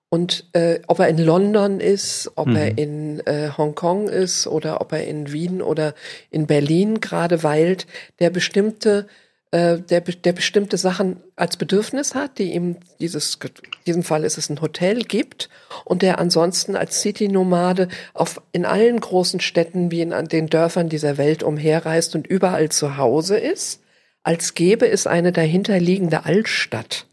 und 0.10 0.46
äh, 0.54 0.80
ob 0.88 1.00
er 1.00 1.10
in 1.10 1.18
London 1.18 1.80
ist, 1.80 2.32
ob 2.36 2.48
mhm. 2.48 2.56
er 2.56 2.78
in 2.78 3.20
äh, 3.26 3.50
Hongkong 3.58 4.08
ist 4.08 4.48
oder 4.48 4.80
ob 4.80 4.94
er 4.94 5.06
in 5.06 5.34
Wien 5.34 5.62
oder 5.62 5.94
in 6.32 6.48
Berlin 6.48 7.02
gerade 7.02 7.44
weilt, 7.44 7.88
der 8.20 8.30
bestimmte, 8.30 9.08
äh, 9.52 9.80
der, 9.80 10.00
der 10.00 10.32
bestimmte 10.32 10.78
Sachen 10.78 11.18
als 11.36 11.58
Bedürfnis 11.58 12.16
hat, 12.16 12.38
die 12.38 12.54
ihm 12.54 12.78
dieses, 13.02 13.38
in 13.44 13.52
diesem 13.86 14.04
Fall 14.04 14.24
ist 14.24 14.38
es 14.38 14.50
ein 14.50 14.62
Hotel 14.62 15.02
gibt 15.04 15.50
und 15.84 16.02
der 16.02 16.20
ansonsten 16.20 16.78
als 16.78 17.02
City-Nomade 17.02 17.90
auf 18.14 18.42
in 18.54 18.64
allen 18.64 19.02
großen 19.02 19.42
Städten 19.42 19.92
wie 19.92 20.02
in 20.02 20.14
den 20.30 20.48
Dörfern 20.48 20.88
dieser 20.88 21.18
Welt 21.18 21.44
umherreist 21.44 22.16
und 22.16 22.28
überall 22.28 22.70
zu 22.70 22.96
Hause 22.96 23.38
ist, 23.38 23.82
als 24.24 24.54
gäbe 24.54 24.88
es 24.88 25.06
eine 25.06 25.34
dahinterliegende 25.34 26.24
Altstadt 26.24 27.08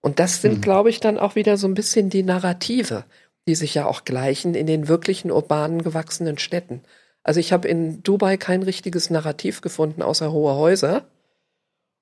und 0.00 0.20
das 0.20 0.40
sind, 0.40 0.58
mhm. 0.58 0.60
glaube 0.60 0.90
ich, 0.90 1.00
dann 1.00 1.18
auch 1.18 1.34
wieder 1.34 1.56
so 1.56 1.66
ein 1.66 1.74
bisschen 1.74 2.10
die 2.10 2.22
Narrative, 2.22 3.04
die 3.46 3.54
sich 3.54 3.74
ja 3.74 3.86
auch 3.86 4.04
gleichen 4.04 4.54
in 4.54 4.66
den 4.66 4.88
wirklichen 4.88 5.30
urbanen 5.30 5.82
gewachsenen 5.82 6.38
Städten. 6.38 6.82
Also 7.22 7.40
ich 7.40 7.52
habe 7.52 7.68
in 7.68 8.02
Dubai 8.02 8.36
kein 8.36 8.62
richtiges 8.62 9.10
Narrativ 9.10 9.60
gefunden, 9.60 10.02
außer 10.02 10.32
hohe 10.32 10.54
Häuser. 10.54 11.04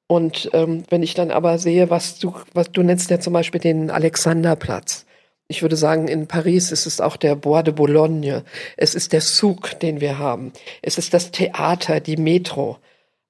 Und 0.09 0.51
ähm, 0.53 0.85
wenn 0.89 1.03
ich 1.03 1.15
dann 1.15 1.31
aber 1.31 1.59
sehe, 1.59 1.91
was 1.91 2.19
du, 2.19 2.35
was 2.53 2.71
du 2.71 2.83
nennst 2.83 3.11
ja 3.11 3.19
zum 3.19 3.33
Beispiel 3.33 3.61
den 3.61 3.91
Alexanderplatz. 3.91 5.05
Ich 5.49 5.63
würde 5.63 5.77
sagen, 5.77 6.09
in 6.09 6.27
Paris 6.27 6.73
ist 6.73 6.87
es 6.87 7.01
auch 7.01 7.17
der 7.17 7.37
Bois 7.37 7.63
de 7.63 7.73
Boulogne. 7.73 8.45
Es 8.77 8.95
ist 8.95 9.13
der 9.13 9.21
Zug, 9.21 9.79
den 9.81 10.01
wir 10.01 10.19
haben. 10.19 10.53
Es 10.83 10.99
ist 10.99 11.15
das 11.15 11.31
Theater, 11.31 12.01
die 12.01 12.17
Metro. 12.17 12.79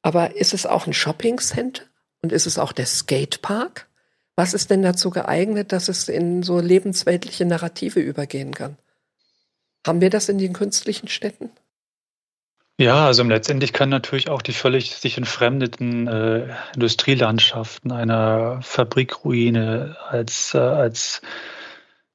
Aber 0.02 0.36
ist 0.36 0.54
es 0.54 0.66
auch 0.66 0.86
ein 0.86 0.92
Shoppingcenter? 0.92 1.82
Und 2.22 2.32
ist 2.32 2.46
es 2.46 2.58
auch 2.58 2.72
der 2.72 2.86
Skatepark? 2.86 3.85
Was 4.36 4.52
ist 4.52 4.70
denn 4.70 4.82
dazu 4.82 5.10
geeignet, 5.10 5.72
dass 5.72 5.88
es 5.88 6.08
in 6.08 6.42
so 6.42 6.60
lebensweltliche 6.60 7.46
Narrative 7.46 8.00
übergehen 8.00 8.52
kann? 8.52 8.76
Haben 9.86 10.02
wir 10.02 10.10
das 10.10 10.28
in 10.28 10.38
den 10.38 10.52
künstlichen 10.52 11.08
Städten? 11.08 11.50
Ja, 12.78 13.06
also 13.06 13.22
letztendlich 13.22 13.72
kann 13.72 13.88
natürlich 13.88 14.28
auch 14.28 14.42
die 14.42 14.52
völlig 14.52 14.94
sich 14.94 15.16
entfremdeten 15.16 16.06
äh, 16.06 16.54
Industrielandschaften 16.74 17.90
einer 17.90 18.60
Fabrikruine 18.60 19.96
als, 20.06 20.52
äh, 20.52 20.58
als, 20.58 21.22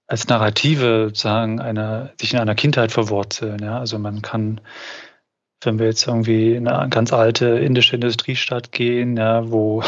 als 0.05 0.27
Narrative 0.27 1.05
sozusagen 1.07 1.59
einer, 1.59 2.11
sich 2.19 2.33
in 2.33 2.39
einer 2.39 2.53
Kindheit 2.53 2.91
verwurzeln. 2.91 3.57
Ja? 3.63 3.79
Also 3.79 3.97
man 3.97 4.21
kann 4.21 4.61
wenn 5.61 5.79
wir 5.79 5.85
jetzt 5.85 6.07
irgendwie 6.07 6.55
in 6.55 6.67
eine 6.67 6.89
ganz 6.89 7.13
alte 7.13 7.47
indische 7.47 7.95
Industriestadt 7.95 8.71
gehen, 8.71 9.17
ja, 9.17 9.49
wo 9.49 9.83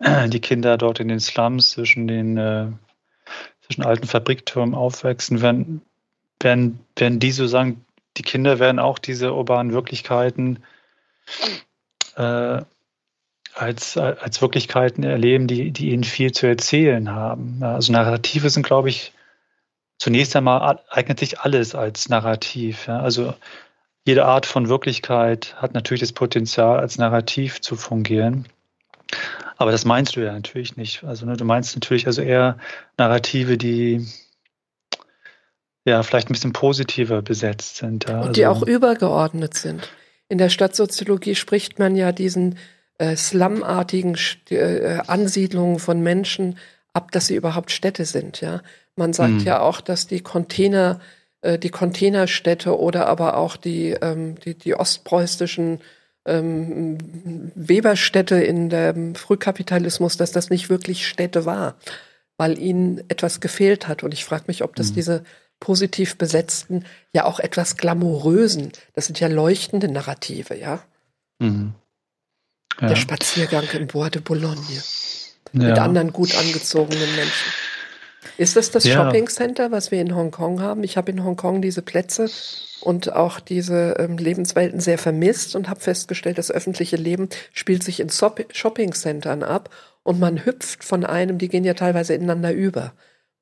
die 0.28 0.40
Kinder 0.40 0.78
dort 0.78 1.00
in 1.00 1.08
den 1.08 1.20
Slums 1.20 1.72
zwischen 1.72 2.06
den, 2.06 2.36
äh, 2.36 2.66
zwischen 3.62 3.84
alten 3.84 4.06
Fabriktürmen 4.06 4.74
aufwachsen, 4.74 5.42
werden, 5.42 5.82
werden, 6.40 6.80
werden 6.96 7.18
die 7.18 7.32
sozusagen, 7.32 7.84
die 8.16 8.22
Kinder 8.22 8.58
werden 8.58 8.78
auch 8.78 8.98
diese 8.98 9.34
urbanen 9.34 9.72
Wirklichkeiten 9.72 10.62
äh, 12.16 12.62
als, 13.54 13.96
als 13.96 14.40
Wirklichkeiten 14.40 15.02
erleben, 15.02 15.46
die, 15.46 15.72
die 15.72 15.90
ihnen 15.90 16.04
viel 16.04 16.32
zu 16.32 16.46
erzählen 16.46 17.10
haben. 17.10 17.62
Also 17.62 17.92
Narrative 17.92 18.48
sind, 18.50 18.64
glaube 18.64 18.88
ich, 18.88 19.12
zunächst 19.98 20.34
einmal 20.36 20.80
eignet 20.90 21.20
sich 21.20 21.40
alles 21.40 21.74
als 21.74 22.08
Narrativ. 22.08 22.86
Ja? 22.86 23.00
Also 23.00 23.34
jede 24.04 24.24
Art 24.24 24.46
von 24.46 24.68
Wirklichkeit 24.68 25.54
hat 25.56 25.74
natürlich 25.74 26.00
das 26.00 26.12
Potenzial, 26.12 26.78
als 26.78 26.98
Narrativ 26.98 27.60
zu 27.60 27.76
fungieren. 27.76 28.46
Aber 29.56 29.70
das 29.70 29.84
meinst 29.84 30.16
du 30.16 30.20
ja 30.20 30.32
natürlich 30.32 30.76
nicht. 30.76 31.04
Also 31.04 31.26
ne, 31.26 31.36
du 31.36 31.44
meinst 31.44 31.76
natürlich 31.76 32.06
also 32.06 32.22
eher 32.22 32.58
Narrative, 32.98 33.56
die 33.56 34.06
ja 35.84 36.02
vielleicht 36.02 36.30
ein 36.30 36.32
bisschen 36.32 36.52
positiver 36.52 37.22
besetzt 37.22 37.76
sind. 37.76 38.08
Ja? 38.08 38.16
Und 38.16 38.20
also, 38.20 38.32
die 38.32 38.46
auch 38.46 38.62
übergeordnet 38.62 39.54
sind. 39.54 39.88
In 40.28 40.38
der 40.38 40.48
Stadtsoziologie 40.48 41.34
spricht 41.34 41.78
man 41.78 41.94
ja 41.94 42.10
diesen 42.12 42.58
äh, 42.98 43.16
slumartigen 43.16 44.16
äh, 44.50 44.98
Ansiedlungen 45.06 45.78
von 45.78 46.00
Menschen 46.00 46.58
ab, 46.92 47.10
dass 47.12 47.26
sie 47.26 47.36
überhaupt 47.36 47.70
Städte 47.70 48.04
sind. 48.04 48.40
Ja, 48.40 48.62
man 48.96 49.12
sagt 49.12 49.40
hm. 49.40 49.44
ja 49.44 49.60
auch, 49.60 49.80
dass 49.80 50.06
die 50.06 50.20
Container 50.20 51.00
äh, 51.42 51.58
die 51.58 51.70
Containerstädte 51.70 52.78
oder 52.78 53.06
aber 53.06 53.36
auch 53.36 53.56
die, 53.56 53.90
ähm, 53.90 54.36
die, 54.40 54.54
die 54.54 54.74
ostpreußischen 54.74 55.80
ähm, 56.24 56.98
Weberstädte 57.54 58.36
in 58.36 58.70
dem 58.70 59.14
Frühkapitalismus, 59.14 60.16
dass 60.16 60.32
das 60.32 60.50
nicht 60.50 60.70
wirklich 60.70 61.06
Städte 61.06 61.44
war, 61.44 61.74
weil 62.36 62.58
ihnen 62.58 63.02
etwas 63.08 63.40
gefehlt 63.40 63.88
hat. 63.88 64.02
Und 64.02 64.14
ich 64.14 64.24
frage 64.24 64.44
mich, 64.46 64.62
ob 64.62 64.76
das 64.76 64.90
mhm. 64.90 64.94
diese 64.94 65.24
positiv 65.58 66.16
besetzten, 66.16 66.84
ja 67.12 67.24
auch 67.24 67.38
etwas 67.38 67.76
glamourösen, 67.76 68.72
das 68.94 69.06
sind 69.06 69.20
ja 69.20 69.28
leuchtende 69.28 69.88
Narrative, 69.88 70.56
ja. 70.56 70.82
Mhm. 71.38 71.74
ja. 72.80 72.88
Der 72.88 72.96
Spaziergang 72.96 73.64
im 73.72 73.86
Bois 73.86 74.10
de 74.10 74.22
Boulogne 74.22 74.82
ja. 75.52 75.68
mit 75.68 75.78
anderen 75.78 76.12
gut 76.12 76.36
angezogenen 76.36 77.14
Menschen. 77.16 77.52
Ist 78.38 78.56
das 78.56 78.70
das 78.70 78.84
ja. 78.84 78.94
Shopping 78.94 79.28
Center, 79.28 79.70
was 79.70 79.90
wir 79.90 80.00
in 80.00 80.14
Hongkong 80.14 80.60
haben? 80.60 80.84
Ich 80.84 80.96
habe 80.96 81.10
in 81.10 81.24
Hongkong 81.24 81.62
diese 81.62 81.82
Plätze 81.82 82.30
und 82.80 83.12
auch 83.12 83.40
diese 83.40 83.96
ähm, 83.98 84.16
Lebenswelten 84.16 84.80
sehr 84.80 84.98
vermisst 84.98 85.54
und 85.54 85.68
habe 85.68 85.80
festgestellt, 85.80 86.38
das 86.38 86.50
öffentliche 86.50 86.96
Leben 86.96 87.28
spielt 87.52 87.82
sich 87.82 88.00
in 88.00 88.10
Shopping 88.10 88.92
Centern 88.92 89.42
ab 89.42 89.70
und 90.02 90.18
man 90.20 90.44
hüpft 90.44 90.84
von 90.84 91.04
einem, 91.04 91.38
die 91.38 91.48
gehen 91.48 91.64
ja 91.64 91.74
teilweise 91.74 92.14
ineinander 92.14 92.52
über. 92.52 92.92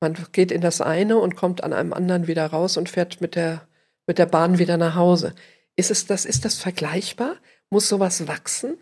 Man 0.01 0.17
geht 0.33 0.51
in 0.51 0.61
das 0.61 0.81
eine 0.81 1.19
und 1.19 1.37
kommt 1.37 1.63
an 1.63 1.73
einem 1.73 1.93
anderen 1.93 2.27
wieder 2.27 2.47
raus 2.47 2.77
und 2.77 2.89
fährt 2.89 3.21
mit 3.21 3.35
der, 3.35 3.67
mit 4.07 4.19
der 4.19 4.27
Bahn 4.27 4.59
wieder 4.59 4.77
nach 4.77 4.95
Hause. 4.95 5.35
Ist 5.77 5.91
es 5.91 6.07
das, 6.07 6.25
ist 6.25 6.45
das 6.45 6.57
vergleichbar? 6.57 7.37
Muss 7.71 7.89
sowas 7.89 8.27
wachsen? 8.27 8.77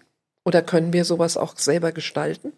Oder 0.44 0.62
können 0.62 0.92
wir 0.92 1.04
sowas 1.04 1.36
auch 1.36 1.56
selber 1.58 1.92
gestalten? 1.92 2.52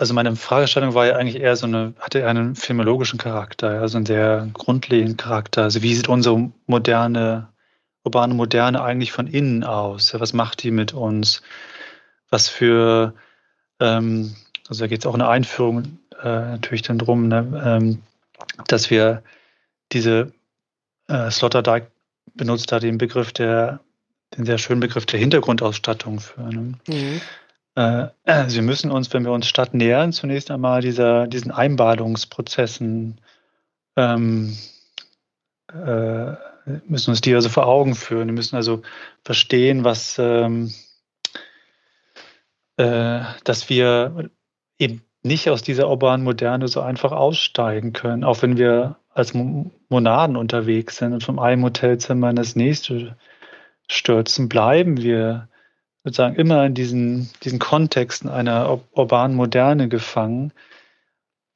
Also 0.00 0.14
meine 0.14 0.34
Fragestellung 0.34 0.94
war 0.94 1.04
ja 1.04 1.16
eigentlich 1.16 1.42
eher 1.42 1.54
so 1.56 1.66
eine, 1.66 1.92
hatte 2.00 2.20
eher 2.20 2.28
einen 2.28 2.56
filmologischen 2.56 3.18
Charakter, 3.18 3.82
also 3.82 3.98
einen 3.98 4.06
sehr 4.06 4.48
grundlegenden 4.54 5.18
Charakter. 5.18 5.64
Also 5.64 5.82
wie 5.82 5.94
sieht 5.94 6.08
unsere 6.08 6.50
moderne, 6.66 7.48
urbane 8.02 8.32
Moderne 8.32 8.82
eigentlich 8.82 9.12
von 9.12 9.26
innen 9.26 9.62
aus? 9.62 10.18
Was 10.18 10.32
macht 10.32 10.62
die 10.62 10.70
mit 10.70 10.94
uns? 10.94 11.42
Was 12.30 12.48
für, 12.48 13.12
ähm, 13.78 14.34
also 14.70 14.84
da 14.84 14.86
geht 14.86 15.00
es 15.00 15.06
auch 15.06 15.12
eine 15.12 15.28
Einführung 15.28 15.98
äh, 16.22 16.28
natürlich 16.28 16.80
dann 16.80 16.96
drum, 16.96 17.28
ne, 17.28 17.62
ähm, 17.62 18.02
dass 18.68 18.88
wir 18.88 19.22
diese 19.92 20.32
äh, 21.08 21.30
Sloterdijk 21.30 21.90
benutzt 22.32 22.72
da 22.72 22.80
den 22.80 22.96
Begriff 22.96 23.34
der, 23.34 23.80
den 24.34 24.46
sehr 24.46 24.56
schönen 24.56 24.80
Begriff 24.80 25.04
der 25.04 25.20
Hintergrundausstattung 25.20 26.20
für. 26.20 26.40
Ne? 26.40 26.72
Mhm. 26.88 27.20
Äh, 27.74 28.08
also 28.24 28.56
wir 28.56 28.62
müssen 28.62 28.90
uns, 28.90 29.12
wenn 29.12 29.24
wir 29.24 29.32
uns 29.32 29.48
Stadt 29.48 29.74
nähern, 29.74 30.12
zunächst 30.12 30.50
einmal 30.50 30.80
dieser, 30.82 31.26
diesen 31.26 31.50
Einbadungsprozessen 31.50 33.20
ähm, 33.96 34.56
äh, 35.72 36.32
müssen 36.86 37.10
uns 37.10 37.20
die 37.20 37.34
also 37.34 37.48
vor 37.48 37.66
Augen 37.66 37.94
führen. 37.94 38.28
Wir 38.28 38.34
müssen 38.34 38.56
also 38.56 38.82
verstehen, 39.24 39.84
was, 39.84 40.18
ähm, 40.18 40.72
äh, 42.76 43.20
dass 43.44 43.68
wir 43.68 44.30
eben 44.78 45.02
nicht 45.22 45.50
aus 45.50 45.62
dieser 45.62 45.88
urbanen 45.88 46.24
Moderne 46.24 46.68
so 46.68 46.80
einfach 46.80 47.12
aussteigen 47.12 47.92
können, 47.92 48.24
auch 48.24 48.42
wenn 48.42 48.56
wir 48.56 48.96
als 49.12 49.34
Monaden 49.88 50.36
unterwegs 50.36 50.96
sind 50.96 51.12
und 51.12 51.22
vom 51.24 51.38
einen 51.38 51.62
Hotelzimmer 51.62 52.30
in 52.30 52.36
das 52.36 52.56
nächste 52.56 53.16
stürzen, 53.88 54.48
bleiben 54.48 54.98
wir 54.98 55.48
sozusagen 56.04 56.36
immer 56.36 56.66
in 56.66 56.74
diesen, 56.74 57.30
diesen 57.42 57.58
Kontexten 57.58 58.28
einer 58.28 58.80
urbanen 58.92 59.36
Moderne 59.36 59.88
gefangen, 59.88 60.52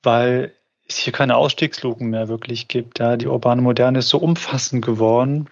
weil 0.03 0.53
es 0.87 0.99
hier 0.99 1.13
keine 1.13 1.37
Ausstiegsluken 1.37 2.11
mehr 2.11 2.29
wirklich 2.29 2.69
gibt. 2.69 2.99
Ja. 2.99 3.17
Die 3.17 3.27
urbane 3.27 3.63
Moderne 3.63 4.01
ist 4.01 4.09
so 4.09 4.19
umfassend 4.19 4.85
geworden, 4.85 5.49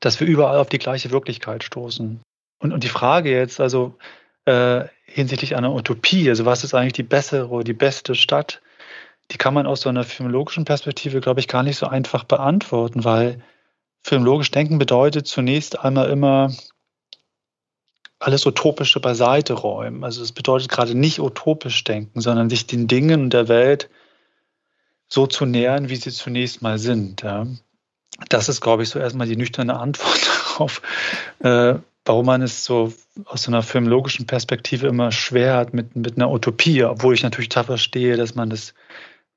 dass 0.00 0.20
wir 0.20 0.26
überall 0.26 0.58
auf 0.58 0.68
die 0.68 0.78
gleiche 0.78 1.10
Wirklichkeit 1.10 1.64
stoßen. 1.64 2.20
Und, 2.60 2.72
und 2.72 2.84
die 2.84 2.88
Frage 2.88 3.30
jetzt, 3.30 3.60
also 3.60 3.96
äh, 4.44 4.84
hinsichtlich 5.06 5.56
einer 5.56 5.74
Utopie, 5.74 6.28
also 6.28 6.44
was 6.44 6.64
ist 6.64 6.74
eigentlich 6.74 6.92
die 6.92 7.02
bessere 7.02 7.48
oder 7.48 7.64
die 7.64 7.72
beste 7.72 8.14
Stadt, 8.14 8.62
die 9.30 9.38
kann 9.38 9.54
man 9.54 9.66
aus 9.66 9.80
so 9.80 9.88
einer 9.88 10.04
filmologischen 10.04 10.64
Perspektive, 10.64 11.20
glaube 11.20 11.40
ich, 11.40 11.48
gar 11.48 11.62
nicht 11.62 11.78
so 11.78 11.86
einfach 11.86 12.24
beantworten, 12.24 13.04
weil 13.04 13.42
filmologisch 14.02 14.50
denken 14.50 14.78
bedeutet 14.78 15.26
zunächst 15.26 15.80
einmal 15.80 16.10
immer 16.10 16.52
alles 18.18 18.46
Utopische 18.46 19.00
beiseite 19.00 19.54
räumen. 19.54 20.04
Also 20.04 20.22
es 20.22 20.32
bedeutet 20.32 20.68
gerade 20.68 20.94
nicht 20.94 21.20
utopisch 21.20 21.84
denken, 21.84 22.20
sondern 22.20 22.48
sich 22.50 22.66
den 22.66 22.86
Dingen 22.86 23.22
und 23.22 23.30
der 23.32 23.48
Welt 23.48 23.90
so 25.08 25.26
zu 25.26 25.44
nähern, 25.44 25.88
wie 25.88 25.96
sie 25.96 26.10
zunächst 26.10 26.62
mal 26.62 26.78
sind. 26.78 27.22
Ja. 27.22 27.46
Das 28.28 28.48
ist, 28.48 28.60
glaube 28.60 28.82
ich, 28.82 28.88
so 28.88 28.98
erstmal 28.98 29.26
die 29.26 29.36
nüchterne 29.36 29.78
Antwort 29.78 30.20
darauf, 30.48 30.82
äh, 31.40 31.74
warum 32.04 32.26
man 32.26 32.42
es 32.42 32.64
so 32.64 32.92
aus 33.26 33.42
so 33.42 33.50
einer 33.50 33.62
filmologischen 33.62 34.26
Perspektive 34.26 34.86
immer 34.86 35.12
schwer 35.12 35.56
hat 35.56 35.74
mit, 35.74 35.96
mit 35.96 36.16
einer 36.16 36.30
Utopie, 36.30 36.84
obwohl 36.84 37.14
ich 37.14 37.22
natürlich 37.22 37.48
da 37.48 37.64
verstehe, 37.64 38.16
dass 38.16 38.34
man 38.34 38.50
das 38.50 38.74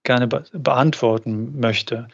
gerne 0.03 0.27
be 0.27 0.43
beantworten 0.53 1.59
möchte. 1.59 2.07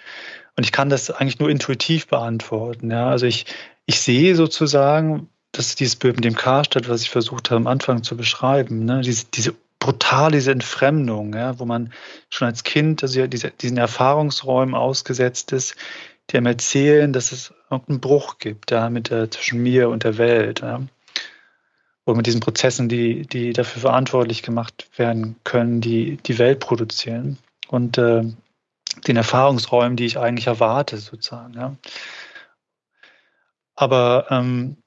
Und 0.56 0.64
ich 0.64 0.72
kann 0.72 0.90
das 0.90 1.10
eigentlich 1.10 1.40
nur 1.40 1.50
intuitiv 1.50 2.08
beantworten. 2.08 2.92
Ja. 2.92 3.10
Also 3.10 3.26
ich, 3.26 3.46
ich 3.86 4.00
sehe 4.00 4.36
sozusagen, 4.36 5.30
das 5.54 5.68
ist 5.68 5.80
dieses 5.80 5.96
Bild 5.96 6.16
mit 6.16 6.26
dem 6.26 6.36
Karstadt, 6.36 6.90
was 6.90 7.04
ich 7.04 7.12
versucht 7.12 7.50
habe 7.50 7.58
am 7.58 7.68
Anfang 7.68 8.04
zu 8.04 8.18
beschreiben, 8.18 8.86
ne? 8.86 9.02
diese, 9.02 9.26
diese 9.26 9.56
brutal, 9.80 10.32
diese 10.32 10.52
Entfremdung, 10.52 11.34
ja? 11.36 11.60
wo 11.60 11.66
man 11.66 11.94
schon 12.30 12.48
als 12.48 12.64
Kind 12.64 13.04
also 13.04 13.28
diese, 13.28 13.52
diesen 13.52 13.78
Erfahrungsräumen 13.78 14.76
ausgesetzt 14.76 15.52
ist, 15.52 15.76
die 16.30 16.38
einem 16.38 16.48
erzählen, 16.48 17.14
dass 17.14 17.32
es 17.32 17.54
irgendeinen 17.70 18.00
Bruch 18.00 18.40
gibt 18.40 18.72
ja, 18.72 18.90
mit 18.90 19.10
der, 19.10 19.30
zwischen 19.30 19.62
mir 19.62 19.90
und 19.90 20.04
der 20.04 20.18
Welt. 20.18 20.62
Ja? 20.62 20.82
Oder 22.06 22.18
mit 22.18 22.26
diesen 22.26 22.42
Prozessen, 22.42 22.90
die, 22.90 23.28
die 23.28 23.54
dafür 23.54 23.82
verantwortlich 23.82 24.42
gemacht 24.42 24.90
werden 24.98 25.36
können, 25.44 25.82
die 25.82 26.18
die 26.18 26.40
Welt 26.40 26.60
produzieren. 26.62 27.38
Und 27.68 27.98
äh, 27.98 28.24
den 29.08 29.18
Erfahrungsräumen, 29.18 29.98
die 29.98 30.06
ich 30.06 30.18
eigentlich 30.18 30.48
erwarte, 30.48 30.98
sozusagen. 30.98 31.54
Ja? 31.54 31.76
Aber 33.76 34.28
ähm, 34.30 34.78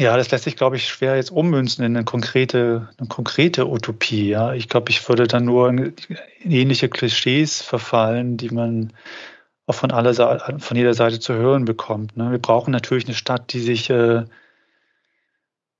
ja, 0.00 0.16
das 0.16 0.30
lässt 0.30 0.44
sich, 0.44 0.56
glaube 0.56 0.76
ich, 0.76 0.88
schwer 0.88 1.16
jetzt 1.16 1.30
ummünzen 1.30 1.84
in 1.84 1.94
eine 1.94 2.04
konkrete, 2.04 2.88
eine 2.98 3.08
konkrete 3.08 3.68
Utopie. 3.68 4.30
Ja, 4.30 4.54
ich 4.54 4.68
glaube, 4.68 4.90
ich 4.90 5.06
würde 5.08 5.26
dann 5.26 5.44
nur 5.44 5.68
in 5.68 5.94
ähnliche 6.42 6.88
Klischees 6.88 7.60
verfallen, 7.60 8.38
die 8.38 8.48
man 8.48 8.94
auch 9.66 9.74
von 9.74 9.90
aller 9.92 10.14
von 10.58 10.76
jeder 10.76 10.94
Seite 10.94 11.20
zu 11.20 11.34
hören 11.34 11.66
bekommt. 11.66 12.16
Ne? 12.16 12.30
Wir 12.30 12.38
brauchen 12.38 12.70
natürlich 12.70 13.04
eine 13.04 13.14
Stadt, 13.14 13.52
die 13.52 13.60
sich 13.60 13.90
äh, 13.90 14.24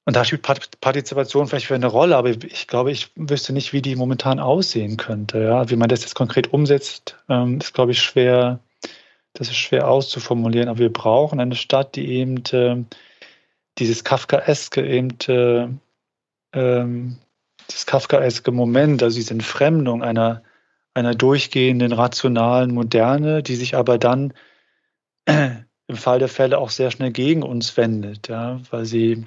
und 0.05 0.17
da 0.17 0.25
spielt 0.25 0.43
Partizipation 0.43 1.47
vielleicht 1.47 1.67
für 1.67 1.75
eine 1.75 1.87
Rolle, 1.87 2.17
aber 2.17 2.31
ich 2.31 2.67
glaube, 2.67 2.91
ich 2.91 3.11
wüsste 3.17 3.53
nicht, 3.53 3.73
wie 3.73 3.81
die 3.81 3.97
momentan 3.97 4.39
aussehen 4.39 4.97
könnte. 4.99 5.43
Ja? 5.43 5.71
Wie 5.71 5.77
man 5.77 5.89
das 5.89 6.03
jetzt 6.03 6.15
konkret 6.15 6.53
umsetzt, 6.53 7.17
ähm, 7.29 7.59
ist, 7.59 7.73
glaube 7.75 7.93
ich, 7.93 8.03
schwer, 8.03 8.61
das 9.33 9.49
ist 9.49 9.57
schwer 9.57 9.89
auszuformulieren. 9.89 10.69
Aber 10.69 10.79
wir 10.79 10.93
brauchen 10.93 11.41
eine 11.41 11.55
Stadt, 11.55 11.97
die 11.97 12.09
eben 12.13 12.43
äh, 12.53 12.85
dieses 13.79 14.05
Kafkaeske 14.05 14.87
eben, 14.87 15.17
äh, 15.29 15.69
ähm, 16.53 17.19
dieses 17.69 17.87
Kafkaeske 17.87 18.51
Moment, 18.51 19.03
also 19.03 19.17
diese 19.17 19.35
Entfremdung 19.35 20.03
einer, 20.03 20.43
einer 20.95 21.15
durchgehenden, 21.15 21.93
rationalen 21.93 22.75
Moderne, 22.75 23.43
die 23.43 23.57
sich 23.57 23.77
aber 23.77 23.99
dann 23.99 24.33
äh, 25.27 25.51
im 25.87 25.97
Fall 25.97 26.19
der 26.19 26.29
Fälle 26.29 26.59
auch 26.59 26.71
sehr 26.71 26.91
schnell 26.91 27.11
gegen 27.11 27.43
uns 27.43 27.77
wendet, 27.77 28.29
ja, 28.29 28.61
weil 28.71 28.85
sie 28.85 29.27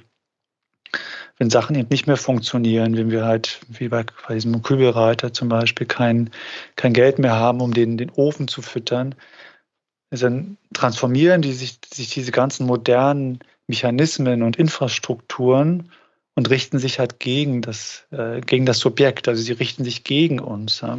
wenn 1.37 1.49
Sachen 1.49 1.75
eben 1.75 1.89
nicht 1.89 2.07
mehr 2.07 2.17
funktionieren, 2.17 2.95
wenn 2.95 3.11
wir 3.11 3.25
halt, 3.25 3.59
wie 3.67 3.87
bei, 3.87 4.05
bei 4.27 4.35
diesem 4.35 4.61
Kübelreiter 4.61 5.33
zum 5.33 5.49
Beispiel, 5.49 5.87
kein, 5.87 6.29
kein 6.75 6.93
Geld 6.93 7.19
mehr 7.19 7.35
haben, 7.35 7.61
um 7.61 7.73
den, 7.73 7.97
den 7.97 8.11
Ofen 8.11 8.47
zu 8.47 8.61
füttern, 8.61 9.15
dann 10.17 10.57
transformieren 10.73 11.41
die 11.41 11.53
sich, 11.53 11.79
sich 11.91 12.09
diese 12.09 12.31
ganzen 12.31 12.65
modernen 12.65 13.39
Mechanismen 13.67 14.43
und 14.43 14.57
Infrastrukturen 14.57 15.89
und 16.35 16.49
richten 16.49 16.79
sich 16.79 16.99
halt 16.99 17.19
gegen 17.19 17.61
das, 17.61 18.05
äh, 18.11 18.41
gegen 18.41 18.65
das 18.65 18.79
Subjekt. 18.79 19.27
Also 19.27 19.41
sie 19.41 19.53
richten 19.53 19.83
sich 19.83 20.03
gegen 20.03 20.39
uns. 20.39 20.81
Ja. 20.81 20.97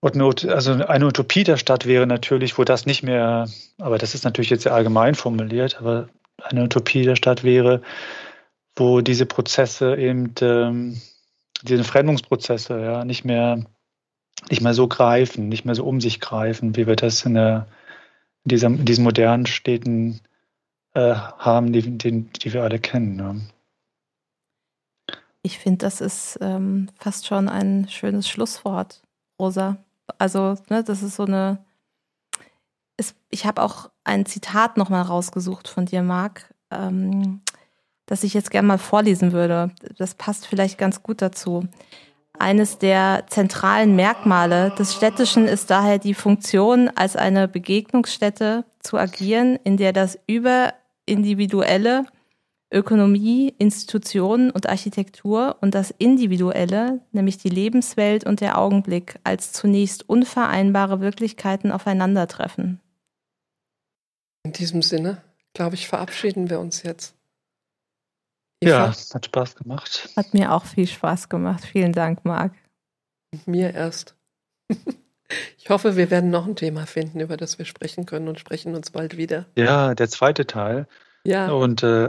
Und 0.00 0.44
also 0.46 0.72
eine 0.72 1.06
Utopie 1.06 1.42
der 1.42 1.56
Stadt 1.56 1.84
wäre 1.86 2.06
natürlich, 2.06 2.56
wo 2.56 2.64
das 2.64 2.86
nicht 2.86 3.02
mehr, 3.02 3.48
aber 3.78 3.98
das 3.98 4.14
ist 4.14 4.24
natürlich 4.24 4.50
jetzt 4.50 4.62
sehr 4.62 4.74
allgemein 4.74 5.16
formuliert, 5.16 5.78
aber 5.80 6.08
eine 6.42 6.64
Utopie 6.64 7.02
der 7.02 7.16
Stadt 7.16 7.42
wäre, 7.42 7.82
wo 8.76 9.00
diese 9.00 9.26
Prozesse 9.26 9.96
eben, 9.96 10.34
ähm, 10.40 11.00
diese 11.62 11.82
Fremdungsprozesse 11.82 12.80
ja 12.80 13.04
nicht 13.04 13.24
mehr, 13.24 13.64
nicht 14.50 14.62
mehr 14.62 14.74
so 14.74 14.88
greifen, 14.88 15.48
nicht 15.48 15.64
mehr 15.64 15.74
so 15.74 15.84
um 15.84 16.00
sich 16.00 16.20
greifen, 16.20 16.76
wie 16.76 16.86
wir 16.86 16.96
das 16.96 17.24
in, 17.24 17.34
der, 17.34 17.66
in, 18.44 18.48
dieser, 18.50 18.68
in 18.68 18.84
diesen 18.84 19.04
modernen 19.04 19.46
Städten 19.46 20.20
äh, 20.94 21.14
haben, 21.14 21.72
die, 21.72 21.98
die, 21.98 22.22
die 22.22 22.52
wir 22.52 22.62
alle 22.62 22.78
kennen. 22.78 23.16
Ne? 23.16 23.40
Ich 25.42 25.58
finde, 25.58 25.78
das 25.78 26.00
ist 26.00 26.38
ähm, 26.40 26.88
fast 26.98 27.26
schon 27.26 27.48
ein 27.48 27.88
schönes 27.88 28.28
Schlusswort, 28.28 29.02
Rosa. 29.38 29.76
Also, 30.18 30.56
ne, 30.68 30.82
das 30.82 31.02
ist 31.02 31.16
so 31.16 31.24
eine. 31.24 31.64
Es, 32.96 33.14
ich 33.30 33.46
habe 33.46 33.62
auch 33.62 33.90
ein 34.04 34.26
Zitat 34.26 34.76
nochmal 34.76 35.02
rausgesucht 35.02 35.68
von 35.68 35.86
dir, 35.86 36.02
Marc, 36.02 36.52
ähm, 36.70 37.42
das 38.06 38.24
ich 38.24 38.34
jetzt 38.34 38.50
gerne 38.50 38.66
mal 38.66 38.78
vorlesen 38.78 39.32
würde. 39.32 39.70
Das 39.96 40.14
passt 40.14 40.46
vielleicht 40.46 40.78
ganz 40.78 41.02
gut 41.02 41.22
dazu. 41.22 41.68
Eines 42.38 42.78
der 42.78 43.24
zentralen 43.28 43.96
Merkmale 43.96 44.70
des 44.78 44.94
Städtischen 44.94 45.46
ist 45.46 45.70
daher 45.70 45.98
die 45.98 46.14
Funktion, 46.14 46.88
als 46.88 47.16
eine 47.16 47.48
Begegnungsstätte 47.48 48.64
zu 48.80 48.96
agieren, 48.96 49.58
in 49.64 49.76
der 49.76 49.92
das 49.92 50.18
Überindividuelle 50.26 52.06
Ökonomie, 52.70 53.54
Institutionen 53.58 54.50
und 54.50 54.68
Architektur 54.68 55.56
und 55.60 55.74
das 55.74 55.90
Individuelle, 55.90 57.00
nämlich 57.12 57.38
die 57.38 57.48
Lebenswelt 57.48 58.24
und 58.24 58.40
der 58.40 58.58
Augenblick, 58.58 59.18
als 59.24 59.52
zunächst 59.52 60.08
unvereinbare 60.08 61.00
Wirklichkeiten 61.00 61.72
aufeinandertreffen. 61.72 62.80
In 64.44 64.52
diesem 64.52 64.82
Sinne, 64.82 65.22
glaube 65.54 65.74
ich, 65.74 65.88
verabschieden 65.88 66.50
wir 66.50 66.60
uns 66.60 66.82
jetzt. 66.82 67.17
Eva? 68.60 68.70
Ja, 68.70 68.94
hat 69.14 69.26
Spaß 69.26 69.56
gemacht. 69.56 70.08
Hat 70.16 70.34
mir 70.34 70.52
auch 70.52 70.64
viel 70.64 70.86
Spaß 70.86 71.28
gemacht. 71.28 71.64
Vielen 71.64 71.92
Dank, 71.92 72.24
Marc. 72.24 72.52
Mir 73.46 73.74
erst. 73.74 74.14
Ich 75.58 75.68
hoffe, 75.68 75.96
wir 75.96 76.10
werden 76.10 76.30
noch 76.30 76.46
ein 76.46 76.56
Thema 76.56 76.86
finden, 76.86 77.20
über 77.20 77.36
das 77.36 77.58
wir 77.58 77.66
sprechen 77.66 78.06
können 78.06 78.28
und 78.28 78.40
sprechen 78.40 78.74
uns 78.74 78.90
bald 78.90 79.16
wieder. 79.16 79.44
Ja, 79.56 79.94
der 79.94 80.08
zweite 80.08 80.46
Teil. 80.46 80.86
Ja. 81.24 81.50
Und 81.50 81.82
äh, 81.82 82.08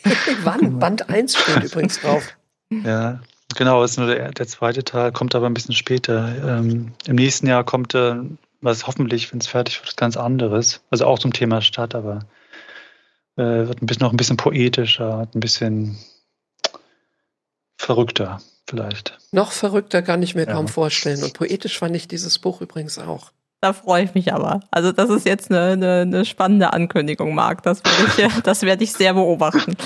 Wann? 0.42 0.78
Band 0.78 1.08
1 1.10 1.36
steht 1.36 1.64
übrigens 1.64 2.00
drauf. 2.00 2.36
Ja, 2.70 3.20
genau, 3.54 3.84
ist 3.84 3.98
nur 3.98 4.08
der, 4.08 4.32
der 4.32 4.46
zweite 4.46 4.82
Teil, 4.84 5.12
kommt 5.12 5.34
aber 5.34 5.46
ein 5.46 5.54
bisschen 5.54 5.74
später. 5.74 6.58
Ähm, 6.58 6.92
Im 7.06 7.16
nächsten 7.16 7.46
Jahr 7.46 7.64
kommt 7.64 7.94
äh, 7.94 8.16
was 8.60 8.86
hoffentlich, 8.86 9.32
wenn 9.32 9.40
es 9.40 9.46
fertig 9.46 9.80
wird, 9.82 9.96
ganz 9.96 10.16
anderes. 10.16 10.82
Also 10.90 11.06
auch 11.06 11.18
zum 11.18 11.32
Thema 11.32 11.60
Stadt, 11.60 11.94
aber 11.94 12.20
äh, 13.36 13.68
wird 13.68 13.82
ein 13.82 13.86
bisschen 13.86 14.04
noch 14.04 14.12
ein 14.12 14.16
bisschen 14.16 14.36
poetischer, 14.36 15.28
ein 15.34 15.40
bisschen 15.40 15.98
verrückter 17.78 18.40
vielleicht. 18.68 19.18
Noch 19.32 19.52
verrückter 19.52 20.02
kann 20.02 20.22
ich 20.22 20.34
mir 20.34 20.46
ja. 20.46 20.52
kaum 20.52 20.68
vorstellen. 20.68 21.22
Und 21.22 21.34
poetisch 21.34 21.78
fand 21.78 21.94
ich 21.96 22.08
dieses 22.08 22.38
Buch 22.38 22.60
übrigens 22.60 22.98
auch. 22.98 23.30
Da 23.62 23.72
freue 23.72 24.04
ich 24.04 24.14
mich 24.14 24.34
aber. 24.34 24.60
Also 24.70 24.92
das 24.92 25.08
ist 25.08 25.24
jetzt 25.24 25.50
eine, 25.50 25.72
eine, 25.72 26.00
eine 26.02 26.24
spannende 26.26 26.74
Ankündigung, 26.74 27.34
Marc. 27.34 27.62
Das 27.62 27.82
werde 27.84 28.34
ich, 28.34 28.42
das 28.42 28.62
werde 28.62 28.84
ich 28.84 28.92
sehr 28.92 29.14
beobachten. 29.14 29.76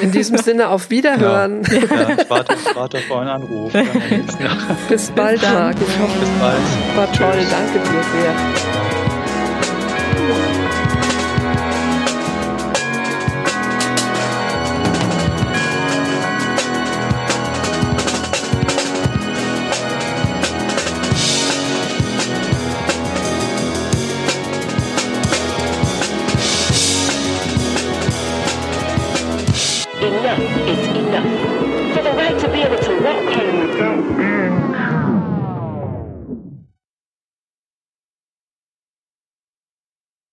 In 0.00 0.12
diesem 0.12 0.38
Sinne 0.38 0.68
auf 0.68 0.88
Wiederhören. 0.90 1.62
Ja, 1.64 1.74
ja 1.74 2.10
ich 2.18 2.30
warte, 2.30 2.54
warte 2.74 2.98
auf 2.98 3.10
euren 3.10 3.28
Anruf. 3.28 3.72
Bis 4.88 5.10
bald, 5.10 5.42
Marc. 5.42 5.76
Ich 5.76 5.98
hoffe, 5.98 6.18
Bis 6.18 6.30
bald. 6.40 6.96
War 6.96 7.12
toll. 7.12 7.46
Danke 7.50 7.78
dir 7.80 8.02
sehr. 8.02 8.87